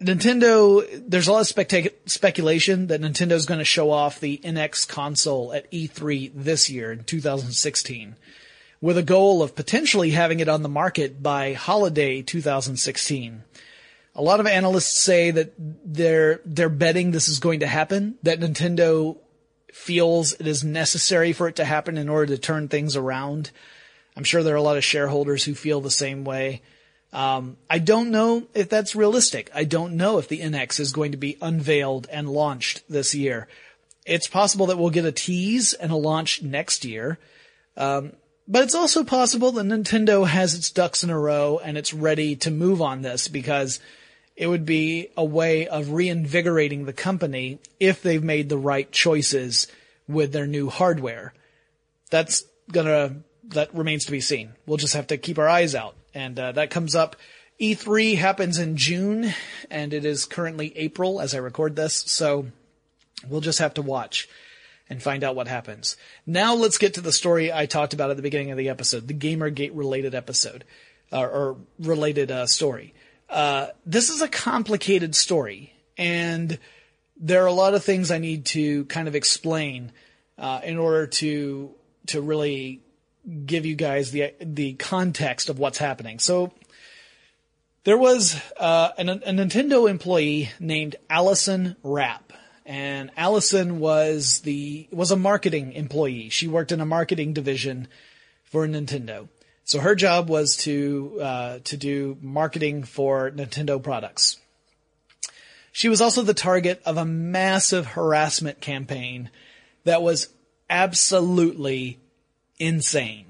Nintendo, 0.00 0.86
there's 1.08 1.26
a 1.26 1.32
lot 1.32 1.40
of 1.40 1.56
spectac- 1.56 1.94
speculation 2.06 2.86
that 2.88 3.00
Nintendo 3.00 3.32
is 3.32 3.46
going 3.46 3.58
to 3.58 3.64
show 3.64 3.90
off 3.90 4.20
the 4.20 4.38
NX 4.44 4.86
console 4.86 5.52
at 5.52 5.70
E3 5.72 6.30
this 6.34 6.70
year 6.70 6.92
in 6.92 7.02
2016 7.02 8.14
with 8.80 8.96
a 8.96 9.02
goal 9.02 9.42
of 9.42 9.56
potentially 9.56 10.10
having 10.10 10.38
it 10.38 10.48
on 10.48 10.62
the 10.62 10.68
market 10.68 11.20
by 11.20 11.54
holiday 11.54 12.22
2016. 12.22 13.42
A 14.14 14.22
lot 14.22 14.38
of 14.38 14.46
analysts 14.46 15.02
say 15.02 15.32
that 15.32 15.54
they're, 15.58 16.40
they're 16.44 16.68
betting 16.68 17.10
this 17.10 17.28
is 17.28 17.40
going 17.40 17.60
to 17.60 17.66
happen, 17.66 18.16
that 18.22 18.38
Nintendo 18.38 19.16
feels 19.72 20.32
it 20.34 20.46
is 20.46 20.64
necessary 20.64 21.32
for 21.32 21.48
it 21.48 21.56
to 21.56 21.64
happen 21.64 21.98
in 21.98 22.08
order 22.08 22.34
to 22.34 22.40
turn 22.40 22.68
things 22.68 22.96
around. 22.96 23.50
I'm 24.16 24.24
sure 24.24 24.42
there 24.42 24.54
are 24.54 24.58
a 24.58 24.62
lot 24.62 24.76
of 24.76 24.84
shareholders 24.84 25.44
who 25.44 25.54
feel 25.54 25.80
the 25.80 25.90
same 25.90 26.24
way. 26.24 26.62
Um, 27.12 27.56
I 27.70 27.78
don't 27.78 28.10
know 28.10 28.46
if 28.54 28.68
that's 28.68 28.96
realistic. 28.96 29.50
I 29.54 29.64
don't 29.64 29.96
know 29.96 30.18
if 30.18 30.28
the 30.28 30.40
NX 30.40 30.80
is 30.80 30.92
going 30.92 31.12
to 31.12 31.18
be 31.18 31.38
unveiled 31.40 32.06
and 32.10 32.28
launched 32.28 32.82
this 32.88 33.14
year. 33.14 33.48
It's 34.04 34.26
possible 34.26 34.66
that 34.66 34.78
we'll 34.78 34.90
get 34.90 35.04
a 35.04 35.12
tease 35.12 35.72
and 35.72 35.92
a 35.92 35.96
launch 35.96 36.42
next 36.42 36.84
year. 36.84 37.18
Um, 37.76 38.12
but 38.46 38.62
it's 38.62 38.74
also 38.74 39.04
possible 39.04 39.52
that 39.52 39.66
Nintendo 39.66 40.26
has 40.26 40.54
its 40.54 40.70
ducks 40.70 41.04
in 41.04 41.10
a 41.10 41.18
row 41.18 41.60
and 41.62 41.76
it's 41.76 41.92
ready 41.92 42.34
to 42.36 42.50
move 42.50 42.80
on 42.80 43.02
this 43.02 43.28
because 43.28 43.78
it 44.38 44.46
would 44.46 44.64
be 44.64 45.08
a 45.16 45.24
way 45.24 45.66
of 45.66 45.90
reinvigorating 45.90 46.84
the 46.84 46.92
company 46.92 47.58
if 47.80 48.02
they've 48.02 48.22
made 48.22 48.48
the 48.48 48.56
right 48.56 48.90
choices 48.92 49.66
with 50.06 50.32
their 50.32 50.46
new 50.46 50.70
hardware. 50.70 51.34
That's 52.10 52.44
gonna 52.70 53.16
that 53.48 53.74
remains 53.74 54.04
to 54.04 54.12
be 54.12 54.20
seen. 54.20 54.52
We'll 54.64 54.76
just 54.76 54.94
have 54.94 55.08
to 55.08 55.18
keep 55.18 55.40
our 55.40 55.48
eyes 55.48 55.74
out. 55.74 55.96
And 56.14 56.38
uh, 56.38 56.52
that 56.52 56.70
comes 56.70 56.94
up. 56.94 57.16
E3 57.60 58.16
happens 58.16 58.58
in 58.58 58.76
June, 58.76 59.34
and 59.72 59.92
it 59.92 60.04
is 60.04 60.24
currently 60.24 60.72
April 60.78 61.20
as 61.20 61.34
I 61.34 61.38
record 61.38 61.74
this, 61.74 61.94
so 61.94 62.46
we'll 63.26 63.40
just 63.40 63.58
have 63.58 63.74
to 63.74 63.82
watch 63.82 64.28
and 64.88 65.02
find 65.02 65.24
out 65.24 65.34
what 65.34 65.48
happens. 65.48 65.96
Now 66.24 66.54
let's 66.54 66.78
get 66.78 66.94
to 66.94 67.00
the 67.00 67.12
story 67.12 67.52
I 67.52 67.66
talked 67.66 67.92
about 67.92 68.10
at 68.10 68.16
the 68.16 68.22
beginning 68.22 68.52
of 68.52 68.58
the 68.58 68.68
episode, 68.68 69.08
the 69.08 69.14
Gamergate 69.14 69.72
related 69.74 70.14
episode, 70.14 70.62
uh, 71.12 71.22
or 71.22 71.56
related 71.80 72.30
uh, 72.30 72.46
story. 72.46 72.94
Uh, 73.28 73.68
this 73.84 74.08
is 74.08 74.22
a 74.22 74.28
complicated 74.28 75.14
story, 75.14 75.74
and 75.96 76.58
there 77.16 77.42
are 77.42 77.46
a 77.46 77.52
lot 77.52 77.74
of 77.74 77.84
things 77.84 78.10
I 78.10 78.18
need 78.18 78.46
to 78.46 78.84
kind 78.86 79.08
of 79.08 79.14
explain 79.14 79.92
uh, 80.38 80.60
in 80.64 80.78
order 80.78 81.06
to 81.06 81.74
to 82.06 82.22
really 82.22 82.80
give 83.44 83.66
you 83.66 83.74
guys 83.74 84.10
the 84.10 84.32
the 84.40 84.74
context 84.74 85.48
of 85.48 85.58
what's 85.58 85.78
happening. 85.78 86.18
So 86.18 86.52
there 87.84 87.98
was 87.98 88.40
uh, 88.56 88.90
an, 88.98 89.08
a 89.08 89.18
Nintendo 89.18 89.88
employee 89.88 90.50
named 90.58 90.96
Allison 91.10 91.76
Rapp, 91.82 92.32
and 92.64 93.10
Allison 93.16 93.78
was 93.78 94.40
the 94.40 94.88
was 94.90 95.10
a 95.10 95.16
marketing 95.16 95.72
employee. 95.72 96.28
She 96.30 96.48
worked 96.48 96.72
in 96.72 96.80
a 96.80 96.86
marketing 96.86 97.34
division 97.34 97.88
for 98.44 98.66
Nintendo. 98.66 99.28
So 99.68 99.80
her 99.80 99.94
job 99.94 100.30
was 100.30 100.56
to 100.58 101.18
uh, 101.20 101.58
to 101.64 101.76
do 101.76 102.16
marketing 102.22 102.84
for 102.84 103.30
Nintendo 103.30 103.82
products. 103.82 104.38
She 105.72 105.90
was 105.90 106.00
also 106.00 106.22
the 106.22 106.32
target 106.32 106.80
of 106.86 106.96
a 106.96 107.04
massive 107.04 107.88
harassment 107.88 108.62
campaign 108.62 109.28
that 109.84 110.00
was 110.00 110.30
absolutely 110.70 111.98
insane. 112.58 113.26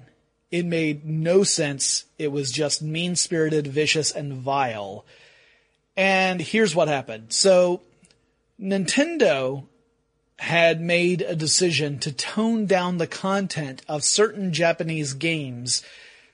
It 0.53 0.65
made 0.65 1.05
no 1.05 1.43
sense. 1.43 2.05
It 2.21 2.31
was 2.31 2.53
just 2.53 2.83
mean 2.83 3.17
spirited, 3.17 3.67
vicious, 3.67 4.13
and 4.13 4.35
vile. 4.35 5.05
And 5.97 6.41
here's 6.41 6.73
what 6.73 6.87
happened. 6.87 7.33
So, 7.33 7.83
Nintendo 8.61 9.65
had 10.39 10.81
made 10.81 11.21
a 11.21 11.35
decision 11.35 11.99
to 11.99 12.13
tone 12.13 12.67
down 12.67 12.99
the 12.99 13.09
content 13.09 13.83
of 13.89 14.05
certain 14.05 14.53
Japanese 14.53 15.15
games 15.15 15.83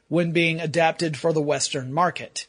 when 0.09 0.33
being 0.33 0.61
adapted 0.61 1.17
for 1.17 1.33
the 1.33 1.43
Western 1.43 1.93
market. 1.93 2.47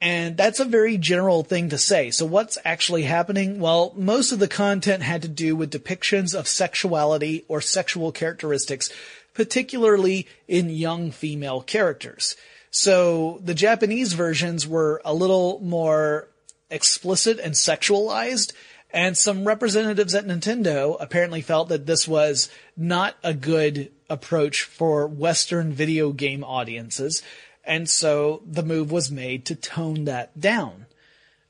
And 0.00 0.36
that's 0.36 0.60
a 0.60 0.66
very 0.66 0.98
general 0.98 1.44
thing 1.44 1.70
to 1.70 1.78
say. 1.78 2.10
So 2.10 2.26
what's 2.26 2.58
actually 2.64 3.04
happening? 3.04 3.58
Well, 3.58 3.94
most 3.96 4.32
of 4.32 4.38
the 4.38 4.48
content 4.48 5.02
had 5.02 5.22
to 5.22 5.28
do 5.28 5.56
with 5.56 5.72
depictions 5.72 6.38
of 6.38 6.46
sexuality 6.46 7.44
or 7.48 7.60
sexual 7.62 8.12
characteristics, 8.12 8.90
particularly 9.32 10.26
in 10.46 10.68
young 10.68 11.10
female 11.10 11.62
characters. 11.62 12.36
So 12.70 13.40
the 13.42 13.54
Japanese 13.54 14.12
versions 14.12 14.66
were 14.66 15.00
a 15.04 15.14
little 15.14 15.60
more 15.60 16.28
explicit 16.70 17.38
and 17.38 17.54
sexualized, 17.54 18.52
and 18.94 19.18
some 19.18 19.44
representatives 19.44 20.14
at 20.14 20.24
Nintendo 20.24 20.96
apparently 21.00 21.40
felt 21.40 21.68
that 21.68 21.84
this 21.84 22.06
was 22.06 22.48
not 22.76 23.16
a 23.24 23.34
good 23.34 23.90
approach 24.08 24.62
for 24.62 25.08
Western 25.08 25.72
video 25.72 26.12
game 26.12 26.44
audiences. 26.44 27.20
And 27.64 27.90
so 27.90 28.42
the 28.46 28.62
move 28.62 28.92
was 28.92 29.10
made 29.10 29.46
to 29.46 29.56
tone 29.56 30.04
that 30.04 30.38
down. 30.38 30.86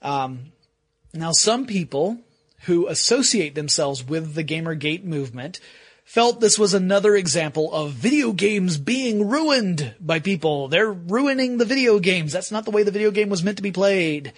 Um, 0.01 0.53
now 1.13 1.33
some 1.33 1.67
people 1.67 2.19
who 2.63 2.89
associate 2.89 3.55
themselves 3.55 4.03
with 4.03 4.33
the 4.33 4.45
Gamergate 4.45 5.05
movement 5.05 5.61
felt 6.03 6.41
this 6.41 6.59
was 6.59 6.73
another 6.73 7.15
example 7.15 7.75
of 7.75 7.93
video 7.93 8.33
games 8.33 8.79
being 8.79 9.29
ruined 9.29 9.95
by 10.01 10.19
people. 10.19 10.69
They're 10.69 10.91
ruining 10.91 11.59
the 11.59 11.67
video 11.67 11.99
games. 11.99 12.33
That's 12.33 12.53
not 12.53 12.65
the 12.65 12.71
way 12.71 12.85
the 12.85 12.91
video 12.91 13.11
game 13.11 13.29
was 13.29 13.45
meant 13.45 13.59
to 13.59 13.63
be 13.63 13.73
played. 13.73 14.33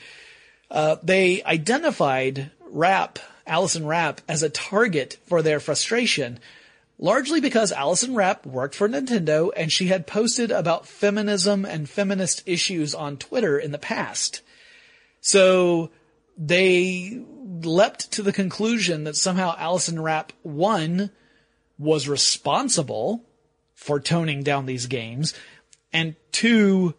Uh, 0.69 0.97
they 1.05 1.45
identified 1.45 2.51
Rapp, 2.69 3.19
Allison 3.47 3.87
Rapp, 3.87 4.21
as 4.29 4.43
a 4.43 4.51
target 4.51 5.19
for 5.27 5.43
their 5.43 5.61
frustration 5.61 6.41
largely 6.99 7.41
because 7.41 7.73
Allison 7.73 8.15
Rapp 8.15 8.47
worked 8.47 8.75
for 8.75 8.89
Nintendo 8.89 9.51
and 9.57 9.71
she 9.71 9.89
had 9.89 10.07
posted 10.07 10.51
about 10.51 10.87
feminism 10.87 11.65
and 11.65 11.89
feminist 11.89 12.43
issues 12.47 12.95
on 12.95 13.17
Twitter 13.17 13.59
in 13.59 13.73
the 13.73 13.79
past. 13.79 14.43
So 15.21 15.91
they 16.39 17.23
leapt 17.43 18.13
to 18.13 18.23
the 18.23 18.33
conclusion 18.33 19.05
that 19.05 19.17
somehow 19.17 19.55
Allison 19.59 20.01
Rapp, 20.01 20.33
one, 20.43 21.11
was 21.79 22.09
responsible 22.09 23.25
for 23.75 24.01
toning 24.01 24.43
down 24.43 24.65
these 24.65 24.87
games, 24.87 25.35
and 25.93 26.17
two, 26.33 26.95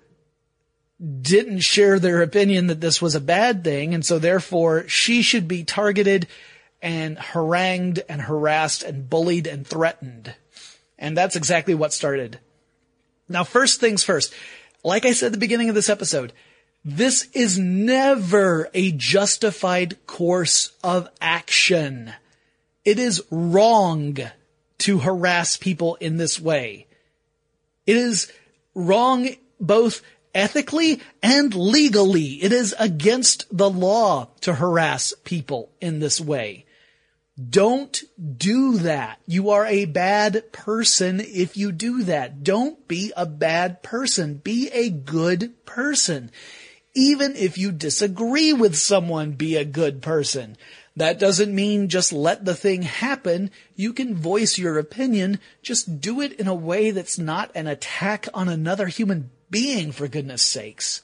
didn't 1.21 1.59
share 1.59 1.99
their 1.99 2.21
opinion 2.21 2.67
that 2.67 2.81
this 2.81 3.01
was 3.01 3.15
a 3.15 3.21
bad 3.21 3.63
thing, 3.63 3.93
and 3.93 4.05
so 4.05 4.17
therefore 4.17 4.87
she 4.87 5.21
should 5.21 5.47
be 5.47 5.63
targeted 5.63 6.27
and 6.81 7.17
harangued 7.17 8.01
and 8.09 8.21
harassed 8.21 8.83
and 8.83 9.09
bullied 9.09 9.47
and 9.47 9.65
threatened. 9.65 10.33
And 10.97 11.15
that's 11.15 11.35
exactly 11.35 11.75
what 11.75 11.93
started. 11.93 12.39
Now, 13.29 13.43
first 13.43 13.79
things 13.79 14.03
first, 14.03 14.33
like 14.83 15.05
I 15.05 15.13
said 15.13 15.27
at 15.27 15.31
the 15.33 15.37
beginning 15.37 15.69
of 15.69 15.75
this 15.75 15.89
episode, 15.89 16.33
this 16.83 17.27
is 17.33 17.59
never 17.59 18.69
a 18.73 18.91
justified 18.91 20.05
course 20.07 20.71
of 20.83 21.09
action. 21.19 22.13
It 22.85 22.97
is 22.97 23.21
wrong 23.29 24.17
to 24.79 24.99
harass 24.99 25.57
people 25.57 25.95
in 25.95 26.17
this 26.17 26.39
way. 26.39 26.87
It 27.85 27.97
is 27.97 28.31
wrong 28.73 29.29
both 29.59 30.01
ethically 30.37 31.01
and 31.23 31.53
legally. 31.53 32.43
It 32.43 32.53
is 32.53 32.75
against 32.79 33.45
the 33.51 33.69
law 33.69 34.29
to 34.41 34.53
harass 34.53 35.13
people 35.23 35.71
in 35.81 35.99
this 35.99 36.21
way. 36.21 36.65
Don't 37.49 38.01
do 38.37 38.77
that. 38.77 39.19
You 39.27 39.51
are 39.51 39.65
a 39.65 39.85
bad 39.85 40.51
person 40.51 41.19
if 41.19 41.57
you 41.57 41.71
do 41.71 42.03
that. 42.03 42.43
Don't 42.43 42.87
be 42.87 43.11
a 43.17 43.25
bad 43.25 43.83
person. 43.83 44.35
Be 44.35 44.69
a 44.71 44.89
good 44.89 45.65
person. 45.65 46.31
Even 46.95 47.35
if 47.35 47.57
you 47.57 47.71
disagree 47.71 48.53
with 48.53 48.75
someone, 48.75 49.33
be 49.33 49.55
a 49.55 49.65
good 49.65 50.01
person. 50.01 50.57
That 50.95 51.19
doesn't 51.19 51.53
mean 51.53 51.89
just 51.89 52.11
let 52.11 52.43
the 52.43 52.55
thing 52.55 52.81
happen. 52.81 53.51
You 53.75 53.93
can 53.93 54.15
voice 54.15 54.57
your 54.57 54.79
opinion. 54.79 55.39
Just 55.61 56.01
do 56.01 56.21
it 56.21 56.33
in 56.39 56.47
a 56.47 56.55
way 56.55 56.89
that's 56.89 57.19
not 57.19 57.51
an 57.53 57.67
attack 57.67 58.27
on 58.33 58.49
another 58.49 58.87
human 58.87 59.29
being, 59.49 59.91
for 59.91 60.07
goodness 60.07 60.41
sakes. 60.41 61.01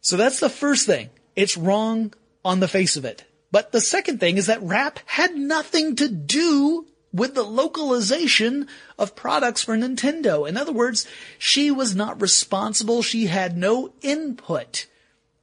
So 0.00 0.16
that's 0.16 0.40
the 0.40 0.50
first 0.50 0.86
thing. 0.86 1.10
It's 1.36 1.56
wrong 1.56 2.12
on 2.44 2.60
the 2.60 2.68
face 2.68 2.96
of 2.96 3.04
it. 3.04 3.24
But 3.50 3.72
the 3.72 3.80
second 3.80 4.20
thing 4.20 4.36
is 4.36 4.46
that 4.46 4.62
Rapp 4.62 4.98
had 5.06 5.34
nothing 5.34 5.96
to 5.96 6.08
do 6.08 6.86
with 7.12 7.34
the 7.36 7.44
localization 7.44 8.66
of 8.98 9.14
products 9.14 9.62
for 9.62 9.76
Nintendo. 9.76 10.48
In 10.48 10.56
other 10.56 10.72
words, 10.72 11.06
she 11.38 11.70
was 11.70 11.94
not 11.94 12.20
responsible. 12.20 13.02
She 13.02 13.26
had 13.26 13.56
no 13.56 13.92
input 14.02 14.86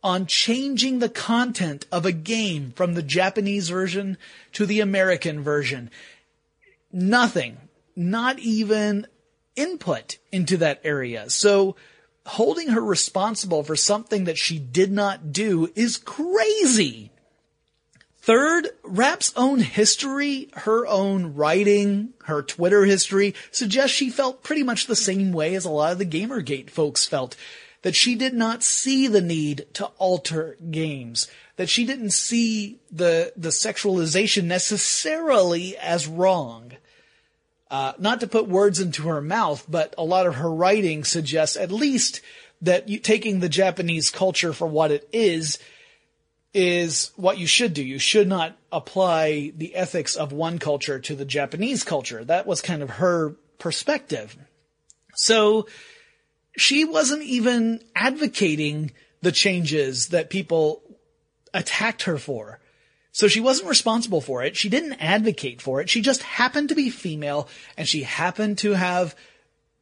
on 0.04 0.26
changing 0.26 1.00
the 1.00 1.10
content 1.10 1.86
of 1.92 2.06
a 2.06 2.12
game 2.12 2.74
from 2.76 2.94
the 2.94 3.04
Japanese 3.04 3.70
version 3.70 4.18
to 4.52 4.66
the 4.66 4.82
American 4.82 5.42
version. 5.42 5.90
Nothing. 6.92 7.58
Not 7.96 8.40
even 8.40 9.08
input 9.56 10.18
into 10.32 10.58
that 10.58 10.82
area. 10.84 11.30
So 11.30 11.78
holding 12.26 12.70
her 12.70 12.82
responsible 12.82 13.64
for 13.64 13.76
something 13.76 14.26
that 14.26 14.38
she 14.38 14.60
did 14.60 14.92
not 14.92 15.32
do 15.32 15.72
is 15.76 15.98
crazy. 15.98 17.12
Third, 18.22 18.70
Rapp's 18.84 19.34
own 19.36 19.62
history, 19.62 20.50
her 20.54 20.86
own 20.86 21.34
writing, 21.34 22.14
her 22.26 22.44
Twitter 22.44 22.86
history 22.86 23.34
suggests 23.50 23.96
she 23.96 24.12
felt 24.12 24.44
pretty 24.44 24.62
much 24.62 24.86
the 24.86 24.96
same 24.96 25.32
way 25.32 25.56
as 25.56 25.66
a 25.66 25.72
lot 25.72 25.94
of 25.94 25.98
the 25.98 26.06
Gamergate 26.06 26.70
folks 26.70 27.06
felt. 27.06 27.36
That 27.82 27.96
she 27.96 28.14
did 28.14 28.36
not 28.36 28.62
see 28.62 29.08
the 29.08 29.22
need 29.22 29.66
to 29.74 29.88
alter 29.98 30.56
games. 30.70 31.28
That 31.56 31.68
she 31.68 31.84
didn't 31.84 32.12
see 32.12 32.80
the, 32.92 33.34
the 33.36 33.50
sexualization 33.50 34.44
necessarily 34.44 35.76
as 35.78 36.08
wrong. 36.08 36.74
Uh, 37.72 37.94
not 37.98 38.20
to 38.20 38.28
put 38.28 38.50
words 38.50 38.82
into 38.82 39.08
her 39.08 39.22
mouth, 39.22 39.66
but 39.68 39.96
a 39.98 40.04
lot 40.04 40.28
of 40.28 40.36
her 40.36 40.52
writing 40.52 41.06
suggests 41.06 41.56
at 41.56 41.72
least 41.72 42.20
that 42.62 42.90
you, 42.90 43.00
taking 43.00 43.40
the 43.40 43.48
Japanese 43.48 44.10
culture 44.10 44.52
for 44.52 44.68
what 44.68 44.92
it 44.92 45.08
is, 45.14 45.58
is 46.54 47.12
what 47.16 47.38
you 47.38 47.48
should 47.48 47.74
do. 47.74 47.82
You 47.82 47.98
should 47.98 48.28
not 48.28 48.58
apply 48.74 49.54
the 49.56 49.74
ethics 49.74 50.18
of 50.18 50.34
one 50.34 50.60
culture 50.60 51.00
to 51.00 51.16
the 51.16 51.24
Japanese 51.24 51.86
culture. 51.86 52.26
That 52.26 52.46
was 52.46 52.62
kind 52.62 52.84
of 52.84 52.90
her 52.90 53.38
perspective. 53.58 54.38
So 55.16 55.68
she 56.58 56.84
wasn't 56.84 57.24
even 57.24 57.82
advocating 57.96 58.92
the 59.22 59.32
changes 59.32 60.10
that 60.10 60.30
people 60.30 60.82
attacked 61.54 62.04
her 62.04 62.18
for. 62.18 62.60
So 63.12 63.28
she 63.28 63.42
wasn't 63.42 63.70
responsible 63.70 64.22
for 64.22 64.44
it. 64.44 64.56
She 64.56 64.70
didn't 64.70 64.94
advocate 64.94 65.62
for 65.62 65.82
it. 65.82 65.90
She 65.90 66.02
just 66.02 66.24
happened 66.24 66.70
to 66.70 66.76
be 66.76 66.90
female 66.90 67.50
and 67.78 67.88
she 67.88 68.04
happened 68.04 68.58
to 68.60 68.74
have 68.74 69.16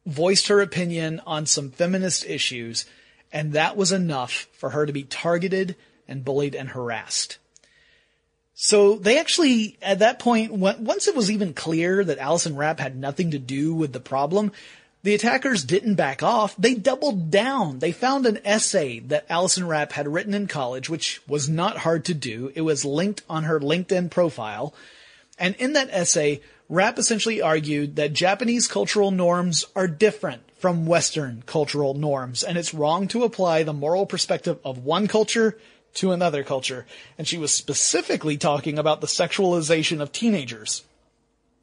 voiced 0.04 0.48
her 0.48 0.60
opinion 0.60 1.20
on 1.26 1.46
some 1.46 1.70
feminist 1.70 2.26
issues. 2.26 2.86
And 3.32 3.52
that 3.52 3.76
was 3.76 3.92
enough 3.92 4.48
for 4.52 4.70
her 4.70 4.84
to 4.84 4.92
be 4.92 5.04
targeted 5.04 5.76
and 6.08 6.24
bullied 6.24 6.56
and 6.56 6.68
harassed. 6.68 7.38
So 8.54 8.96
they 8.96 9.18
actually, 9.18 9.78
at 9.80 10.00
that 10.00 10.18
point, 10.18 10.52
once 10.52 11.08
it 11.08 11.16
was 11.16 11.30
even 11.30 11.54
clear 11.54 12.04
that 12.04 12.18
Allison 12.18 12.56
Rapp 12.56 12.78
had 12.78 12.94
nothing 12.94 13.30
to 13.30 13.38
do 13.38 13.72
with 13.72 13.92
the 13.92 14.00
problem, 14.00 14.52
the 15.02 15.14
attackers 15.14 15.64
didn't 15.64 15.94
back 15.94 16.22
off. 16.22 16.54
They 16.56 16.74
doubled 16.74 17.30
down. 17.30 17.78
They 17.78 17.92
found 17.92 18.26
an 18.26 18.40
essay 18.44 18.98
that 19.00 19.26
Allison 19.30 19.66
Rapp 19.66 19.92
had 19.92 20.08
written 20.08 20.34
in 20.34 20.46
college, 20.46 20.90
which 20.90 21.22
was 21.26 21.48
not 21.48 21.78
hard 21.78 22.04
to 22.06 22.14
do. 22.14 22.52
It 22.54 22.60
was 22.62 22.84
linked 22.84 23.22
on 23.28 23.44
her 23.44 23.58
LinkedIn 23.60 24.10
profile. 24.10 24.74
And 25.38 25.54
in 25.56 25.72
that 25.72 25.88
essay, 25.90 26.42
Rapp 26.68 26.98
essentially 26.98 27.40
argued 27.40 27.96
that 27.96 28.12
Japanese 28.12 28.68
cultural 28.68 29.10
norms 29.10 29.64
are 29.74 29.88
different 29.88 30.42
from 30.60 30.86
Western 30.86 31.42
cultural 31.46 31.94
norms, 31.94 32.42
and 32.42 32.58
it's 32.58 32.74
wrong 32.74 33.08
to 33.08 33.24
apply 33.24 33.62
the 33.62 33.72
moral 33.72 34.04
perspective 34.04 34.58
of 34.62 34.84
one 34.84 35.08
culture 35.08 35.58
to 35.94 36.12
another 36.12 36.44
culture, 36.44 36.86
and 37.16 37.26
she 37.26 37.38
was 37.38 37.50
specifically 37.50 38.36
talking 38.36 38.78
about 38.78 39.00
the 39.00 39.06
sexualization 39.06 40.00
of 40.00 40.12
teenagers, 40.12 40.84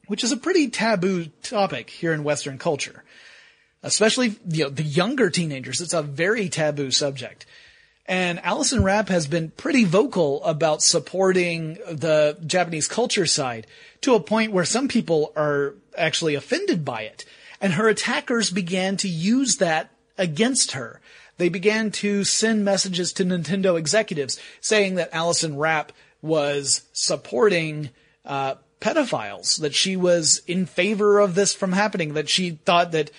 which 0.08 0.24
is 0.24 0.32
a 0.32 0.36
pretty 0.36 0.68
taboo 0.68 1.26
topic 1.42 1.88
here 1.88 2.12
in 2.12 2.24
Western 2.24 2.58
culture. 2.58 3.04
Especially, 3.82 4.36
you 4.48 4.64
know, 4.64 4.70
the 4.70 4.82
younger 4.82 5.30
teenagers. 5.30 5.80
It's 5.80 5.92
a 5.92 6.02
very 6.02 6.48
taboo 6.48 6.90
subject. 6.90 7.46
And 8.06 8.40
Allison 8.40 8.82
Rapp 8.82 9.08
has 9.08 9.26
been 9.26 9.50
pretty 9.50 9.84
vocal 9.84 10.42
about 10.44 10.82
supporting 10.82 11.74
the 11.90 12.38
Japanese 12.44 12.88
culture 12.88 13.26
side 13.26 13.66
to 14.00 14.14
a 14.14 14.20
point 14.20 14.52
where 14.52 14.64
some 14.64 14.88
people 14.88 15.32
are 15.36 15.74
actually 15.96 16.34
offended 16.34 16.84
by 16.84 17.02
it. 17.02 17.24
And 17.60 17.74
her 17.74 17.88
attackers 17.88 18.50
began 18.50 18.96
to 18.98 19.08
use 19.08 19.56
that 19.56 19.90
against 20.16 20.72
her 20.72 21.00
they 21.38 21.48
began 21.48 21.90
to 21.92 22.24
send 22.24 22.64
messages 22.64 23.12
to 23.14 23.24
Nintendo 23.24 23.78
executives 23.78 24.38
saying 24.60 24.96
that 24.96 25.14
Allison 25.14 25.56
Rapp 25.56 25.92
was 26.20 26.82
supporting 26.92 27.90
uh, 28.24 28.56
pedophiles, 28.80 29.60
that 29.60 29.74
she 29.74 29.96
was 29.96 30.42
in 30.46 30.66
favor 30.66 31.20
of 31.20 31.34
this 31.34 31.54
from 31.54 31.72
happening, 31.72 32.14
that 32.14 32.28
she 32.28 32.50
thought 32.50 32.92
that 32.92 33.10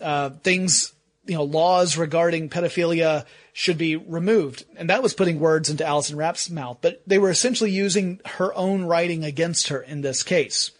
uh, 0.00 0.30
things, 0.30 0.92
you 1.26 1.34
know, 1.34 1.44
laws 1.44 1.96
regarding 1.96 2.48
pedophilia 2.48 3.24
should 3.52 3.78
be 3.78 3.96
removed. 3.96 4.64
And 4.76 4.90
that 4.90 5.02
was 5.02 5.14
putting 5.14 5.40
words 5.40 5.70
into 5.70 5.84
Allison 5.84 6.16
Rapp's 6.16 6.50
mouth, 6.50 6.78
but 6.80 7.02
they 7.06 7.18
were 7.18 7.30
essentially 7.30 7.70
using 7.70 8.20
her 8.24 8.54
own 8.54 8.84
writing 8.84 9.24
against 9.24 9.68
her 9.68 9.80
in 9.80 10.00
this 10.00 10.22
case. 10.22 10.70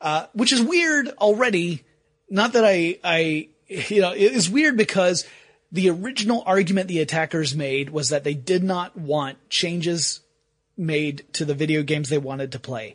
Uh, 0.00 0.26
which 0.32 0.52
is 0.52 0.62
weird 0.62 1.08
already. 1.18 1.84
Not 2.30 2.52
that 2.52 2.64
I, 2.64 2.98
I, 3.02 3.48
you 3.66 4.00
know, 4.00 4.12
it 4.12 4.32
is 4.32 4.48
weird 4.48 4.76
because 4.76 5.26
the 5.72 5.90
original 5.90 6.42
argument 6.46 6.88
the 6.88 7.00
attackers 7.00 7.54
made 7.54 7.90
was 7.90 8.10
that 8.10 8.24
they 8.24 8.34
did 8.34 8.62
not 8.62 8.96
want 8.96 9.50
changes 9.50 10.20
made 10.76 11.24
to 11.34 11.44
the 11.44 11.54
video 11.54 11.82
games 11.82 12.08
they 12.08 12.18
wanted 12.18 12.52
to 12.52 12.60
play. 12.60 12.94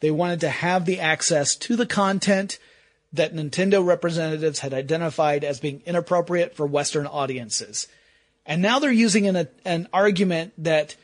They 0.00 0.10
wanted 0.10 0.40
to 0.40 0.48
have 0.48 0.84
the 0.84 1.00
access 1.00 1.56
to 1.56 1.76
the 1.76 1.86
content 1.86 2.58
that 3.14 3.34
Nintendo 3.34 3.84
representatives 3.84 4.58
had 4.58 4.74
identified 4.74 5.44
as 5.44 5.60
being 5.60 5.82
inappropriate 5.86 6.56
for 6.56 6.66
Western 6.66 7.06
audiences. 7.06 7.88
And 8.44 8.60
now 8.60 8.78
they're 8.78 8.92
using 8.92 9.26
an, 9.26 9.48
an 9.64 9.88
argument 9.92 10.52
that 10.58 10.96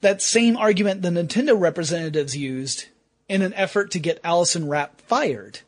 that 0.00 0.20
same 0.20 0.56
argument 0.56 1.02
the 1.02 1.10
Nintendo 1.10 1.58
representatives 1.58 2.36
used 2.36 2.86
in 3.28 3.42
an 3.42 3.54
effort 3.54 3.90
to 3.92 3.98
get 3.98 4.20
Allison 4.24 4.68
Rapp 4.68 5.00
fired. 5.02 5.60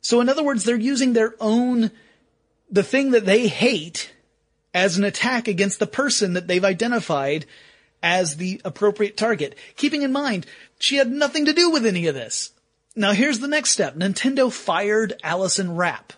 So 0.00 0.20
in 0.20 0.28
other 0.28 0.44
words, 0.44 0.64
they're 0.64 0.76
using 0.76 1.12
their 1.12 1.34
own, 1.40 1.90
the 2.70 2.82
thing 2.82 3.10
that 3.12 3.26
they 3.26 3.48
hate 3.48 4.12
as 4.72 4.98
an 4.98 5.04
attack 5.04 5.48
against 5.48 5.78
the 5.78 5.86
person 5.86 6.34
that 6.34 6.46
they've 6.46 6.64
identified 6.64 7.46
as 8.02 8.36
the 8.36 8.60
appropriate 8.64 9.16
target. 9.16 9.56
Keeping 9.76 10.02
in 10.02 10.12
mind, 10.12 10.46
she 10.78 10.96
had 10.96 11.10
nothing 11.10 11.46
to 11.46 11.54
do 11.54 11.70
with 11.70 11.86
any 11.86 12.06
of 12.06 12.14
this. 12.14 12.50
Now 12.96 13.12
here's 13.12 13.40
the 13.40 13.48
next 13.48 13.70
step. 13.70 13.96
Nintendo 13.96 14.52
fired 14.52 15.14
Allison 15.22 15.74
Rapp. 15.74 16.12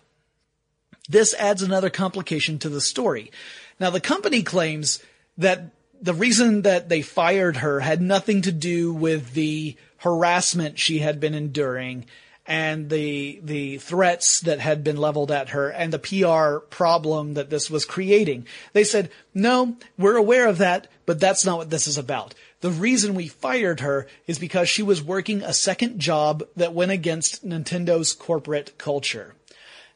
This 1.09 1.33
adds 1.35 1.61
another 1.61 1.89
complication 1.89 2.59
to 2.59 2.69
the 2.69 2.81
story. 2.81 3.31
Now 3.79 3.89
the 3.89 4.01
company 4.01 4.43
claims 4.43 5.01
that 5.37 5.71
the 6.01 6.13
reason 6.13 6.61
that 6.63 6.89
they 6.89 7.01
fired 7.01 7.57
her 7.57 7.79
had 7.79 8.01
nothing 8.01 8.43
to 8.43 8.51
do 8.51 8.93
with 8.93 9.33
the 9.33 9.75
harassment 9.97 10.77
she 10.77 10.99
had 10.99 11.19
been 11.19 11.33
enduring 11.33 12.05
and 12.45 12.89
the 12.89 13.41
the 13.43 13.77
threats 13.77 14.39
that 14.41 14.59
had 14.59 14.83
been 14.83 14.95
leveled 14.95 15.31
at 15.31 15.49
her 15.49 15.69
and 15.69 15.91
the 15.91 15.99
PR 15.99 16.59
problem 16.59 17.33
that 17.33 17.49
this 17.49 17.69
was 17.69 17.85
creating. 17.85 18.47
They 18.73 18.85
said, 18.85 19.09
"No, 19.33 19.75
we're 19.97 20.15
aware 20.15 20.47
of 20.47 20.59
that, 20.59 20.87
but 21.05 21.19
that's 21.19 21.45
not 21.45 21.57
what 21.57 21.69
this 21.69 21.87
is 21.87 21.97
about. 21.97 22.33
The 22.61 22.71
reason 22.71 23.13
we 23.13 23.27
fired 23.27 23.81
her 23.81 24.07
is 24.25 24.39
because 24.39 24.67
she 24.67 24.81
was 24.81 25.03
working 25.03 25.43
a 25.43 25.53
second 25.53 25.99
job 25.99 26.43
that 26.55 26.73
went 26.73 26.91
against 26.91 27.47
Nintendo's 27.47 28.13
corporate 28.13 28.77
culture." 28.77 29.35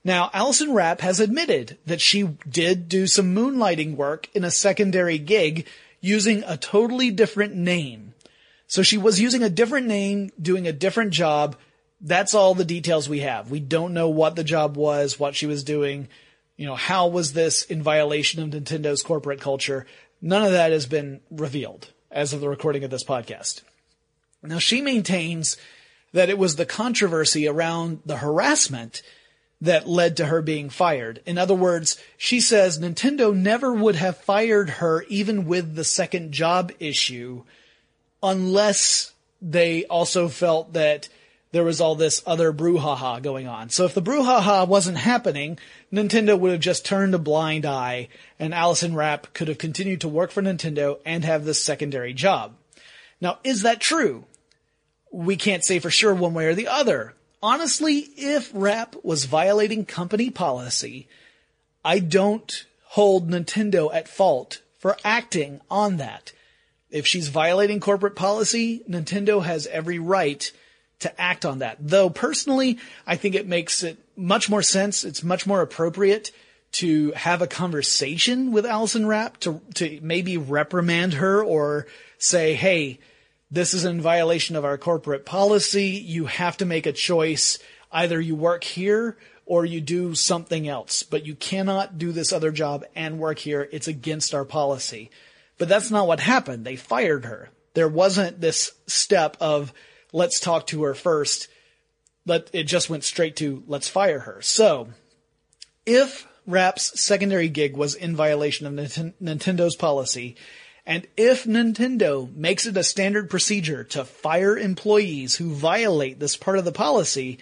Now, 0.04 0.30
Allison 0.34 0.74
Rapp 0.74 1.02
has 1.02 1.20
admitted 1.20 1.78
that 1.86 2.02
she 2.02 2.24
did 2.50 2.90
do 2.90 3.06
some 3.08 3.36
moonlighting 3.36 3.96
work 3.96 4.30
in 4.34 4.44
a 4.44 4.52
secondary 4.52 5.18
gig 5.18 5.68
using 6.00 6.44
a 6.46 6.58
totally 6.58 7.12
different 7.12 7.56
name. 7.56 8.14
So 8.68 8.82
she 8.82 8.98
was 8.98 9.20
using 9.20 9.44
a 9.44 9.50
different 9.50 9.88
name, 9.88 10.32
doing 10.42 10.68
a 10.68 10.74
different 10.74 11.12
job. 11.12 11.56
That's 12.00 12.34
all 12.34 12.56
the 12.56 12.66
details 12.66 13.08
we 13.08 13.20
have. 13.20 13.52
We 13.52 13.60
don't 13.60 13.94
know 13.94 14.10
what 14.10 14.36
the 14.36 14.44
job 14.44 14.76
was, 14.76 15.20
what 15.20 15.36
she 15.36 15.46
was 15.46 15.64
doing, 15.64 16.08
you 16.58 16.66
know, 16.66 16.76
how 16.76 17.08
was 17.08 17.34
this 17.34 17.64
in 17.64 17.84
violation 17.84 18.42
of 18.42 18.50
Nintendo's 18.50 19.02
corporate 19.02 19.42
culture? 19.42 19.86
None 20.22 20.44
of 20.44 20.52
that 20.52 20.72
has 20.72 20.86
been 20.86 21.22
revealed 21.30 21.90
as 22.12 22.34
of 22.34 22.42
the 22.42 22.50
recording 22.50 22.84
of 22.84 22.92
this 22.92 23.04
podcast. 23.04 23.62
Now 24.44 24.60
she 24.60 24.82
maintains 24.82 25.58
that 26.14 26.30
it 26.30 26.38
was 26.38 26.56
the 26.56 26.66
controversy 26.66 27.48
around 27.48 28.02
the 28.06 28.18
harassment 28.18 29.02
that 29.62 29.88
led 29.88 30.18
to 30.18 30.26
her 30.26 30.42
being 30.42 30.70
fired. 30.70 31.22
In 31.26 31.38
other 31.38 31.54
words, 31.54 31.98
she 32.18 32.42
says 32.42 32.80
Nintendo 32.80 33.34
never 33.34 33.72
would 33.72 33.96
have 33.96 34.18
fired 34.18 34.70
her 34.70 35.04
even 35.08 35.46
with 35.46 35.76
the 35.76 35.84
second 35.84 36.32
job 36.32 36.72
issue 36.80 37.44
unless 38.24 39.14
they 39.42 39.86
also 39.86 40.28
felt 40.28 40.74
that 40.74 41.10
there 41.52 41.64
was 41.64 41.82
all 41.82 41.96
this 41.96 42.24
other 42.26 42.54
brouhaha 42.54 43.22
going 43.22 43.48
on. 43.48 43.70
So 43.70 43.86
if 43.86 43.94
the 43.94 44.02
brouhaha 44.02 44.68
wasn't 44.68 44.98
happening, 44.98 45.60
Nintendo 45.92 46.40
would 46.40 46.52
have 46.52 46.62
just 46.62 46.86
turned 46.86 47.14
a 47.14 47.20
blind 47.20 47.66
eye 47.66 48.08
and 48.40 48.54
Allison 48.54 48.96
Rapp 48.96 49.34
could 49.34 49.48
have 49.50 49.58
continued 49.58 50.02
to 50.02 50.08
work 50.08 50.32
for 50.32 50.42
Nintendo 50.42 51.00
and 51.06 51.26
have 51.26 51.44
this 51.44 51.62
secondary 51.62 52.14
job. 52.14 52.56
Now, 53.20 53.40
is 53.44 53.64
that 53.64 53.80
true? 53.80 54.26
We 55.12 55.36
can't 55.36 55.64
say 55.64 55.80
for 55.80 55.92
sure 55.92 56.14
one 56.14 56.34
way 56.34 56.46
or 56.48 56.56
the 56.56 56.68
other 56.68 57.16
honestly, 57.42 58.00
if 58.18 58.52
Rapp 58.54 58.96
was 59.04 59.26
violating 59.26 59.86
company 59.86 60.30
policy, 60.30 61.08
I 61.84 62.00
don't 62.00 62.66
hold 62.90 63.30
Nintendo 63.30 63.94
at 63.94 64.08
fault 64.08 64.62
for 64.78 64.98
acting 65.04 65.62
on 65.70 65.98
that. 65.98 66.34
If 66.90 67.08
she's 67.08 67.30
violating 67.30 67.80
corporate 67.80 68.16
policy, 68.16 68.84
Nintendo 68.90 69.44
has 69.44 69.66
every 69.68 69.98
right 69.98 70.52
to 71.02 71.22
act 71.22 71.46
on 71.46 71.60
that. 71.60 71.78
Though 71.80 72.10
personally, 72.10 72.80
I 73.06 73.16
think 73.16 73.36
it 73.36 73.48
makes 73.48 73.84
it 73.84 73.98
much 74.16 74.50
more 74.50 74.64
sense. 74.64 75.04
It's 75.04 75.24
much 75.24 75.46
more 75.46 75.62
appropriate 75.62 76.32
to 76.74 77.12
have 77.12 77.42
a 77.42 77.48
conversation 77.48 78.52
with 78.52 78.66
Allison 78.66 79.06
Rapp 79.06 79.38
to, 79.42 79.62
to 79.76 80.00
maybe 80.02 80.38
reprimand 80.38 81.16
her 81.16 81.44
or 81.44 81.88
say, 82.18 82.54
Hey, 82.54 83.00
this 83.50 83.74
is 83.74 83.84
in 83.84 84.00
violation 84.00 84.56
of 84.56 84.64
our 84.64 84.78
corporate 84.78 85.26
policy. 85.26 85.88
You 85.88 86.26
have 86.26 86.58
to 86.58 86.66
make 86.66 86.86
a 86.86 86.94
choice. 86.94 87.60
Either 87.92 88.22
you 88.22 88.36
work 88.36 88.64
here 88.64 89.18
or 89.46 89.66
you 89.66 89.82
do 89.82 90.16
something 90.16 90.68
else, 90.68 91.04
but 91.04 91.26
you 91.26 91.36
cannot 91.36 91.98
do 91.98 92.14
this 92.14 92.32
other 92.32 92.52
job 92.52 92.86
and 92.96 93.20
work 93.20 93.38
here. 93.38 93.68
It's 93.74 93.90
against 93.90 94.34
our 94.34 94.46
policy. 94.46 95.12
But 95.58 95.68
that's 95.68 95.92
not 95.92 96.08
what 96.08 96.22
happened. 96.22 96.64
They 96.64 96.78
fired 96.78 97.26
her. 97.26 97.50
There 97.74 97.90
wasn't 97.90 98.40
this 98.40 98.72
step 98.88 99.36
of 99.42 99.74
let's 100.12 100.40
talk 100.40 100.68
to 100.68 100.84
her 100.84 100.94
first. 100.94 101.48
But 102.26 102.50
it 102.54 102.64
just 102.64 102.90
went 102.90 103.04
straight 103.04 103.36
to 103.38 103.64
let's 103.68 103.88
fire 103.88 104.20
her. 104.20 104.42
So 104.42 104.90
if 105.86 106.28
Rapp's 106.46 107.00
secondary 107.00 107.50
gig 107.50 107.76
was 107.76 107.96
in 107.96 108.16
violation 108.16 108.68
of 108.68 108.74
Nintendo's 108.74 109.76
policy, 109.76 110.36
and 110.86 111.08
if 111.16 111.46
Nintendo 111.46 112.34
makes 112.36 112.66
it 112.66 112.78
a 112.78 112.84
standard 112.84 113.30
procedure 113.30 113.84
to 113.86 114.04
fire 114.04 114.58
employees 114.58 115.36
who 115.36 115.54
violate 115.54 116.20
this 116.20 116.36
part 116.36 116.58
of 116.58 116.66
the 116.66 116.72
policy, 116.72 117.40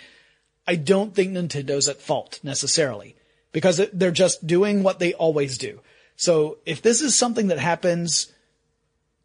I 0.67 0.75
don't 0.75 1.15
think 1.15 1.31
Nintendo's 1.31 1.87
at 1.87 2.01
fault 2.01 2.39
necessarily 2.43 3.15
because 3.51 3.81
they're 3.93 4.11
just 4.11 4.45
doing 4.45 4.83
what 4.83 4.99
they 4.99 5.13
always 5.13 5.57
do. 5.57 5.79
So 6.15 6.57
if 6.65 6.81
this 6.81 7.01
is 7.01 7.15
something 7.15 7.47
that 7.47 7.59
happens 7.59 8.31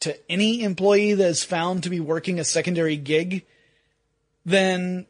to 0.05 0.31
any 0.31 0.63
employee 0.63 1.15
that 1.15 1.29
is 1.29 1.45
found 1.45 1.83
to 1.83 1.91
be 1.91 2.01
working 2.01 2.39
a 2.39 2.45
secondary 2.45 2.97
gig, 2.97 3.45
then 4.45 5.07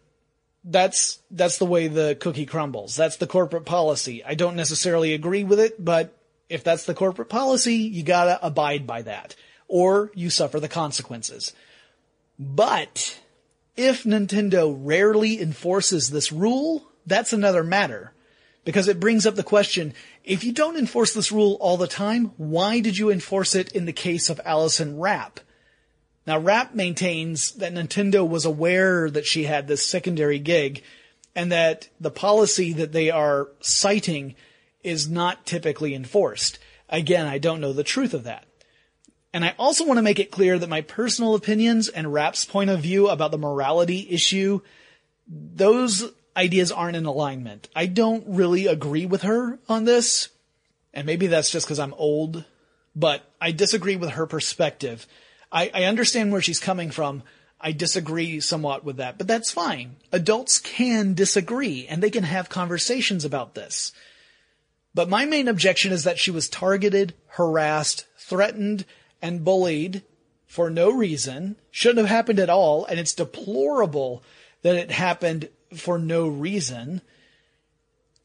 that's, 0.65 1.19
that's 1.31 1.59
the 1.59 1.67
way 1.67 1.89
the 1.89 2.17
cookie 2.21 2.47
crumbles. 2.47 2.97
That's 2.97 3.17
the 3.17 3.27
corporate 3.27 3.67
policy. 3.67 4.25
I 4.25 4.35
don't 4.35 4.57
necessarily 4.57 5.13
agree 5.13 5.45
with 5.45 5.61
it, 5.61 5.85
but 5.85 6.17
if 6.49 6.63
that's 6.63 6.85
the 6.85 6.95
corporate 6.95 7.29
policy, 7.29 7.75
you 7.75 8.03
gotta 8.03 8.39
abide 8.45 8.87
by 8.87 9.03
that. 9.03 9.35
Or 9.67 10.13
you 10.15 10.31
suffer 10.31 10.61
the 10.61 10.69
consequences. 10.69 11.53
But 12.39 13.21
if 13.77 14.05
Nintendo 14.05 14.77
rarely 14.79 15.41
enforces 15.41 16.11
this 16.11 16.31
rule, 16.31 16.87
that's 17.07 17.33
another 17.33 17.65
matter. 17.65 18.13
Because 18.65 18.89
it 18.89 19.01
brings 19.01 19.27
up 19.27 19.35
the 19.35 19.43
question, 19.43 19.93
if 20.25 20.43
you 20.43 20.53
don't 20.53 20.79
enforce 20.79 21.13
this 21.13 21.31
rule 21.31 21.59
all 21.61 21.77
the 21.77 21.87
time, 21.87 22.33
why 22.37 22.81
did 22.81 22.97
you 22.97 23.11
enforce 23.11 23.55
it 23.55 23.73
in 23.73 23.85
the 23.85 23.93
case 23.93 24.31
of 24.31 24.41
Allison 24.45 24.99
Rapp? 24.99 25.41
Now 26.27 26.39
Rapp 26.39 26.75
maintains 26.75 27.53
that 27.53 27.75
Nintendo 27.75 28.27
was 28.27 28.47
aware 28.47 29.11
that 29.11 29.27
she 29.27 29.45
had 29.45 29.69
this 29.69 29.85
secondary 29.85 30.39
gig 30.39 30.83
and 31.35 31.53
that 31.53 31.89
the 32.01 32.11
policy 32.11 32.73
that 32.75 32.93
they 32.93 33.11
are 33.11 33.49
citing 33.61 34.35
is 34.83 35.09
not 35.09 35.45
typically 35.45 35.95
enforced. 35.95 36.59
Again, 36.89 37.27
I 37.27 37.39
don't 37.39 37.61
know 37.61 37.73
the 37.73 37.85
truth 37.85 38.15
of 38.15 38.25
that. 38.25 38.47
And 39.33 39.45
I 39.45 39.55
also 39.59 39.85
want 39.85 39.99
to 39.99 40.03
make 40.03 40.21
it 40.21 40.31
clear 40.31 40.59
that 40.59 40.69
my 40.69 40.83
personal 40.83 41.35
opinions 41.35 41.89
and 41.89 42.13
Rapp's 42.13 42.45
point 42.45 42.71
of 42.71 42.81
view 42.81 43.09
about 43.09 43.33
the 43.33 43.39
morality 43.39 44.07
issue, 44.09 44.61
those 45.27 46.05
ideas 46.37 46.73
aren't 46.73 46.97
in 46.97 47.07
alignment. 47.07 47.69
I 47.75 47.87
don't 47.87 48.25
really 48.27 48.67
agree 48.67 49.07
with 49.07 49.23
her 49.23 49.59
on 49.69 49.85
this. 49.85 50.29
And 50.93 51.07
maybe 51.07 51.27
that's 51.27 51.51
just 51.51 51.67
because 51.67 51.79
I'm 51.79 51.95
old, 51.95 52.45
but 52.95 53.23
I 53.41 53.53
disagree 53.53 53.97
with 53.97 54.11
her 54.11 54.27
perspective. 54.27 55.07
I, 55.51 55.71
I 55.75 55.85
understand 55.85 56.33
where 56.33 56.43
she's 56.43 56.61
coming 56.61 56.91
from. 56.91 57.23
I 57.61 57.73
disagree 57.73 58.41
somewhat 58.41 58.85
with 58.85 58.97
that, 58.99 59.17
but 59.17 59.27
that's 59.27 59.51
fine. 59.51 59.97
Adults 60.13 60.59
can 60.59 61.15
disagree 61.15 61.87
and 61.87 62.03
they 62.03 62.11
can 62.11 62.25
have 62.25 62.49
conversations 62.49 63.25
about 63.25 63.55
this. 63.55 63.93
But 64.95 65.09
my 65.09 65.25
main 65.25 65.49
objection 65.49 65.93
is 65.93 66.05
that 66.05 66.19
she 66.19 66.31
was 66.31 66.49
targeted, 66.49 67.15
harassed, 67.29 68.07
threatened, 68.17 68.85
and 69.21 69.45
bullied 69.45 70.03
for 70.47 70.71
no 70.71 70.91
reason, 70.93 71.57
shouldn't 71.73 72.07
have 72.07 72.17
happened 72.17 72.39
at 72.39 72.51
all, 72.51 72.85
and 72.85 73.01
it's 73.01 73.15
deplorable 73.15 74.23
that 74.63 74.77
it 74.77 74.93
happened 74.93 75.49
for 75.79 75.99
no 75.99 76.27
reason. 76.27 77.01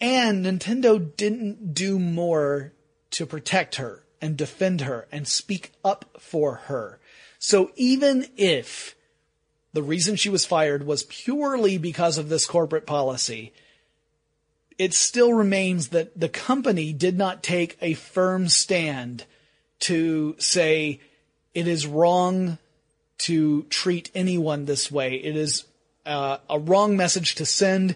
And 0.01 0.45
Nintendo 0.45 1.15
didn't 1.15 1.73
do 1.73 1.99
more 1.99 2.73
to 3.11 3.25
protect 3.25 3.75
her 3.75 4.05
and 4.21 4.37
defend 4.37 4.81
her 4.81 5.07
and 5.11 5.27
speak 5.27 5.71
up 5.83 6.17
for 6.19 6.55
her. 6.55 6.99
So 7.37 7.71
even 7.75 8.27
if 8.37 8.95
the 9.73 9.83
reason 9.83 10.15
she 10.15 10.29
was 10.29 10.45
fired 10.45 10.85
was 10.85 11.03
purely 11.03 11.77
because 11.77 12.17
of 12.17 12.29
this 12.29 12.45
corporate 12.45 12.85
policy, 12.85 13.53
it 14.77 14.93
still 14.93 15.33
remains 15.33 15.89
that 15.89 16.19
the 16.19 16.29
company 16.29 16.93
did 16.93 17.17
not 17.17 17.43
take 17.43 17.77
a 17.81 17.93
firm 17.93 18.47
stand 18.47 19.25
to 19.79 20.35
say 20.39 20.99
it 21.53 21.67
is 21.67 21.85
wrong 21.85 22.57
to 23.19 23.63
treat 23.63 24.09
anyone 24.15 24.65
this 24.65 24.89
way. 24.91 25.15
It 25.15 25.35
is 25.35 25.65
uh, 26.05 26.37
a 26.49 26.59
wrong 26.59 26.97
message 26.97 27.35
to 27.35 27.45
send 27.45 27.95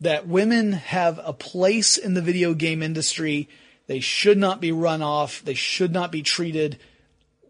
that 0.00 0.26
women 0.26 0.72
have 0.72 1.20
a 1.22 1.32
place 1.32 1.96
in 1.96 2.14
the 2.14 2.22
video 2.22 2.54
game 2.54 2.82
industry. 2.82 3.48
They 3.86 4.00
should 4.00 4.38
not 4.38 4.60
be 4.60 4.72
run 4.72 5.02
off. 5.02 5.42
They 5.44 5.54
should 5.54 5.92
not 5.92 6.12
be 6.12 6.22
treated 6.22 6.78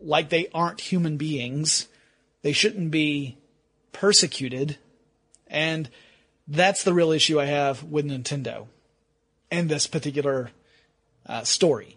like 0.00 0.28
they 0.28 0.48
aren't 0.54 0.80
human 0.80 1.16
beings. 1.16 1.88
They 2.42 2.52
shouldn't 2.52 2.90
be 2.90 3.36
persecuted. 3.92 4.78
And 5.48 5.90
that's 6.46 6.84
the 6.84 6.94
real 6.94 7.10
issue 7.10 7.40
I 7.40 7.46
have 7.46 7.82
with 7.82 8.06
Nintendo 8.06 8.66
and 9.50 9.68
this 9.68 9.86
particular 9.86 10.50
uh, 11.26 11.42
story. 11.44 11.96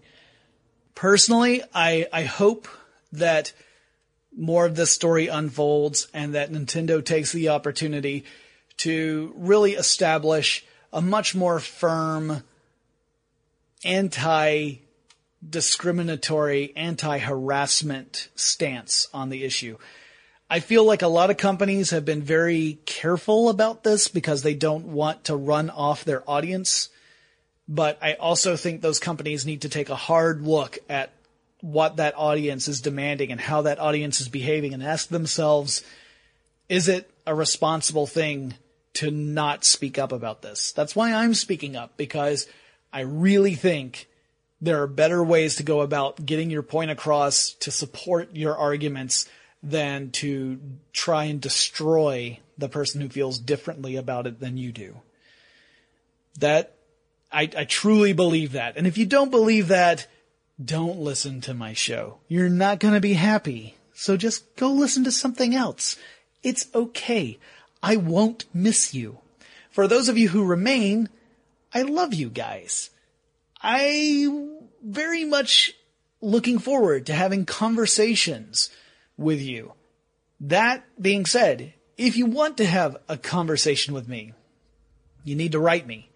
Personally, 0.96 1.62
I, 1.74 2.08
I 2.12 2.24
hope 2.24 2.68
that 3.12 3.54
more 4.36 4.66
of 4.66 4.76
this 4.76 4.92
story 4.92 5.28
unfolds 5.28 6.08
and 6.14 6.36
that 6.36 6.52
Nintendo 6.52 7.04
takes 7.04 7.32
the 7.32 7.50
opportunity 7.50 8.26
to 8.78 9.34
really 9.36 9.74
establish 9.74 10.66
a 10.94 11.02
much 11.02 11.36
more 11.36 11.60
firm 11.60 12.44
anti 13.84 14.76
discriminatory, 15.48 16.74
anti 16.76 17.18
harassment 17.18 18.30
stance 18.36 19.08
on 19.14 19.30
the 19.30 19.44
issue. 19.44 19.78
I 20.50 20.60
feel 20.60 20.84
like 20.84 21.04
a 21.04 21.08
lot 21.08 21.30
of 21.30 21.38
companies 21.38 21.92
have 21.92 22.06
been 22.06 22.24
very 22.24 22.80
careful 22.86 23.50
about 23.50 23.84
this 23.84 24.08
because 24.08 24.42
they 24.42 24.56
don't 24.56 24.88
want 24.88 25.26
to 25.26 25.36
run 25.36 25.70
off 25.70 26.04
their 26.04 26.28
audience. 26.30 26.90
But 27.68 28.00
I 28.02 28.14
also 28.14 28.56
think 28.56 28.82
those 28.82 29.00
companies 29.00 29.46
need 29.46 29.62
to 29.62 29.70
take 29.70 29.90
a 29.90 29.96
hard 29.96 30.42
look 30.42 30.80
at 30.90 31.12
what 31.62 31.98
that 31.98 32.14
audience 32.18 32.68
is 32.68 32.82
demanding 32.82 33.32
and 33.32 33.42
how 33.42 33.64
that 33.64 33.80
audience 33.80 34.22
is 34.22 34.30
behaving 34.30 34.74
and 34.74 34.82
ask 34.82 35.10
themselves, 35.10 35.84
is 36.70 36.88
it 36.88 37.10
a 37.26 37.36
responsible 37.36 38.08
thing 38.08 38.54
to 38.94 39.12
not 39.12 39.66
speak 39.66 39.98
up 39.98 40.12
about 40.12 40.42
this? 40.42 40.72
That's 40.72 40.96
why 40.96 41.14
I'm 41.14 41.34
speaking 41.34 41.76
up 41.76 41.98
because 41.98 42.48
I 42.94 43.02
really 43.02 43.56
think 43.56 44.08
there 44.62 44.82
are 44.82 44.88
better 44.88 45.24
ways 45.24 45.56
to 45.56 45.64
go 45.64 45.82
about 45.82 46.26
getting 46.26 46.50
your 46.50 46.64
point 46.64 46.92
across 46.92 47.54
to 47.54 47.72
support 47.72 48.36
your 48.36 48.58
arguments 48.58 49.28
than 49.62 50.12
to 50.12 50.60
try 50.94 51.26
and 51.26 51.42
destroy 51.42 52.40
the 52.58 52.70
person 52.70 53.02
who 53.02 53.10
feels 53.10 53.40
differently 53.40 53.96
about 53.96 54.28
it 54.28 54.40
than 54.40 54.58
you 54.58 54.72
do. 54.72 54.96
That, 56.40 56.76
I, 57.32 57.50
I 57.56 57.66
truly 57.66 58.14
believe 58.14 58.54
that. 58.54 58.78
And 58.78 58.88
if 58.88 58.98
you 58.98 59.06
don't 59.06 59.32
believe 59.32 59.70
that, 59.70 60.08
don't 60.64 61.00
listen 61.00 61.42
to 61.42 61.54
my 61.54 61.74
show. 61.74 62.18
You're 62.28 62.50
not 62.50 62.80
going 62.80 62.94
to 62.94 63.00
be 63.00 63.14
happy. 63.14 63.76
So 63.94 64.18
just 64.18 64.56
go 64.56 64.72
listen 64.72 65.04
to 65.06 65.12
something 65.12 65.56
else. 65.56 65.96
It's 66.44 66.68
okay. 66.74 67.40
I 67.82 67.96
won't 67.96 68.46
miss 68.54 68.94
you. 68.94 69.20
For 69.72 69.88
those 69.88 70.10
of 70.10 70.18
you 70.18 70.30
who 70.30 70.44
remain, 70.44 71.10
I 71.74 71.84
love 71.84 72.14
you 72.14 72.30
guys. 72.30 72.90
I 73.62 74.28
very 74.84 75.26
much 75.26 75.74
looking 76.22 76.60
forward 76.60 77.06
to 77.06 77.14
having 77.14 77.46
conversations 77.46 78.70
with 79.18 79.42
you. 79.42 79.74
That 80.42 80.84
being 81.02 81.26
said, 81.26 81.74
if 81.98 82.16
you 82.16 82.26
want 82.26 82.58
to 82.58 82.66
have 82.66 82.98
a 83.08 83.18
conversation 83.18 83.94
with 83.94 84.08
me, 84.08 84.34
you 85.24 85.36
need 85.36 85.52
to 85.52 85.60
write 85.60 85.86
me. 85.86 86.10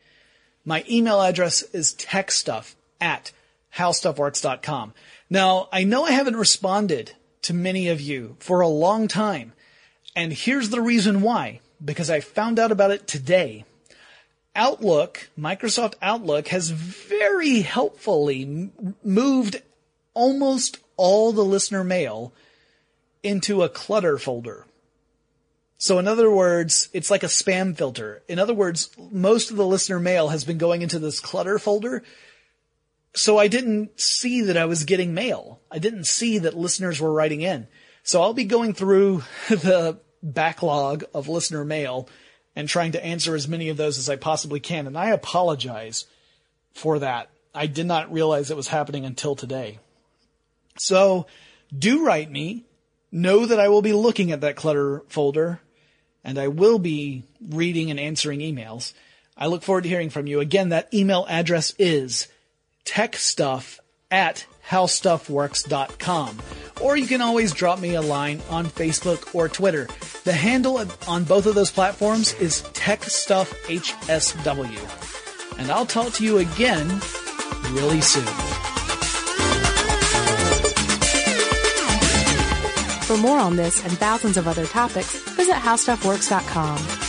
My 0.65 0.83
email 0.89 1.21
address 1.21 1.61
is 1.61 1.93
techstuff 1.93 2.75
at 3.01 3.31
howstuffworks.com. 3.75 4.93
Now, 5.29 5.69
I 5.71 5.83
know 5.83 6.03
I 6.05 6.11
haven't 6.11 6.35
responded 6.35 7.13
to 7.43 7.53
many 7.53 7.89
of 7.89 7.99
you 7.99 8.37
for 8.39 8.61
a 8.61 8.67
long 8.67 9.07
time, 9.07 9.53
and 10.15 10.31
here's 10.31 10.69
the 10.69 10.81
reason 10.81 11.21
why. 11.21 11.59
Because 11.83 12.09
I 12.09 12.21
found 12.21 12.59
out 12.59 12.71
about 12.71 12.91
it 12.91 13.07
today. 13.07 13.65
Outlook, 14.55 15.29
Microsoft 15.37 15.95
Outlook 16.01 16.47
has 16.49 16.69
very 16.69 17.61
helpfully 17.61 18.71
moved 19.03 19.61
almost 20.13 20.77
all 20.95 21.33
the 21.33 21.43
listener 21.43 21.83
mail 21.83 22.31
into 23.21 23.63
a 23.63 23.69
clutter 23.69 24.17
folder. 24.17 24.65
So 25.77 25.99
in 25.99 26.07
other 26.07 26.31
words, 26.31 26.87
it's 26.93 27.11
like 27.11 27.23
a 27.23 27.27
spam 27.27 27.75
filter. 27.75 28.21
In 28.29 28.39
other 28.39 28.53
words, 28.53 28.89
most 29.11 29.51
of 29.51 29.57
the 29.57 29.65
listener 29.65 29.99
mail 29.99 30.29
has 30.29 30.45
been 30.45 30.57
going 30.57 30.81
into 30.81 30.99
this 30.99 31.19
clutter 31.19 31.59
folder. 31.59 32.03
So 33.15 33.37
I 33.37 33.47
didn't 33.47 33.99
see 33.99 34.41
that 34.43 34.57
I 34.57 34.65
was 34.65 34.85
getting 34.85 35.13
mail. 35.13 35.59
I 35.69 35.79
didn't 35.79 36.05
see 36.05 36.39
that 36.39 36.57
listeners 36.57 36.99
were 36.99 37.13
writing 37.13 37.41
in. 37.41 37.67
So 38.03 38.21
I'll 38.21 38.33
be 38.33 38.45
going 38.45 38.73
through 38.73 39.23
the 39.49 39.99
backlog 40.21 41.03
of 41.13 41.27
listener 41.27 41.63
mail 41.63 42.09
and 42.55 42.67
trying 42.67 42.93
to 42.93 43.03
answer 43.03 43.35
as 43.35 43.47
many 43.47 43.69
of 43.69 43.77
those 43.77 43.97
as 43.97 44.09
I 44.09 44.15
possibly 44.15 44.59
can. 44.59 44.87
And 44.87 44.97
I 44.97 45.09
apologize 45.09 46.05
for 46.73 46.99
that. 46.99 47.29
I 47.53 47.67
did 47.67 47.85
not 47.85 48.11
realize 48.11 48.49
it 48.49 48.57
was 48.57 48.67
happening 48.67 49.05
until 49.05 49.35
today. 49.35 49.79
So 50.77 51.27
do 51.77 52.05
write 52.05 52.31
me 52.31 52.65
know 53.11 53.45
that 53.45 53.59
I 53.59 53.69
will 53.69 53.83
be 53.83 53.93
looking 53.93 54.31
at 54.31 54.41
that 54.41 54.55
clutter 54.55 55.03
folder 55.07 55.59
and 56.23 56.39
I 56.39 56.47
will 56.47 56.79
be 56.79 57.23
reading 57.49 57.91
and 57.91 57.99
answering 57.99 58.39
emails. 58.39 58.93
I 59.37 59.47
look 59.47 59.63
forward 59.63 59.83
to 59.83 59.89
hearing 59.89 60.09
from 60.09 60.25
you. 60.25 60.39
Again, 60.39 60.69
that 60.69 60.91
email 60.93 61.25
address 61.29 61.73
is 61.77 62.27
techstuff 62.85 63.79
at 64.11 64.45
howstuffworks.com. 64.69 66.39
Or 66.81 66.97
you 66.97 67.07
can 67.07 67.21
always 67.21 67.53
drop 67.53 67.79
me 67.79 67.95
a 67.95 68.01
line 68.01 68.41
on 68.49 68.65
Facebook 68.65 69.33
or 69.35 69.47
Twitter. 69.49 69.87
The 70.23 70.33
handle 70.33 70.83
on 71.07 71.23
both 71.23 71.45
of 71.45 71.53
those 71.55 71.71
platforms 71.71 72.33
is 72.35 72.61
TechStuffHSW. 72.73 75.59
And 75.59 75.71
I'll 75.71 75.85
talk 75.85 76.13
to 76.13 76.23
you 76.23 76.39
again 76.39 76.87
really 77.71 78.01
soon. 78.01 78.25
For 83.03 83.17
more 83.17 83.37
on 83.37 83.57
this 83.57 83.83
and 83.83 83.91
thousands 83.97 84.37
of 84.37 84.47
other 84.47 84.65
topics, 84.65 85.13
visit 85.35 85.55
howstuffworks.com. 85.55 87.02